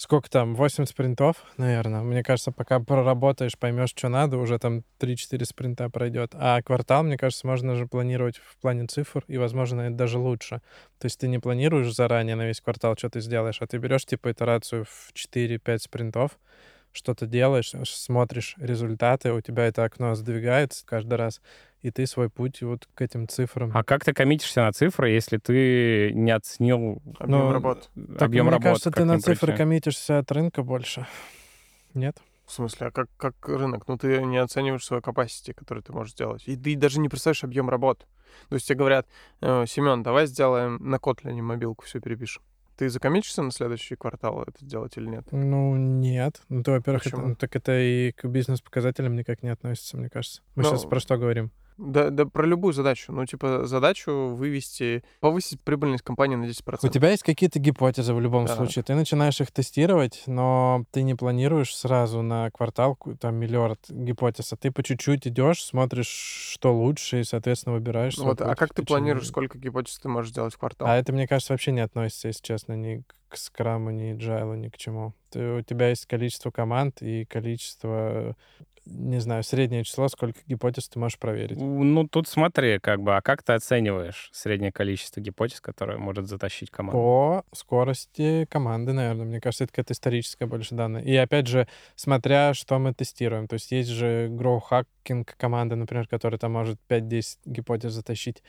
сколько 0.00 0.30
там, 0.30 0.54
8 0.54 0.86
спринтов, 0.86 1.44
наверное. 1.58 2.00
Мне 2.00 2.22
кажется, 2.22 2.52
пока 2.52 2.80
проработаешь, 2.80 3.58
поймешь, 3.58 3.90
что 3.90 4.08
надо, 4.08 4.38
уже 4.38 4.58
там 4.58 4.82
3-4 4.98 5.44
спринта 5.44 5.90
пройдет. 5.90 6.30
А 6.32 6.62
квартал, 6.62 7.02
мне 7.02 7.18
кажется, 7.18 7.46
можно 7.46 7.76
же 7.76 7.86
планировать 7.86 8.38
в 8.38 8.56
плане 8.62 8.86
цифр, 8.86 9.22
и, 9.28 9.36
возможно, 9.36 9.82
это 9.82 9.96
даже 9.96 10.18
лучше. 10.18 10.62
То 10.98 11.04
есть 11.04 11.20
ты 11.20 11.28
не 11.28 11.38
планируешь 11.38 11.94
заранее 11.94 12.34
на 12.34 12.46
весь 12.46 12.62
квартал, 12.62 12.96
что 12.96 13.10
ты 13.10 13.20
сделаешь, 13.20 13.60
а 13.60 13.66
ты 13.66 13.76
берешь, 13.76 14.06
типа, 14.06 14.32
итерацию 14.32 14.86
в 14.86 15.12
4-5 15.12 15.78
спринтов, 15.80 16.38
что-то 16.92 17.26
делаешь, 17.26 17.74
смотришь 17.84 18.54
результаты, 18.58 19.34
у 19.34 19.42
тебя 19.42 19.66
это 19.66 19.84
окно 19.84 20.14
сдвигается 20.14 20.82
каждый 20.86 21.16
раз, 21.16 21.42
и 21.82 21.90
ты 21.90 22.06
свой 22.06 22.28
путь 22.28 22.62
вот 22.62 22.86
к 22.94 23.02
этим 23.02 23.26
цифрам. 23.28 23.70
А 23.74 23.82
как 23.84 24.04
ты 24.04 24.12
коммитишься 24.12 24.62
на 24.62 24.72
цифры, 24.72 25.10
если 25.10 25.38
ты 25.38 26.12
не 26.14 26.30
оценил 26.30 27.00
Объем 27.18 27.38
Ну, 27.40 27.52
работ. 27.52 27.90
Так, 27.94 28.22
объем 28.22 28.44
мне 28.46 28.52
работы? 28.52 28.68
кажется, 28.68 28.90
ты 28.90 29.04
на 29.04 29.18
цифры 29.18 29.46
прийти? 29.48 29.58
коммитишься 29.58 30.18
от 30.18 30.30
рынка 30.32 30.62
больше. 30.62 31.06
Нет? 31.94 32.16
В 32.46 32.52
смысле, 32.52 32.88
а 32.88 32.90
как, 32.90 33.06
как 33.16 33.34
рынок? 33.48 33.86
Ну, 33.86 33.96
ты 33.96 34.22
не 34.24 34.38
оцениваешь 34.38 34.84
свою 34.84 35.02
capacity, 35.02 35.52
который 35.54 35.82
ты 35.82 35.92
можешь 35.92 36.12
сделать. 36.14 36.42
И 36.46 36.56
ты 36.56 36.76
даже 36.76 36.98
не 37.00 37.08
представляешь 37.08 37.44
объем 37.44 37.70
работ. 37.70 38.06
То 38.48 38.54
есть 38.56 38.66
тебе 38.66 38.78
говорят, 38.78 39.06
Семен, 39.40 40.02
давай 40.02 40.26
сделаем 40.26 40.76
на 40.80 40.96
Kotlin 40.96 41.40
мобилку, 41.42 41.84
все 41.84 42.00
перепишем. 42.00 42.42
Ты 42.76 42.88
закоммитишься 42.88 43.42
на 43.42 43.50
следующий 43.52 43.94
квартал 43.94 44.42
это 44.42 44.64
сделать 44.64 44.96
или 44.96 45.06
нет? 45.06 45.26
Ну, 45.32 45.76
нет. 45.76 46.40
Ну, 46.48 46.62
то, 46.62 46.72
во-первых, 46.72 47.06
это, 47.06 47.16
ну, 47.18 47.34
так 47.36 47.54
это 47.54 47.78
и 47.78 48.10
к 48.12 48.24
бизнес-показателям 48.26 49.14
никак 49.16 49.42
не 49.42 49.50
относится, 49.50 49.96
мне 49.98 50.08
кажется. 50.08 50.40
Мы 50.54 50.62
Ну, 50.62 50.70
сейчас 50.70 50.84
про 50.86 50.98
что 50.98 51.18
говорим? 51.18 51.50
Да, 51.80 52.10
да 52.10 52.26
про 52.26 52.44
любую 52.46 52.74
задачу. 52.74 53.10
Ну, 53.12 53.24
типа, 53.24 53.66
задачу 53.66 54.28
вывести, 54.34 55.02
повысить 55.20 55.62
прибыльность 55.62 56.04
компании 56.04 56.36
на 56.36 56.44
10%. 56.44 56.86
У 56.86 56.92
тебя 56.92 57.10
есть 57.10 57.22
какие-то 57.22 57.58
гипотезы 57.58 58.12
в 58.12 58.20
любом 58.20 58.46
Так. 58.46 58.56
случае. 58.56 58.82
Ты 58.82 58.94
начинаешь 58.94 59.40
их 59.40 59.50
тестировать, 59.50 60.24
но 60.26 60.84
ты 60.90 61.02
не 61.02 61.14
планируешь 61.14 61.74
сразу 61.74 62.20
на 62.22 62.50
квартал 62.50 62.98
там 63.18 63.36
миллиард 63.36 63.80
гипотез, 63.88 64.52
а 64.52 64.56
ты 64.56 64.70
по 64.70 64.82
чуть-чуть 64.82 65.26
идешь, 65.26 65.64
смотришь, 65.64 66.06
что 66.08 66.74
лучше, 66.76 67.20
и, 67.20 67.24
соответственно, 67.24 67.74
выбираешь. 67.76 68.18
Вот, 68.18 68.40
а 68.42 68.54
как 68.54 68.74
ты 68.74 68.82
планируешь, 68.84 69.28
сколько 69.28 69.56
гипотез 69.58 69.98
ты 69.98 70.08
можешь 70.08 70.32
сделать 70.32 70.54
в 70.54 70.58
квартал? 70.58 70.86
А 70.86 70.96
это, 70.96 71.12
мне 71.12 71.26
кажется, 71.26 71.54
вообще 71.54 71.72
не 71.72 71.80
относится, 71.80 72.28
если 72.28 72.42
честно, 72.42 72.74
ни 72.74 73.02
к 73.28 73.36
скраму, 73.36 73.90
ни 73.90 74.14
джайлу, 74.16 74.54
ни 74.54 74.68
к 74.68 74.76
чему. 74.76 75.14
Ты- 75.30 75.58
у 75.58 75.62
тебя 75.62 75.88
есть 75.90 76.06
количество 76.06 76.50
команд 76.50 77.00
и 77.00 77.24
количество, 77.24 78.36
не 78.90 79.20
знаю, 79.20 79.42
среднее 79.42 79.84
число, 79.84 80.08
сколько 80.08 80.40
гипотез 80.46 80.88
ты 80.88 80.98
можешь 80.98 81.18
проверить. 81.18 81.58
Ну, 81.60 82.06
тут 82.08 82.28
смотри, 82.28 82.78
как 82.78 83.00
бы, 83.02 83.16
а 83.16 83.22
как 83.22 83.42
ты 83.42 83.52
оцениваешь 83.52 84.30
среднее 84.32 84.72
количество 84.72 85.20
гипотез, 85.20 85.60
которое 85.60 85.98
может 85.98 86.28
затащить 86.28 86.70
команду? 86.70 86.98
По 86.98 87.44
скорости 87.52 88.46
команды, 88.50 88.92
наверное. 88.92 89.24
Мне 89.24 89.40
кажется, 89.40 89.64
это 89.64 89.72
какая-то 89.72 89.92
историческая 89.92 90.46
больше 90.46 90.74
данная. 90.74 91.02
И 91.02 91.14
опять 91.16 91.46
же, 91.46 91.66
смотря, 91.94 92.54
что 92.54 92.78
мы 92.78 92.92
тестируем. 92.92 93.48
То 93.48 93.54
есть 93.54 93.70
есть 93.70 93.90
же 93.90 94.28
hacking 94.28 95.26
команда, 95.36 95.76
например, 95.76 96.06
которая 96.06 96.38
там 96.38 96.52
может 96.52 96.78
5-10 96.88 97.38
гипотез 97.46 97.92
затащить. 97.92 98.42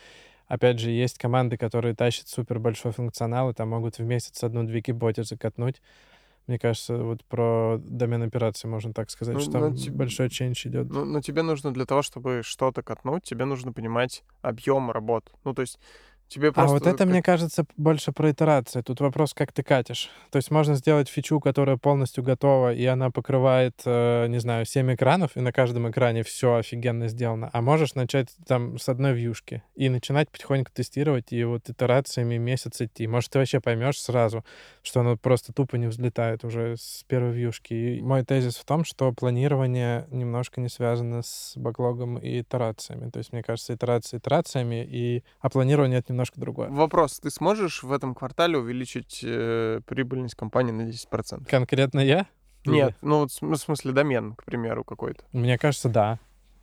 Опять 0.48 0.80
же, 0.80 0.90
есть 0.90 1.16
команды, 1.18 1.56
которые 1.56 1.94
тащат 1.94 2.28
супер 2.28 2.58
большой 2.58 2.92
функционал, 2.92 3.50
и 3.50 3.54
там 3.54 3.70
могут 3.70 3.96
в 3.96 4.02
месяц 4.02 4.42
одну-две 4.44 4.80
гипотезы 4.80 5.38
катнуть. 5.38 5.80
Мне 6.46 6.58
кажется, 6.58 6.96
вот 6.98 7.24
про 7.24 7.78
домен 7.78 8.22
операции 8.22 8.66
можно 8.66 8.92
так 8.92 9.10
сказать, 9.10 9.34
Ну, 9.34 9.40
что 9.40 9.58
ну, 9.60 9.60
там 9.60 9.76
типа, 9.76 9.96
большой 9.98 10.28
ченч 10.28 10.66
идет. 10.66 10.88
Ну, 10.90 11.04
но 11.04 11.20
тебе 11.20 11.42
нужно 11.42 11.72
для 11.72 11.86
того, 11.86 12.02
чтобы 12.02 12.42
что-то 12.44 12.82
катнуть, 12.82 13.22
тебе 13.22 13.44
нужно 13.44 13.72
понимать 13.72 14.24
объем 14.40 14.90
работ. 14.90 15.30
Ну, 15.44 15.54
то 15.54 15.62
есть 15.62 15.78
тебе 16.32 16.52
А 16.54 16.66
вот 16.66 16.86
это, 16.86 16.98
как- 16.98 17.06
мне 17.08 17.22
кажется, 17.22 17.64
больше 17.76 18.12
про 18.12 18.30
итерации. 18.30 18.80
Тут 18.80 19.00
вопрос, 19.00 19.34
как 19.34 19.52
ты 19.52 19.62
катишь. 19.62 20.10
То 20.30 20.36
есть 20.36 20.50
можно 20.50 20.74
сделать 20.74 21.08
фичу, 21.08 21.40
которая 21.40 21.76
полностью 21.76 22.24
готова, 22.24 22.72
и 22.72 22.84
она 22.86 23.10
покрывает, 23.10 23.80
э, 23.84 24.26
не 24.28 24.38
знаю, 24.40 24.64
7 24.64 24.94
экранов, 24.94 25.36
и 25.36 25.40
на 25.40 25.52
каждом 25.52 25.90
экране 25.90 26.22
все 26.22 26.56
офигенно 26.56 27.08
сделано. 27.08 27.50
А 27.52 27.60
можешь 27.60 27.94
начать 27.94 28.28
там 28.46 28.78
с 28.78 28.88
одной 28.88 29.12
вьюшки 29.12 29.62
и 29.74 29.88
начинать 29.88 30.30
потихоньку 30.30 30.70
тестировать, 30.72 31.32
и 31.32 31.44
вот 31.44 31.68
итерациями 31.68 32.36
месяц 32.38 32.80
идти. 32.80 33.06
Может, 33.06 33.30
ты 33.30 33.38
вообще 33.38 33.60
поймешь 33.60 34.00
сразу, 34.00 34.44
что 34.82 35.00
оно 35.00 35.16
просто 35.16 35.52
тупо 35.52 35.76
не 35.76 35.86
взлетает 35.86 36.44
уже 36.44 36.76
с 36.78 37.04
первой 37.06 37.32
вьюшки. 37.32 37.74
И 37.74 38.00
мой 38.02 38.24
тезис 38.24 38.56
в 38.56 38.64
том, 38.64 38.84
что 38.84 39.12
планирование 39.12 40.06
немножко 40.10 40.60
не 40.60 40.68
связано 40.68 41.22
с 41.22 41.52
бэклогом 41.56 42.18
и 42.18 42.40
итерациями. 42.40 43.10
То 43.10 43.18
есть, 43.18 43.32
мне 43.32 43.42
кажется, 43.42 43.74
итерации 43.74 44.18
итерациями, 44.18 44.84
и... 44.84 45.22
а 45.40 45.50
планирование— 45.50 45.98
это 46.00 46.12
немножко 46.22 46.40
другое. 46.40 46.68
Вопрос, 46.70 47.18
ты 47.20 47.30
сможешь 47.30 47.82
в 47.82 47.92
этом 47.92 48.14
квартале 48.14 48.56
увеличить 48.58 49.20
э, 49.24 49.80
прибыльность 49.86 50.34
компании 50.34 50.72
на 50.72 50.82
10%? 50.82 51.46
Конкретно 51.48 52.00
я? 52.00 52.26
Нет, 52.64 52.94
ну 53.02 53.18
вот 53.20 53.32
см- 53.32 53.56
в 53.58 53.60
смысле 53.60 53.92
домен, 53.92 54.34
к 54.34 54.44
примеру, 54.44 54.84
какой-то. 54.84 55.24
Мне 55.32 55.58
кажется, 55.58 55.88
да. 55.88 56.18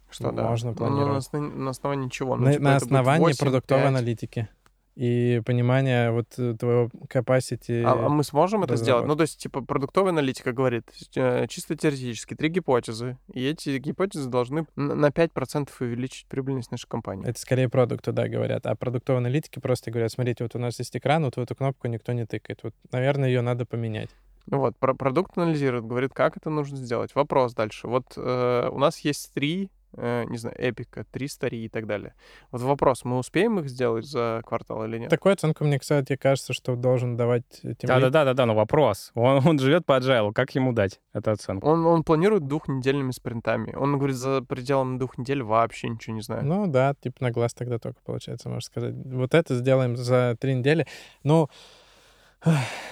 Что 0.09 0.31
да? 0.31 0.47
Можно 0.47 0.71
Ну, 0.71 0.75
планировать. 0.77 1.13
на, 1.33 1.37
основ- 1.39 1.55
на 1.55 1.69
основании 1.71 2.09
чего? 2.09 2.35
Ну, 2.35 2.45
на, 2.45 2.53
типа, 2.53 2.63
на 2.63 2.75
основании 2.77 3.19
8, 3.25 3.37
продуктовой 3.37 3.83
5. 3.83 3.87
аналитики 3.89 4.49
и 4.99 5.41
понимания 5.45 6.11
вот 6.11 6.27
э, 6.37 6.55
твоего 6.59 6.89
capacity. 7.07 7.83
А, 7.83 8.07
а 8.07 8.09
мы 8.09 8.25
сможем 8.25 8.63
это 8.63 8.75
сделать? 8.75 9.05
Ну, 9.05 9.15
то 9.15 9.21
есть, 9.21 9.39
типа, 9.39 9.61
продуктовая 9.61 10.11
аналитика 10.11 10.51
говорит, 10.51 10.83
э, 11.15 11.47
чисто 11.47 11.77
теоретически, 11.77 12.33
три 12.33 12.49
гипотезы, 12.49 13.17
и 13.33 13.47
эти 13.47 13.77
гипотезы 13.77 14.27
должны 14.27 14.65
на 14.75 15.07
5% 15.07 15.69
увеличить 15.79 16.27
прибыльность 16.27 16.71
нашей 16.71 16.89
компании. 16.89 17.25
Это 17.25 17.39
скорее 17.39 17.69
продукты, 17.69 18.11
да, 18.11 18.27
говорят. 18.27 18.65
А 18.65 18.75
продуктовые 18.75 19.19
аналитики 19.19 19.59
просто 19.59 19.89
говорят, 19.89 20.11
смотрите, 20.11 20.43
вот 20.43 20.55
у 20.55 20.59
нас 20.59 20.77
есть 20.79 20.97
экран, 20.97 21.23
вот 21.23 21.37
в 21.37 21.39
эту 21.39 21.55
кнопку 21.55 21.87
никто 21.87 22.11
не 22.11 22.25
тыкает. 22.25 22.59
Вот, 22.63 22.73
наверное, 22.91 23.29
ее 23.29 23.39
надо 23.39 23.65
поменять. 23.65 24.09
Ну 24.47 24.59
вот, 24.59 24.75
про 24.75 24.93
продукт 24.93 25.37
анализирует, 25.37 25.85
говорит, 25.85 26.13
как 26.13 26.35
это 26.35 26.49
нужно 26.49 26.75
сделать. 26.75 27.15
Вопрос 27.15 27.53
дальше. 27.53 27.87
Вот 27.87 28.15
э, 28.17 28.69
у 28.69 28.77
нас 28.77 28.99
есть 28.99 29.31
три, 29.33 29.69
не 29.95 30.37
знаю, 30.37 30.55
эпика, 30.59 31.05
три 31.11 31.27
стари 31.27 31.65
и 31.65 31.69
так 31.69 31.87
далее. 31.87 32.13
Вот 32.51 32.61
вопрос, 32.61 33.03
мы 33.05 33.17
успеем 33.17 33.59
их 33.59 33.69
сделать 33.69 34.05
за 34.05 34.41
квартал 34.45 34.85
или 34.85 34.97
нет? 34.99 35.09
Такую 35.09 35.33
оценку, 35.33 35.63
мне, 35.63 35.79
кстати, 35.79 36.15
кажется, 36.15 36.53
что 36.53 36.75
должен 36.75 37.17
давать 37.17 37.43
тем 37.61 37.75
Да-да-да-да, 37.81 38.45
но 38.45 38.55
вопрос. 38.55 39.11
Он, 39.15 39.45
он 39.47 39.59
живет 39.59 39.85
по 39.85 39.97
agile, 39.97 40.31
как 40.33 40.53
ему 40.55 40.73
дать 40.73 40.99
эту 41.13 41.31
оценку? 41.31 41.67
Он, 41.67 41.85
он 41.85 42.03
планирует 42.03 42.47
двухнедельными 42.47 43.11
спринтами. 43.11 43.73
Он 43.75 43.97
говорит, 43.97 44.15
за 44.15 44.41
пределами 44.41 44.97
двух 44.97 45.17
недель 45.17 45.43
вообще 45.43 45.89
ничего 45.89 46.15
не 46.15 46.21
знаю. 46.21 46.45
Ну 46.45 46.67
да, 46.67 46.93
типа 46.99 47.17
на 47.21 47.31
глаз 47.31 47.53
тогда 47.53 47.79
только 47.79 47.99
получается, 48.05 48.49
можно 48.49 48.61
сказать. 48.61 48.93
Вот 48.95 49.33
это 49.33 49.55
сделаем 49.55 49.95
за 49.97 50.37
три 50.39 50.55
недели. 50.55 50.87
Ну, 51.23 51.49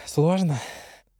сложно. 0.05 0.59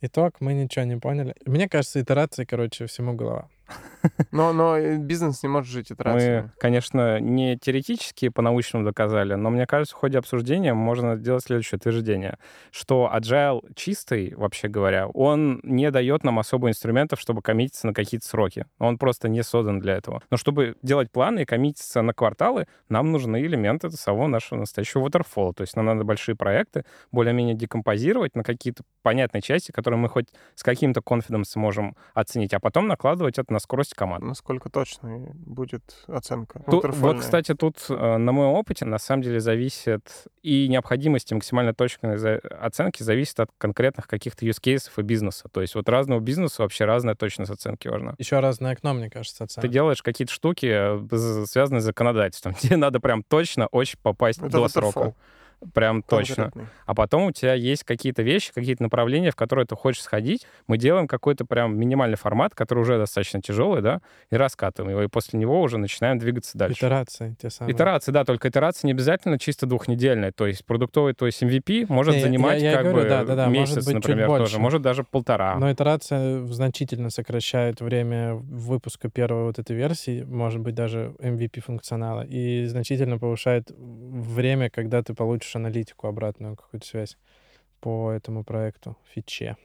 Итог, 0.02 0.42
мы 0.42 0.54
ничего 0.54 0.86
не 0.86 0.98
поняли. 0.98 1.36
Мне 1.46 1.68
кажется, 1.68 2.02
итерации, 2.02 2.46
короче, 2.46 2.86
всему 2.86 3.13
голова. 3.13 3.50
Но, 4.32 4.54
но 4.54 4.78
э, 4.78 4.98
бизнес 4.98 5.44
не 5.44 5.50
может 5.50 5.70
жить 5.70 5.92
итерациями. 5.92 6.42
Мы, 6.44 6.52
конечно, 6.60 7.20
не 7.20 7.58
теоретически 7.58 8.30
по-научному 8.30 8.86
доказали, 8.86 9.36
но 9.36 9.50
мне 9.50 9.66
кажется, 9.66 9.96
в 9.96 10.00
ходе 10.00 10.18
обсуждения 10.18 10.74
можно 10.74 11.16
сделать 11.16 11.44
следующее 11.44 11.78
утверждение, 11.78 12.38
что 12.72 13.12
agile 13.14 13.62
чистый, 13.76 14.34
вообще 14.36 14.68
говоря, 14.68 15.08
он 15.08 15.60
не 15.64 15.92
дает 15.92 16.24
нам 16.24 16.40
особо 16.40 16.70
инструментов, 16.70 17.20
чтобы 17.20 17.42
коммититься 17.42 17.88
на 17.88 17.94
какие-то 17.94 18.26
сроки. 18.26 18.66
Он 18.80 18.98
просто 18.98 19.30
не 19.30 19.44
создан 19.44 19.80
для 19.80 19.96
этого. 19.96 20.22
Но 20.30 20.38
чтобы 20.38 20.76
делать 20.82 21.12
планы 21.12 21.42
и 21.42 21.46
коммититься 21.46 22.02
на 22.02 22.14
кварталы, 22.14 22.68
нам 22.90 23.12
нужны 23.12 23.42
элементы 23.42 23.90
самого 23.90 24.28
нашего 24.28 24.60
настоящего 24.60 25.08
waterfall. 25.08 25.54
То 25.54 25.62
есть 25.62 25.76
нам 25.76 25.86
надо 25.86 26.04
большие 26.04 26.36
проекты 26.36 26.86
более-менее 27.12 27.56
декомпозировать 27.56 28.36
на 28.36 28.44
какие-то 28.44 28.84
понятные 29.02 29.42
части, 29.42 29.72
которые 29.72 30.00
мы 30.00 30.10
хоть 30.10 30.28
с 30.56 30.64
каким-то 30.64 31.02
конфиденсом 31.02 31.62
можем 31.62 31.96
оценить, 32.14 32.54
а 32.54 32.60
потом 32.60 32.88
накладывать 32.88 33.38
это 33.38 33.52
на 33.54 33.57
скорость 33.60 33.93
команды. 33.93 34.26
Насколько 34.28 34.70
точной 34.70 35.32
будет 35.34 36.04
оценка? 36.08 36.62
Тут- 36.70 36.86
вот, 36.96 37.20
кстати, 37.20 37.54
тут 37.54 37.78
э, 37.89 38.17
на 38.17 38.32
моем 38.32 38.52
опыте 38.52 38.86
на 38.86 38.98
самом 38.98 39.24
деле 39.24 39.39
зависит 39.39 40.26
и 40.43 40.67
необходимость 40.67 41.32
и 41.32 41.36
максимально 41.36 41.74
точной 41.74 42.38
оценки 42.38 43.04
зависит 43.04 43.39
от 43.39 43.50
конкретных 43.58 44.08
каких-то 44.08 44.46
use 44.46 44.60
кейсов 44.62 44.98
и 45.00 45.02
бизнеса. 45.02 45.50
То 45.52 45.62
есть 45.62 45.76
вот 45.76 45.88
разному 45.89 46.22
бизнесу 46.22 46.63
вообще 46.63 46.86
разная 46.86 47.15
точность 47.15 47.52
оценки 47.52 47.88
важна. 47.88 48.15
Еще 48.17 48.39
разное 48.39 48.74
окно, 48.74 48.93
мне 48.93 49.10
кажется, 49.10 49.39
Ты 49.39 49.43
оценки. 49.46 49.67
делаешь 49.67 50.02
какие-то 50.02 50.34
штуки, 50.34 50.65
э, 50.67 51.46
связанные 51.46 51.82
с 51.82 51.86
законодательством. 51.86 52.54
Тебе 52.60 52.78
надо 52.78 53.00
прям 53.00 53.24
точно 53.24 53.67
очень 53.67 54.00
попасть 54.02 54.39
Это 54.39 54.50
до 54.50 54.58
waterfall. 54.65 54.70
срока. 54.91 55.13
Прям 55.74 56.04
точно. 56.04 56.52
А 56.86 56.93
потом 56.93 57.26
у 57.26 57.32
тебя 57.32 57.54
есть 57.54 57.84
какие-то 57.84 58.22
вещи, 58.22 58.52
какие-то 58.54 58.84
направления, 58.84 59.32
в 59.32 59.36
которые 59.36 59.65
ты 59.65 59.76
хочешь 59.76 60.04
сходить. 60.04 60.46
Мы 60.67 60.78
делаем 60.78 61.08
какой-то 61.08 61.46
прям 61.46 61.78
минимальный 61.78 62.17
формат, 62.17 62.54
который 62.54 62.80
уже 62.80 62.98
достаточно 62.98 63.41
тяжелый, 63.41 63.82
да, 63.82 64.02
и 64.32 64.36
раскатываем 64.36 64.91
его. 64.91 65.04
И 65.04 65.08
после 65.08 65.39
него 65.39 65.62
уже 65.62 65.78
начинаем 65.78 66.20
двигаться 66.20 66.58
дальше. 66.58 66.78
Итерации 66.78 67.36
те 67.41 67.50
самые. 67.50 67.74
Итерации, 67.74 68.12
да, 68.12 68.24
только 68.24 68.50
итерации 68.50 68.88
не 68.88 68.93
обязательно 68.93 69.39
чисто 69.39 69.65
двухнедельная. 69.65 70.32
То 70.32 70.46
есть 70.46 70.63
продуктовый, 70.65 71.13
то 71.13 71.26
есть 71.26 71.41
MVP 71.41 71.86
может 71.89 72.13
Не, 72.13 72.20
я- 72.20 72.26
занимать 72.26 72.62
я 72.62 72.72
и 72.72 72.76
как 72.76 72.84
говорю, 72.86 73.04
бы 73.04 73.10
да, 73.10 73.26
да, 73.26 73.36
да, 73.36 73.48
месяц, 73.48 73.86
быть, 73.86 73.96
например, 73.96 74.28
тоже. 74.28 74.60
Может 74.60 74.82
даже 74.82 75.04
полтора. 75.04 75.56
Но 75.56 75.72
итерация 75.72 76.46
значительно 76.46 77.10
сокращает 77.10 77.82
время 77.82 78.36
выпуска 78.36 79.10
первой 79.10 79.46
вот 79.46 79.60
этой 79.60 79.76
версии, 79.76 80.24
может 80.24 80.60
быть, 80.62 80.76
даже 80.76 81.15
MVP 81.20 81.62
функционала, 81.62 82.22
и 82.22 82.65
значительно 82.65 83.17
повышает 83.17 83.72
время, 83.78 84.70
когда 84.70 85.02
ты 85.02 85.13
получишь 85.48 85.56
аналитику, 85.56 86.08
обратную 86.08 86.56
какую-то 86.56 86.86
связь 86.86 87.18
по 87.80 88.12
этому 88.12 88.44
проекту, 88.44 88.98
фиче. 89.14 89.56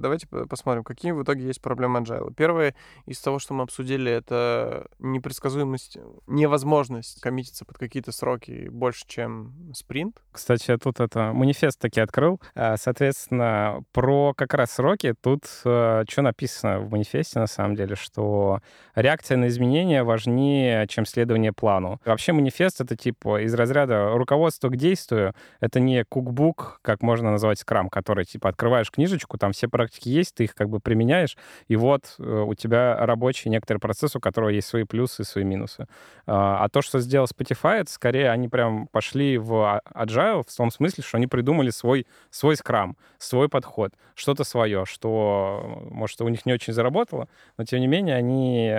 Давайте 0.00 0.26
по- 0.26 0.46
посмотрим, 0.46 0.84
какие 0.84 1.12
в 1.12 1.22
итоге 1.22 1.44
есть 1.46 1.60
проблемы 1.60 2.00
agile. 2.00 2.32
Первое 2.34 2.74
из 3.06 3.20
того, 3.20 3.38
что 3.38 3.54
мы 3.54 3.62
обсудили, 3.64 4.10
это 4.10 4.86
непредсказуемость, 4.98 5.98
невозможность 6.26 7.20
коммититься 7.20 7.64
под 7.64 7.78
какие-то 7.78 8.12
сроки 8.12 8.68
больше, 8.70 9.04
чем 9.06 9.72
спринт. 9.74 10.22
Кстати, 10.32 10.70
я 10.70 10.78
тут 10.78 11.00
это 11.00 11.32
манифест 11.32 11.78
таки 11.78 12.00
открыл. 12.00 12.40
А, 12.54 12.76
Соответственно, 12.76 13.82
про 13.92 14.34
как 14.34 14.54
раз 14.54 14.72
сроки. 14.72 15.14
Тут 15.20 15.44
что 15.46 16.04
написано 16.16 16.80
в 16.80 16.90
манифесте, 16.90 17.38
на 17.38 17.46
самом 17.46 17.76
деле, 17.76 17.94
что 17.94 18.60
реакция 18.94 19.36
на 19.36 19.48
изменения 19.48 20.02
важнее, 20.02 20.86
чем 20.88 21.06
следование 21.06 21.52
плану. 21.52 22.00
Вообще 22.04 22.32
манифест— 22.32 22.80
это 22.82 22.96
типа 22.96 23.42
из 23.44 23.54
разряда 23.54 24.10
руководство 24.14 24.68
к 24.68 24.76
действию. 24.76 25.34
Это 25.60 25.80
не 25.80 26.04
кукбук, 26.04 26.80
как 26.82 27.02
можно 27.02 27.30
назвать 27.30 27.58
скрам, 27.58 27.88
который 27.88 28.24
типа 28.24 28.48
открываешь 28.48 28.90
книжечку, 28.90 29.38
там 29.38 29.52
все 29.52 29.68
практики 29.90 30.08
есть, 30.08 30.34
ты 30.34 30.44
их 30.44 30.54
как 30.54 30.68
бы 30.68 30.80
применяешь, 30.80 31.36
и 31.68 31.76
вот 31.76 32.14
э, 32.18 32.22
у 32.22 32.54
тебя 32.54 32.96
рабочий 33.06 33.50
некоторый 33.50 33.78
процесс, 33.78 34.16
у 34.16 34.20
которого 34.20 34.50
есть 34.50 34.68
свои 34.68 34.84
плюсы 34.84 35.22
и 35.22 35.24
свои 35.24 35.44
минусы. 35.44 35.86
А 36.26 36.64
а 36.64 36.68
то, 36.68 36.82
что 36.82 37.00
сделал 37.00 37.26
Spotify, 37.26 37.80
это 37.80 37.90
скорее 37.90 38.30
они 38.30 38.48
прям 38.48 38.86
пошли 38.88 39.38
в 39.38 39.54
а- 39.54 39.80
agile 39.94 40.42
в 40.46 40.56
том 40.56 40.70
смысле, 40.70 41.02
что 41.04 41.16
они 41.16 41.26
придумали 41.26 41.70
свой, 41.70 42.06
свой 42.30 42.56
скрам, 42.56 42.96
свой 43.18 43.48
подход, 43.48 43.92
что-то 44.14 44.44
свое, 44.44 44.84
что, 44.84 45.88
может, 45.90 46.20
у 46.20 46.28
них 46.28 46.46
не 46.46 46.52
очень 46.52 46.72
заработало, 46.72 47.28
но 47.58 47.64
тем 47.64 47.80
не 47.80 47.86
менее 47.86 48.16
они 48.16 48.70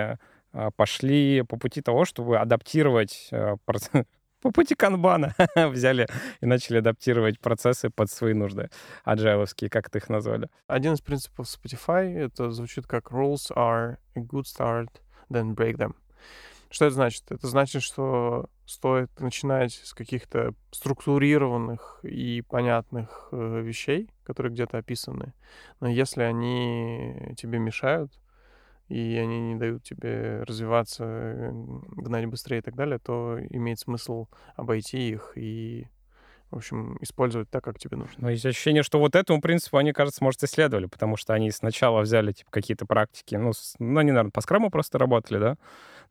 а, 0.52 0.70
пошли 0.76 1.42
по 1.42 1.56
пути 1.56 1.82
того, 1.82 2.04
чтобы 2.04 2.38
адаптировать 2.38 3.28
э, 3.32 3.56
по 4.42 4.50
пути 4.50 4.74
канбана 4.74 5.34
взяли 5.56 6.08
и 6.40 6.46
начали 6.46 6.78
адаптировать 6.78 7.40
процессы 7.40 7.90
под 7.90 8.10
свои 8.10 8.34
нужды. 8.34 8.68
Аджайловские, 9.04 9.70
как 9.70 9.88
ты 9.88 9.98
их 9.98 10.08
назвали. 10.10 10.48
Один 10.66 10.94
из 10.94 11.00
принципов 11.00 11.46
Spotify, 11.46 12.12
это 12.18 12.50
звучит 12.50 12.86
как 12.86 13.12
rules 13.12 13.50
are 13.54 13.96
a 14.14 14.20
good 14.20 14.44
start, 14.44 14.88
then 15.30 15.54
break 15.54 15.76
them. 15.76 15.94
Что 16.70 16.86
это 16.86 16.94
значит? 16.94 17.24
Это 17.30 17.46
значит, 17.46 17.82
что 17.82 18.48
стоит 18.64 19.20
начинать 19.20 19.74
с 19.74 19.92
каких-то 19.92 20.54
структурированных 20.70 22.00
и 22.02 22.42
понятных 22.42 23.28
э, 23.30 23.60
вещей, 23.60 24.08
которые 24.24 24.52
где-то 24.52 24.78
описаны. 24.78 25.34
Но 25.80 25.88
если 25.88 26.22
они 26.22 27.34
тебе 27.36 27.58
мешают, 27.58 28.12
и 28.92 29.16
они 29.16 29.40
не 29.40 29.54
дают 29.56 29.82
тебе 29.82 30.42
развиваться, 30.46 31.50
гнать 31.96 32.26
быстрее 32.26 32.58
и 32.58 32.62
так 32.62 32.74
далее, 32.74 32.98
то 32.98 33.38
имеет 33.50 33.78
смысл 33.78 34.26
обойти 34.54 35.08
их 35.10 35.32
и, 35.36 35.86
в 36.50 36.56
общем, 36.56 36.98
использовать 37.00 37.48
так, 37.50 37.64
как 37.64 37.78
тебе 37.78 37.96
нужно. 37.96 38.14
Но 38.18 38.30
есть 38.30 38.44
ощущение, 38.44 38.82
что 38.82 38.98
вот 38.98 39.16
этому 39.16 39.40
принципу 39.40 39.78
они, 39.78 39.92
кажется, 39.92 40.22
может, 40.22 40.42
исследовали, 40.42 40.86
потому 40.86 41.16
что 41.16 41.32
они 41.32 41.50
сначала 41.50 42.02
взяли, 42.02 42.32
типа, 42.32 42.50
какие-то 42.50 42.84
практики, 42.86 43.36
ну, 43.36 43.52
с- 43.52 43.74
ну 43.78 43.98
они, 43.98 44.10
наверное, 44.10 44.30
по 44.32 44.40
скраму 44.42 44.70
просто 44.70 44.98
работали, 44.98 45.38
да? 45.38 45.56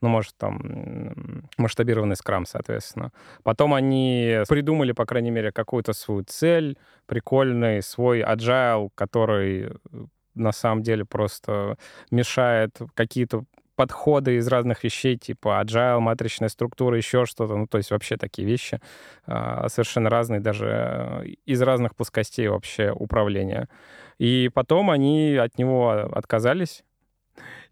Ну, 0.01 0.09
может, 0.09 0.35
там 0.37 1.43
масштабированный 1.57 2.15
скрам, 2.15 2.47
соответственно. 2.47 3.11
Потом 3.43 3.75
они 3.75 4.39
придумали, 4.49 4.93
по 4.93 5.05
крайней 5.05 5.29
мере, 5.29 5.51
какую-то 5.51 5.93
свою 5.93 6.23
цель, 6.23 6.77
прикольный 7.05 7.83
свой 7.83 8.21
agile, 8.21 8.89
который 8.95 9.65
э, 9.65 9.69
на 10.35 10.51
самом 10.51 10.83
деле 10.83 11.05
просто 11.05 11.77
мешает 12.09 12.77
какие-то 12.93 13.45
подходы 13.75 14.35
из 14.35 14.47
разных 14.47 14.83
вещей, 14.83 15.17
типа 15.17 15.63
agile, 15.63 15.99
матричная 15.99 16.49
структура, 16.49 16.97
еще 16.97 17.25
что-то. 17.25 17.55
Ну, 17.55 17.65
то 17.65 17.77
есть 17.77 17.89
вообще 17.89 18.15
такие 18.17 18.47
вещи 18.47 18.79
а, 19.25 19.69
совершенно 19.69 20.09
разные, 20.09 20.39
даже 20.39 20.67
э, 20.67 21.25
из 21.45 21.61
разных 21.61 21.95
плоскостей 21.95 22.47
вообще 22.47 22.91
управления. 22.91 23.69
И 24.19 24.51
потом 24.53 24.91
они 24.91 25.35
от 25.35 25.57
него 25.57 25.89
отказались 25.89 26.83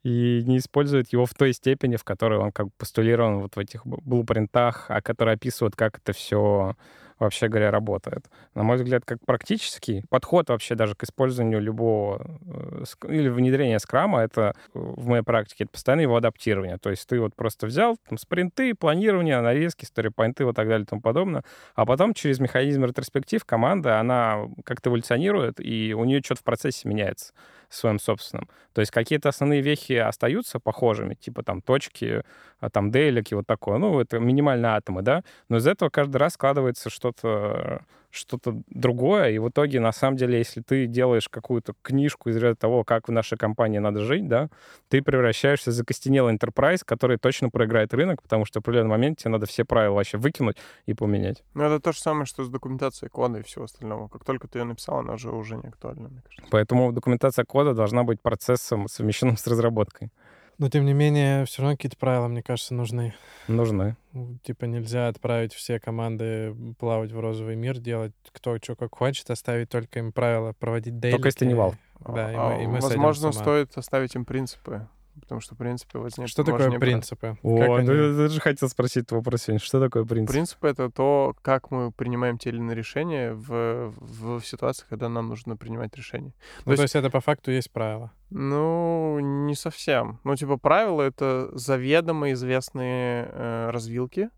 и 0.03 0.41
не 0.47 0.57
используют 0.57 1.14
его 1.14 1.28
в 1.28 1.34
той 1.34 1.53
степени, 1.53 1.95
в 1.95 2.03
которой 2.03 2.39
он 2.39 2.51
как 2.51 2.68
бы 2.68 2.72
постулирован 2.78 3.41
вот 3.41 3.55
в 3.55 3.60
этих 3.60 3.86
блупринтах, 3.86 4.86
а 4.89 5.01
которые 5.01 5.36
описывают, 5.36 5.76
как 5.76 5.99
это 5.99 6.14
все 6.14 6.76
вообще 7.20 7.47
говоря, 7.49 7.72
работает. 7.72 8.26
На 8.55 8.63
мой 8.63 8.78
взгляд, 8.78 9.03
как 9.05 9.20
практический 9.26 10.03
подход 10.09 10.49
вообще 10.49 10.76
даже 10.76 10.95
к 10.95 11.03
использованию 11.03 11.61
любого 11.61 12.39
э, 12.45 12.84
или 13.07 13.30
внедрения 13.30 13.80
скрама, 13.80 14.22
это 14.22 14.53
э, 14.74 14.80
в 14.80 15.07
моей 15.07 15.24
практике 15.24 15.65
это 15.65 15.72
постоянно 15.72 16.01
его 16.01 16.15
адаптирование. 16.15 16.78
То 16.78 16.89
есть 16.89 17.07
ты 17.07 17.20
вот 17.20 17.36
просто 17.36 17.67
взял 17.67 17.97
там, 18.07 18.17
спринты, 18.17 18.74
планирование, 18.74 19.39
нарезки, 19.41 19.86
сторипоинты, 19.86 20.45
вот 20.45 20.55
так 20.55 20.67
далее 20.67 20.84
и 20.84 20.88
тому 20.88 21.01
подобное, 21.01 21.43
а 21.76 21.86
потом 21.86 22.13
через 22.13 22.39
механизм 22.39 22.86
ретроспектив 22.86 23.43
команда, 23.43 23.99
она 23.99 24.45
как-то 24.63 24.89
эволюционирует, 24.89 25.59
и 25.59 25.93
у 25.93 26.05
нее 26.05 26.22
что-то 26.24 26.41
в 26.41 26.43
процессе 26.43 26.88
меняется 26.88 27.34
своим 27.70 27.99
собственным. 27.99 28.49
То 28.74 28.82
есть 28.82 28.91
какие-то 28.91 29.30
основные 29.30 29.61
вехи 29.61 29.93
остаются 29.93 30.59
похожими, 30.59 31.13
типа 31.13 31.43
там 31.43 31.61
точки, 31.61 32.24
а 32.59 32.70
там 32.70 32.91
делики, 32.91 33.34
вот 33.34 33.45
такое. 33.47 33.78
Ну, 33.78 33.99
это 33.99 34.20
минимальные 34.20 34.72
атомы, 34.72 35.01
да? 35.01 35.24
Но 35.49 35.57
из 35.57 35.67
этого 35.67 35.89
каждый 35.89 36.17
раз 36.17 36.34
складывается 36.34 36.89
что-то 37.10 37.86
что-то 38.12 38.62
другое, 38.70 39.32
и 39.32 39.38
в 39.38 39.49
итоге, 39.49 39.80
на 39.80 39.91
самом 39.91 40.18
деле, 40.18 40.39
если 40.39 40.62
ты 40.62 40.88
делаешь 40.88 41.30
какую-то 41.30 41.74
книжку 41.82 42.30
из 42.30 42.38
ряда 42.38 42.55
того, 42.55 42.84
как 42.84 43.07
в 43.07 43.12
нашей 43.12 43.38
компании 43.38 43.78
надо 43.78 43.99
жить, 43.99 44.28
да, 44.28 44.49
ты 44.88 45.01
превращаешься 45.01 45.70
в 45.70 45.74
закостенелый 45.74 46.36
enterprise, 46.36 46.82
который 46.84 47.18
точно 47.18 47.49
проиграет 47.49 47.93
рынок, 47.93 48.22
потому 48.24 48.45
что 48.45 48.60
в 48.60 48.64
определенный 48.64 48.89
момент 48.89 49.20
тебе 49.20 49.32
надо 49.32 49.45
все 49.45 49.64
правила 49.64 49.95
вообще 49.95 50.18
выкинуть 50.18 50.57
и 50.88 50.93
поменять. 50.93 51.43
Ну, 51.53 51.64
это 51.64 51.80
то 51.80 51.91
же 51.91 51.99
самое, 51.99 52.26
что 52.26 52.43
с 52.43 52.49
документацией 52.49 53.10
кода 53.10 53.39
и 53.39 53.43
всего 53.43 53.66
остального. 53.66 54.07
Как 54.07 54.24
только 54.26 54.47
ты 54.47 54.60
ее 54.60 54.66
написал, 54.66 54.99
она 54.99 55.14
уже 55.14 55.30
уже 55.30 55.57
не 55.57 55.68
актуальна, 55.68 56.10
мне 56.10 56.22
кажется. 56.24 56.47
Поэтому 56.49 56.91
документация 56.91 57.45
кода 57.45 57.74
должна 57.74 58.03
быть 58.03 58.22
процессом, 58.22 58.88
совмещенным 58.88 59.38
с 59.38 59.45
разработкой. 59.45 60.12
Но, 60.60 60.70
тем 60.70 60.86
не 60.86 60.93
менее, 60.93 61.45
все 61.45 61.62
равно 61.62 61.78
какие-то 61.78 61.97
правила, 61.97 62.28
мне 62.28 62.43
кажется, 62.43 62.74
нужны. 62.74 63.16
Нужны. 63.47 63.95
Ну, 64.12 64.38
Типа 64.43 64.66
нельзя 64.66 65.07
отправить 65.07 65.53
все 65.53 65.80
команды 65.80 66.53
плавать 66.78 67.14
в 67.14 67.20
розовый 67.20 67.55
мир, 67.55 67.80
делать 67.80 68.12
кто 68.32 68.57
что 68.57 68.76
как 68.76 68.93
хочет, 68.93 69.30
оставить 69.30 69.70
только 69.70 69.99
им 69.99 70.12
правила 70.12 70.53
проводить 70.53 70.99
дейли. 70.99 71.14
Только 71.14 71.30
если 71.30 71.45
не 71.45 71.53
Valve. 71.53 71.76
Да, 72.05 72.32
и 72.32 72.36
А, 72.36 72.49
мы, 72.49 72.64
и 72.64 72.68
мы 72.68 72.82
сойдем 72.82 73.03
возможно, 73.03 73.32
стоит 73.32 73.78
оставить 73.78 74.16
им 74.16 74.26
принципы, 74.26 74.88
потому 75.20 75.41
что 75.41 75.55
принципы 75.55 75.99
возникнут. 75.99 76.30
Что 76.30 76.43
такое 76.43 76.72
принципы? 76.80 77.38
О, 77.43 77.57
Как 77.57 77.67
ну, 77.67 77.76
они- 77.76 77.89
я 77.89 78.13
даже 78.13 78.39
хотел 78.39 78.70
спросить 78.70 79.03
этот 79.03 79.13
вопрос 79.13 79.43
сегодня. 79.43 79.59
Что 79.59 79.80
такое 79.80 80.05
принцип? 80.05 80.32
Принципы— 80.32 80.67
это 80.70 80.89
то, 80.89 81.36
как 81.41 81.72
мы 81.72 81.91
принимаем 81.91 82.38
те 82.38 82.49
или 82.49 82.57
иные 82.57 82.76
решения 82.76 83.34
в, 83.34 83.93
в, 83.97 84.39
в 84.39 84.45
ситуациях, 84.45 84.88
когда 84.89 85.09
нам 85.09 85.28
нужно 85.28 85.57
принимать 85.57 85.95
решения. 85.95 86.34
Ну, 86.65 86.76
то 86.76 86.82
есть 86.82 86.95
это 86.95 87.09
по 87.09 87.22
факту 87.22 87.51
есть 87.51 87.72
правило. 87.72 88.11
Ну, 88.30 89.20
не 89.20 89.55
совсем. 89.55 90.20
Ну, 90.24 90.36
типа, 90.36 90.57
правила— 90.57 91.01
это 91.03 91.49
заведомо 91.53 92.32
известные 92.32 93.28
э, 93.32 93.70
развилки, 93.72 94.30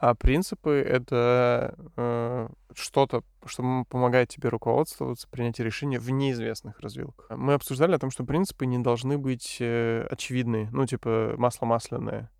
а 0.00 0.14
принципы— 0.14 0.70
это 0.88 1.74
э, 1.96 2.48
что-то, 2.74 3.22
что 3.46 3.84
помогает 3.88 4.28
тебе 4.28 4.48
руководствоваться, 4.48 5.28
принятие 5.30 5.64
решения 5.64 5.98
в 5.98 6.10
неизвестных 6.10 6.80
развилках. 6.80 7.30
Мы 7.36 7.54
обсуждали 7.54 7.94
о 7.94 7.98
том, 7.98 8.10
что 8.10 8.24
принципы 8.24 8.66
не 8.66 8.78
должны 8.78 9.18
быть 9.18 9.56
э, 9.60 10.06
очевидные, 10.10 10.68
ну, 10.72 10.86
типа, 10.86 11.34
масло 11.36 11.66
масляное. 11.66 12.30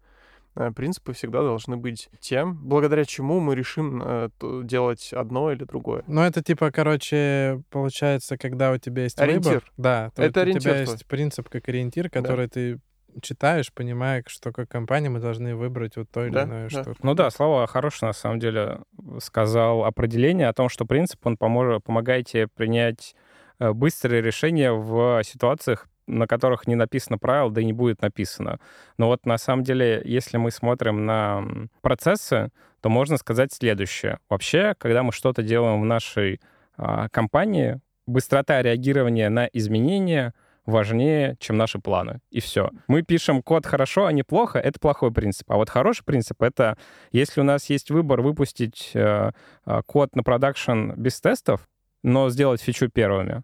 Э, 0.54 0.70
Принципы 0.72 1.12
всегда 1.12 1.42
должны 1.42 1.76
быть 1.76 2.08
тем, 2.20 2.56
благодаря 2.56 3.04
чему 3.04 3.40
мы 3.40 3.54
решим 3.54 4.02
э, 4.04 4.28
делать 4.64 5.12
одно 5.12 5.52
или 5.52 5.64
другое. 5.64 6.02
Ну, 6.06 6.22
это 6.22 6.42
типа, 6.42 6.70
короче, 6.70 7.62
получается, 7.70 8.36
когда 8.36 8.72
у 8.72 8.78
тебя 8.78 9.04
есть 9.04 9.20
Ориентир. 9.20 9.50
выбор. 9.54 9.72
Да, 9.76 10.10
то 10.14 10.22
Это 10.22 10.40
у 10.40 10.42
ориентир 10.42 10.62
тебя 10.62 10.84
твой. 10.84 10.94
есть 10.94 11.06
принцип 11.06 11.48
как 11.48 11.68
ориентир, 11.68 12.10
который 12.10 12.48
ты 12.48 12.80
читаешь, 13.22 13.72
понимая, 13.72 14.22
что 14.26 14.52
как 14.52 14.68
компания 14.68 15.08
мы 15.08 15.20
должны 15.20 15.54
выбрать 15.56 15.96
вот 15.96 16.08
то 16.10 16.24
или 16.24 16.32
Да, 16.34 16.44
иное 16.44 16.68
да. 16.68 16.82
штуку. 16.82 16.98
Ну 17.02 17.14
да, 17.14 17.30
Слава 17.30 17.66
хорошее, 17.66 18.08
на 18.08 18.12
самом 18.12 18.38
деле, 18.38 18.80
сказал 19.20 19.84
определение 19.84 20.48
о 20.48 20.52
том, 20.52 20.68
что 20.68 20.84
принцип, 20.84 21.24
он 21.26 21.36
поможет, 21.36 21.84
помогает 21.84 22.26
тебе 22.26 22.48
принять 22.48 23.14
э, 23.58 23.72
быстрые 23.72 24.22
решения 24.22 24.72
в 24.72 25.22
ситуациях, 25.24 25.88
на 26.06 26.26
которых 26.26 26.66
не 26.66 26.74
написано 26.74 27.18
правил, 27.18 27.50
да 27.50 27.60
и 27.60 27.64
не 27.64 27.72
будет 27.72 28.02
написано. 28.02 28.58
Но 28.96 29.08
вот 29.08 29.26
на 29.26 29.38
самом 29.38 29.62
деле, 29.62 30.00
если 30.04 30.38
мы 30.38 30.50
смотрим 30.50 31.04
на 31.04 31.44
процессы, 31.82 32.50
то 32.80 32.88
можно 32.88 33.16
сказать 33.18 33.52
следующее. 33.52 34.18
Вообще, 34.30 34.74
когда 34.78 35.02
мы 35.02 35.12
что-то 35.12 35.42
делаем 35.42 35.82
в 35.82 35.84
нашей 35.84 36.40
а, 36.76 37.08
компании, 37.10 37.80
быстрота 38.06 38.62
реагирования 38.62 39.28
на 39.28 39.46
изменения 39.52 40.32
важнее, 40.68 41.36
чем 41.40 41.56
наши 41.56 41.78
планы. 41.78 42.20
И 42.30 42.40
все. 42.40 42.70
Мы 42.86 43.02
пишем 43.02 43.42
код 43.42 43.66
хорошо, 43.66 44.06
а 44.06 44.12
не 44.12 44.22
плохо, 44.22 44.58
это 44.58 44.78
плохой 44.78 45.10
принцип. 45.12 45.50
А 45.50 45.56
вот 45.56 45.70
хороший 45.70 46.04
принцип— 46.04 46.40
это 46.42 46.76
если 47.10 47.40
у 47.40 47.44
нас 47.44 47.70
есть 47.70 47.90
выбор 47.90 48.20
выпустить 48.20 48.90
э, 48.94 49.30
э, 49.66 49.82
код 49.86 50.14
на 50.14 50.22
продакшн 50.22 50.92
без 50.92 51.20
тестов, 51.20 51.66
но 52.02 52.28
сделать 52.28 52.60
фичу 52.60 52.88
первыми, 52.90 53.42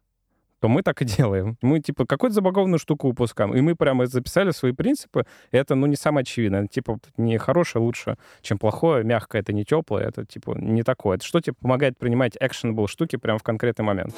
то 0.61 0.69
мы 0.69 0.83
так 0.83 1.01
и 1.03 1.05
делаем. 1.05 1.57
Мы, 1.63 1.81
типа, 1.81 2.07
какую-то 2.07 2.35
забагованную 2.35 2.79
штуку 2.79 3.09
выпускаем. 3.09 3.55
И 3.55 3.61
мы 3.61 3.75
прямо 3.75 4.07
записали 4.07 4.51
свои 4.51 4.73
принципы. 4.73 5.27
Это, 5.51 5.75
ну, 5.75 5.87
не 5.87 5.97
самое 5.97 6.23
очевидное. 6.23 6.67
Типа, 6.67 6.99
не 7.17 7.39
хорошее 7.39 7.83
лучше, 7.83 8.17
чем 8.43 8.59
плохое. 8.59 9.03
Мягкое— 9.05 9.41
это 9.43 9.53
не 9.53 9.65
теплое. 9.65 10.09
Это, 10.09 10.25
типа, 10.25 10.57
не 10.59 10.83
такое. 10.83 11.17
Это 11.17 11.27
что 11.27 11.41
тебе 11.41 11.55
помогает 11.61 11.99
принимать 11.99 12.37
actionable 12.37 12.87
штуки 12.87 13.17
прямо 13.17 13.39
в 13.39 13.43
конкретный 13.43 13.85
момент. 13.85 14.15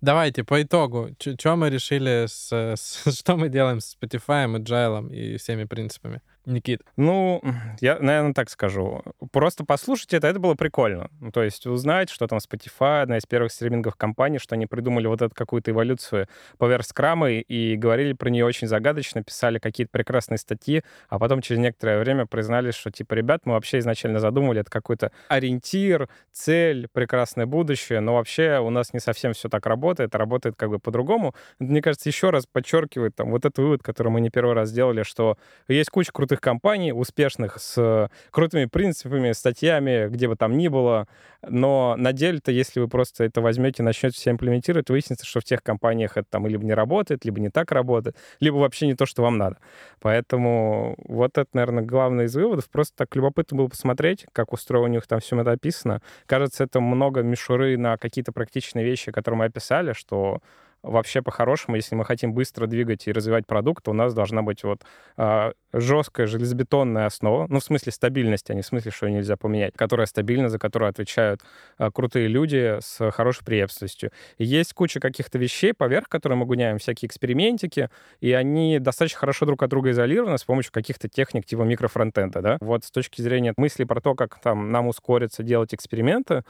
Давайте 0.00 0.44
по 0.44 0.62
итогу, 0.62 1.10
что 1.18 1.56
мы 1.56 1.70
решили, 1.70 2.26
с, 2.28 2.52
с- 2.52 3.12
что 3.18 3.36
мы 3.36 3.48
делаем 3.48 3.80
с 3.80 3.96
Spotify, 3.96 4.46
Agile 4.46 5.12
и 5.12 5.36
всеми 5.38 5.64
принципами? 5.64 6.20
Никит. 6.48 6.82
Ну, 6.96 7.42
я, 7.80 7.98
наверное, 7.98 8.32
так 8.32 8.48
скажу. 8.48 9.02
Просто 9.32 9.64
послушать 9.64 10.14
это, 10.14 10.26
это 10.26 10.40
было 10.40 10.54
прикольно. 10.54 11.10
Ну, 11.20 11.30
то 11.30 11.42
есть 11.42 11.66
узнать, 11.66 12.10
что 12.10 12.26
там 12.26 12.38
Spotify, 12.38 13.02
одна 13.02 13.18
из 13.18 13.26
первых 13.26 13.52
стриминговых 13.52 13.96
компаний, 13.96 14.38
что 14.38 14.54
они 14.54 14.66
придумали 14.66 15.06
вот 15.06 15.20
эту 15.20 15.34
какую-то 15.34 15.70
эволюцию 15.70 16.26
поверх 16.56 16.86
скрама 16.86 17.30
и, 17.30 17.76
говорили 17.76 18.14
про 18.14 18.30
нее 18.30 18.46
очень 18.46 18.66
загадочно, 18.66 19.22
писали 19.22 19.58
какие-то 19.58 19.90
прекрасные 19.92 20.38
статьи, 20.38 20.82
а 21.08 21.18
потом 21.18 21.42
через 21.42 21.60
некоторое 21.60 21.98
время 22.00 22.26
признались, 22.26 22.74
что, 22.74 22.90
типа, 22.90 23.14
ребят, 23.14 23.42
мы 23.44 23.52
вообще 23.52 23.78
изначально 23.78 24.18
задумывали 24.18 24.60
это 24.60 24.70
какой-то 24.70 25.12
ориентир, 25.28 26.08
цель, 26.32 26.88
прекрасное 26.92 27.46
будущее, 27.46 28.00
но 28.00 28.14
вообще 28.14 28.58
у 28.58 28.70
нас 28.70 28.94
не 28.94 29.00
совсем 29.00 29.34
все 29.34 29.48
так 29.48 29.66
работает, 29.66 30.14
а 30.14 30.18
работает 30.18 30.56
как 30.56 30.70
бы 30.70 30.78
по-другому. 30.78 31.34
Мне 31.58 31.82
кажется, 31.82 32.08
еще 32.08 32.30
раз 32.30 32.46
подчеркивает 32.46 33.14
там 33.14 33.30
вот 33.30 33.44
этот 33.44 33.58
вывод, 33.58 33.82
который 33.82 34.08
мы 34.08 34.20
не 34.20 34.30
первый 34.30 34.54
раз 34.54 34.70
сделали, 34.70 35.02
что 35.02 35.36
есть 35.68 35.90
куча 35.90 36.10
крутых 36.12 36.37
компаний, 36.40 36.92
успешных, 36.92 37.58
с 37.58 37.74
э, 37.78 38.08
крутыми 38.30 38.66
принципами, 38.66 39.32
статьями, 39.32 40.08
где 40.08 40.28
бы 40.28 40.36
там 40.36 40.56
ни 40.56 40.68
было, 40.68 41.06
но 41.46 41.94
на 41.96 42.12
деле-то, 42.12 42.50
если 42.50 42.80
вы 42.80 42.88
просто 42.88 43.24
это 43.24 43.40
возьмете 43.40 43.82
начнете 43.82 44.16
все 44.16 44.30
имплементировать, 44.30 44.90
выяснится, 44.90 45.26
что 45.26 45.40
в 45.40 45.44
тех 45.44 45.62
компаниях 45.62 46.16
это 46.16 46.26
там 46.30 46.46
либо 46.46 46.64
не 46.64 46.74
работает, 46.74 47.24
либо 47.24 47.40
не 47.40 47.50
так 47.50 47.70
работает, 47.72 48.16
либо 48.40 48.56
вообще 48.56 48.86
не 48.86 48.94
то, 48.94 49.06
что 49.06 49.22
вам 49.22 49.38
надо. 49.38 49.58
Поэтому 50.00 50.96
вот 51.06 51.38
это, 51.38 51.48
наверное, 51.52 51.84
главный 51.84 52.24
из 52.24 52.34
выводов. 52.34 52.68
Просто 52.70 52.96
так 52.96 53.14
любопытно 53.14 53.56
было 53.56 53.68
посмотреть, 53.68 54.26
как 54.32 54.52
устроено 54.52 54.88
у 54.88 54.88
них 54.88 55.06
там 55.06 55.20
все 55.20 55.40
это 55.40 55.52
описано. 55.52 56.02
Кажется, 56.26 56.64
это 56.64 56.80
много 56.80 57.22
мишуры 57.22 57.76
на 57.76 57.96
какие-то 57.96 58.32
практичные 58.32 58.84
вещи, 58.84 59.12
которые 59.12 59.38
мы 59.38 59.44
описали, 59.46 59.92
что 59.92 60.40
вообще 60.88 61.22
по-хорошему, 61.22 61.76
если 61.76 61.94
мы 61.94 62.04
хотим 62.04 62.32
быстро 62.32 62.66
двигать 62.66 63.06
и 63.06 63.12
развивать 63.12 63.46
продукт, 63.46 63.84
то 63.84 63.90
у 63.90 63.94
нас 63.94 64.14
должна 64.14 64.42
быть 64.42 64.64
вот 64.64 64.82
а, 65.16 65.52
жесткая 65.72 66.26
железобетонная 66.26 67.06
основа, 67.06 67.46
ну, 67.48 67.60
в 67.60 67.64
смысле 67.64 67.92
стабильности, 67.92 68.52
а 68.52 68.54
не 68.54 68.62
в 68.62 68.66
смысле, 68.66 68.90
что 68.90 69.06
ее 69.06 69.14
нельзя 69.14 69.36
поменять, 69.36 69.74
которая 69.76 70.06
стабильна, 70.06 70.48
за 70.48 70.58
которую 70.58 70.88
отвечают 70.88 71.42
а, 71.76 71.90
крутые 71.90 72.28
люди 72.28 72.78
с 72.80 73.10
хорошей 73.10 73.44
преемственностью. 73.44 74.10
Есть 74.38 74.72
куча 74.72 75.00
каких-то 75.00 75.38
вещей 75.38 75.74
поверх, 75.74 76.08
которые 76.08 76.38
мы 76.38 76.46
гоняем, 76.46 76.78
всякие 76.78 77.08
экспериментики, 77.08 77.90
и 78.20 78.32
они 78.32 78.78
достаточно 78.78 79.18
хорошо 79.18 79.46
друг 79.46 79.62
от 79.62 79.70
друга 79.70 79.90
изолированы 79.90 80.38
с 80.38 80.44
помощью 80.44 80.72
каких-то 80.72 81.08
техник 81.08 81.44
типа 81.44 81.62
микрофронтенда, 81.62 82.40
да. 82.40 82.58
Вот 82.60 82.84
с 82.84 82.90
точки 82.90 83.20
зрения 83.20 83.52
мысли 83.56 83.84
про 83.84 84.00
то, 84.00 84.14
как 84.14 84.40
там 84.40 84.70
нам 84.70 84.88
ускориться 84.88 85.42
делать 85.42 85.74
эксперименты, 85.74 86.44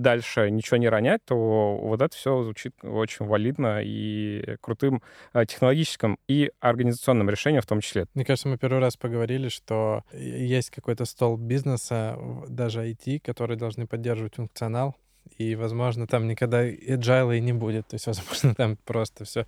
дальше 0.00 0.50
ничего 0.50 0.76
не 0.76 0.88
ронять, 0.88 1.24
то 1.24 1.76
вот 1.76 2.02
это 2.02 2.16
все 2.16 2.42
звучит 2.42 2.74
очень 2.82 3.26
валидно 3.26 3.80
и 3.82 4.56
крутым 4.60 5.02
а, 5.32 5.46
технологическим 5.46 6.18
и 6.26 6.50
организационным 6.60 7.30
решением 7.30 7.62
в 7.62 7.66
том 7.66 7.80
числе. 7.80 8.06
Мне 8.14 8.24
кажется, 8.24 8.48
мы 8.48 8.58
первый 8.58 8.80
раз 8.80 8.96
поговорили, 8.96 9.48
что 9.48 10.02
есть 10.12 10.70
какой-то 10.70 11.04
стол 11.04 11.36
бизнеса, 11.36 12.18
даже 12.48 12.88
IT, 12.88 13.20
которые 13.20 13.56
должны 13.56 13.86
поддерживать 13.86 14.34
функционал, 14.34 14.96
и, 15.36 15.54
возможно, 15.54 16.06
там 16.06 16.26
никогда 16.26 16.66
agile 16.68 17.36
и 17.36 17.40
не 17.40 17.52
будет. 17.52 17.86
То 17.88 17.94
есть, 17.94 18.06
возможно, 18.08 18.54
там 18.54 18.76
просто 18.84 19.24
все 19.24 19.46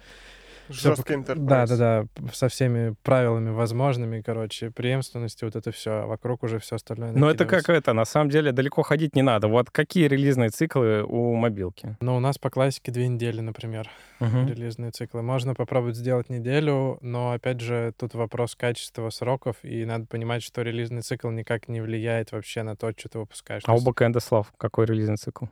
Жесткий 0.70 1.14
интерпрайз. 1.14 1.68
Да, 1.70 1.76
да, 1.76 2.06
да, 2.16 2.32
со 2.32 2.48
всеми 2.48 2.94
правилами 3.02 3.50
возможными, 3.50 4.20
короче, 4.20 4.70
преемственностью, 4.70 5.48
вот 5.48 5.56
это 5.56 5.72
все, 5.72 5.90
а 5.90 6.06
вокруг 6.06 6.42
уже 6.42 6.58
все 6.58 6.76
остальное. 6.76 7.12
Но 7.12 7.30
это 7.30 7.44
как 7.44 7.68
это, 7.68 7.92
на 7.92 8.04
самом 8.04 8.30
деле 8.30 8.52
далеко 8.52 8.82
ходить 8.82 9.14
не 9.14 9.22
надо. 9.22 9.48
Вот 9.48 9.70
какие 9.70 10.06
релизные 10.06 10.50
циклы 10.50 11.02
у 11.02 11.34
мобилки? 11.34 11.96
Ну, 12.00 12.16
у 12.16 12.20
нас 12.20 12.38
по 12.38 12.50
классике 12.50 12.92
две 12.92 13.08
недели, 13.08 13.40
например, 13.40 13.88
релизные 14.20 14.90
циклы. 14.90 15.22
Можно 15.22 15.54
попробовать 15.54 15.96
сделать 15.96 16.30
неделю, 16.30 16.98
но, 17.00 17.32
опять 17.32 17.60
же, 17.60 17.92
тут 17.98 18.14
вопрос 18.14 18.54
качества 18.54 19.10
сроков, 19.10 19.56
и 19.62 19.84
надо 19.84 20.06
понимать, 20.06 20.42
что 20.42 20.62
релизный 20.62 21.02
цикл 21.02 21.28
никак 21.30 21.68
не 21.68 21.80
влияет 21.80 22.32
вообще 22.32 22.62
на 22.62 22.76
то, 22.76 22.92
что 22.96 23.08
ты 23.08 23.18
выпускаешь. 23.18 23.62
А 23.66 23.74
у 23.74 23.80
бэкэнда, 23.80 24.20
Слав, 24.20 24.52
какой 24.56 24.86
релизный 24.86 25.16
цикл? 25.16 25.46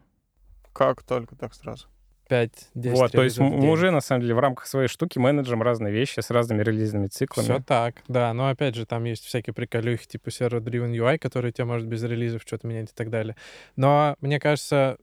Как 0.72 1.02
только 1.02 1.34
так 1.34 1.54
сразу. 1.54 1.88
5-10 2.28 2.90
Вот, 2.94 3.12
то 3.12 3.22
есть 3.22 3.38
мы 3.38 3.70
уже, 3.70 3.90
на 3.90 4.00
самом 4.00 4.22
деле, 4.22 4.34
в 4.34 4.38
рамках 4.38 4.66
своей 4.66 4.88
штуки 4.88 5.18
менеджерим 5.18 5.62
разные 5.62 5.92
вещи 5.92 6.20
с 6.20 6.30
разными 6.30 6.62
релизными 6.62 7.06
циклами. 7.06 7.44
Все 7.44 7.60
так, 7.60 8.02
да. 8.08 8.32
Но 8.32 8.48
опять 8.48 8.74
же, 8.74 8.86
там 8.86 9.04
есть 9.04 9.24
всякие 9.24 9.54
приколюхи, 9.54 10.06
типа 10.06 10.28
Server-Driven 10.28 10.92
UI, 10.92 11.18
который 11.18 11.52
тебе 11.52 11.64
может 11.64 11.86
без 11.86 12.02
релизов 12.02 12.42
что-то 12.42 12.66
менять 12.66 12.90
и 12.90 12.94
так 12.94 13.10
далее. 13.10 13.36
Но 13.76 14.16
мне 14.20 14.38
кажется, 14.38 14.98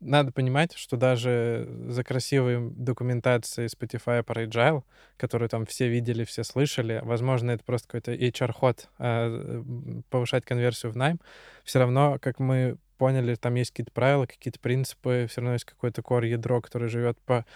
надо 0.00 0.30
понимать, 0.30 0.74
что 0.74 0.96
даже 0.96 1.68
за 1.88 2.04
красивой 2.04 2.70
документацией 2.70 3.68
Spotify 3.68 4.22
про 4.22 4.44
Agile, 4.44 4.82
которую 5.16 5.48
там 5.48 5.66
все 5.66 5.88
видели, 5.88 6.24
все 6.24 6.44
слышали, 6.44 7.00
возможно, 7.02 7.50
это 7.50 7.64
просто 7.64 7.88
какой-то 7.88 8.14
HR-ход 8.14 8.88
а, 8.98 9.64
повышать 10.10 10.44
конверсию 10.44 10.92
в 10.92 10.96
найм, 10.96 11.20
все 11.64 11.80
равно, 11.80 12.18
как 12.20 12.38
мы 12.38 12.76
поняли, 12.98 13.34
там 13.36 13.54
есть 13.54 13.70
какие-то 13.70 13.92
правила, 13.92 14.26
какие-то 14.26 14.60
принципы, 14.60 15.26
все 15.30 15.40
равно 15.40 15.54
есть 15.54 15.64
какое-то 15.64 16.02
core-ядро, 16.02 16.60
которое 16.60 16.88
живет 16.88 17.18
по 17.20 17.46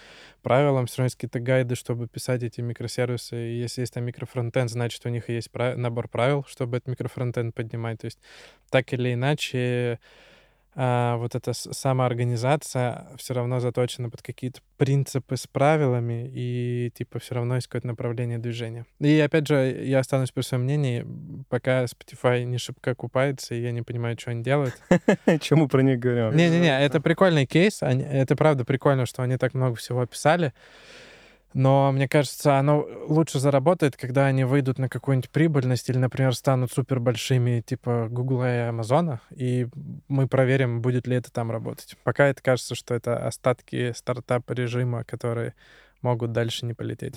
правилам, 0.41 0.87
все 0.87 0.99
равно 0.99 1.05
есть 1.05 1.15
какие-то 1.15 1.39
гайды, 1.39 1.75
чтобы 1.75 2.07
писать 2.07 2.41
эти 2.43 2.61
микросервисы. 2.61 3.35
И 3.35 3.59
если 3.59 3.81
есть 3.81 3.93
там 3.93 4.05
микрофронтенд, 4.05 4.69
значит, 4.69 5.05
у 5.05 5.09
них 5.09 5.29
есть 5.29 5.51
пра- 5.51 5.75
набор 5.75 6.07
правил, 6.07 6.45
чтобы 6.47 6.77
этот 6.77 6.89
микрофронтенд 6.89 7.53
поднимать. 7.53 7.99
То 7.99 8.05
есть 8.05 8.19
так 8.69 8.91
или 8.93 9.13
иначе, 9.13 9.99
а, 10.75 11.17
вот 11.17 11.35
эта 11.35 11.53
самоорганизация 11.53 13.07
все 13.17 13.33
равно 13.33 13.59
заточена 13.59 14.09
под 14.09 14.21
какие-то 14.21 14.61
принципы 14.77 15.37
с 15.37 15.45
правилами, 15.45 16.29
и 16.33 16.91
типа 16.95 17.19
все 17.19 17.35
равно 17.35 17.55
есть 17.55 17.67
какое-то 17.67 17.87
направление 17.87 18.39
движения. 18.39 18.85
И 18.99 19.19
опять 19.19 19.47
же, 19.47 19.83
я 19.83 19.99
останусь 19.99 20.31
при 20.31 20.41
своем 20.41 20.63
мнении, 20.63 21.05
пока 21.49 21.83
Spotify 21.83 22.43
не 22.43 22.57
шибко 22.57 22.95
купается, 22.95 23.53
и 23.55 23.61
я 23.61 23.71
не 23.71 23.81
понимаю, 23.81 24.17
что 24.19 24.31
они 24.31 24.43
делают. 24.43 24.73
Чем 25.41 25.59
мы 25.59 25.67
про 25.67 25.81
них 25.81 25.99
говорим? 25.99 26.37
Не-не-не, 26.37 26.83
это 26.83 26.99
прикольный 27.01 27.45
кейс. 27.45 27.79
это 27.81 28.35
правда 28.35 28.65
прикольно, 28.65 29.05
что 29.05 29.21
они 29.21 29.37
так 29.37 29.53
много 29.53 29.75
всего 29.75 30.01
описали. 30.01 30.53
Но 31.53 31.91
мне 31.91 32.07
кажется, 32.07 32.57
оно 32.57 32.87
лучше 33.07 33.39
заработает, 33.39 33.95
когда 33.95 34.25
они 34.25 34.43
выйдут 34.43 34.79
на 34.79 34.89
какую-нибудь 34.89 35.29
прибыльность 35.29 35.89
или, 35.89 35.97
например, 35.97 36.35
станут 36.35 36.71
супер 36.71 36.99
большими, 36.99 37.61
типа 37.61 38.07
Google 38.09 38.43
и 38.43 38.47
Amazon, 38.47 39.19
и 39.35 39.67
мы 40.07 40.27
проверим, 40.27 40.81
будет 40.81 41.07
ли 41.07 41.15
это 41.15 41.31
там 41.31 41.51
работать. 41.51 41.95
Пока 42.03 42.27
это 42.27 42.41
кажется, 42.41 42.75
что 42.75 42.93
это 42.95 43.25
остатки 43.25 43.93
стартап-режима, 43.95 45.03
которые 45.03 45.53
могут 46.01 46.31
дальше 46.31 46.65
не 46.65 46.73
полететь. 46.73 47.15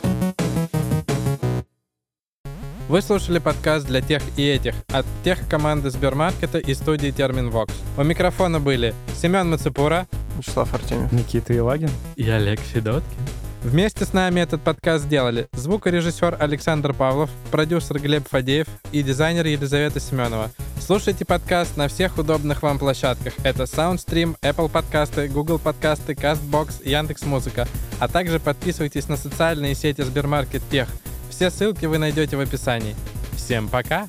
Вы 2.89 3.03
слушали 3.03 3.41
подкаст 3.41 3.85
для 3.87 4.01
тех 4.01 4.23
и 4.37 4.47
этих 4.47 4.75
от 4.93 5.05
тех 5.25 5.49
команды 5.49 5.91
Сбермаркета 5.91 6.59
и 6.59 6.73
студии 6.73 7.11
Терминвокс. 7.11 7.75
У 7.99 8.05
микрофона 8.05 8.61
были 8.61 8.95
Семен 9.17 9.51
Мацепура 9.51 10.07
Вячеслав 10.39 10.73
Артемьев. 10.73 11.11
Никита 11.13 11.53
Елагин. 11.53 11.91
и 12.15 12.29
Олег 12.29 12.61
Федоткин. 12.61 13.19
Вместе 13.67 14.05
с 14.05 14.13
нами 14.13 14.39
этот 14.39 14.63
подкаст 14.63 15.07
сделали 15.07 15.49
звукорежиссер 15.53 16.37
Александр 16.39 16.93
Павлов, 16.95 17.31
продюсер 17.51 17.99
Глеб 17.99 18.29
Фадеев 18.29 18.69
и 18.93 19.03
дизайнер 19.03 19.45
Елизавета 19.45 19.99
Семенова. 19.99 20.53
Слушайте 20.81 21.25
подкаст 21.25 21.77
на 21.77 21.89
всех 21.89 22.17
удобных 22.17 22.63
вам 22.63 22.79
площадках. 22.79 23.33
Это 23.43 23.65
SoundStream, 23.65 24.37
Apple 24.41 24.71
подкасты, 24.71 25.27
Google 25.27 25.59
подкасты, 25.59 26.13
CastBox, 26.13 26.89
Яндекс.Музыка. 26.89 27.67
А 27.99 28.07
также 28.07 28.39
подписывайтесь 28.39 29.09
на 29.09 29.17
социальные 29.17 29.75
сети 29.75 30.03
Сбермаркет 30.03 30.63
Тех. 30.71 30.87
Все 31.29 31.51
ссылки 31.51 31.87
вы 31.87 31.99
найдете 31.99 32.37
в 32.37 32.41
описании. 32.41 32.95
Всем 33.37 33.67
пока! 33.67 34.09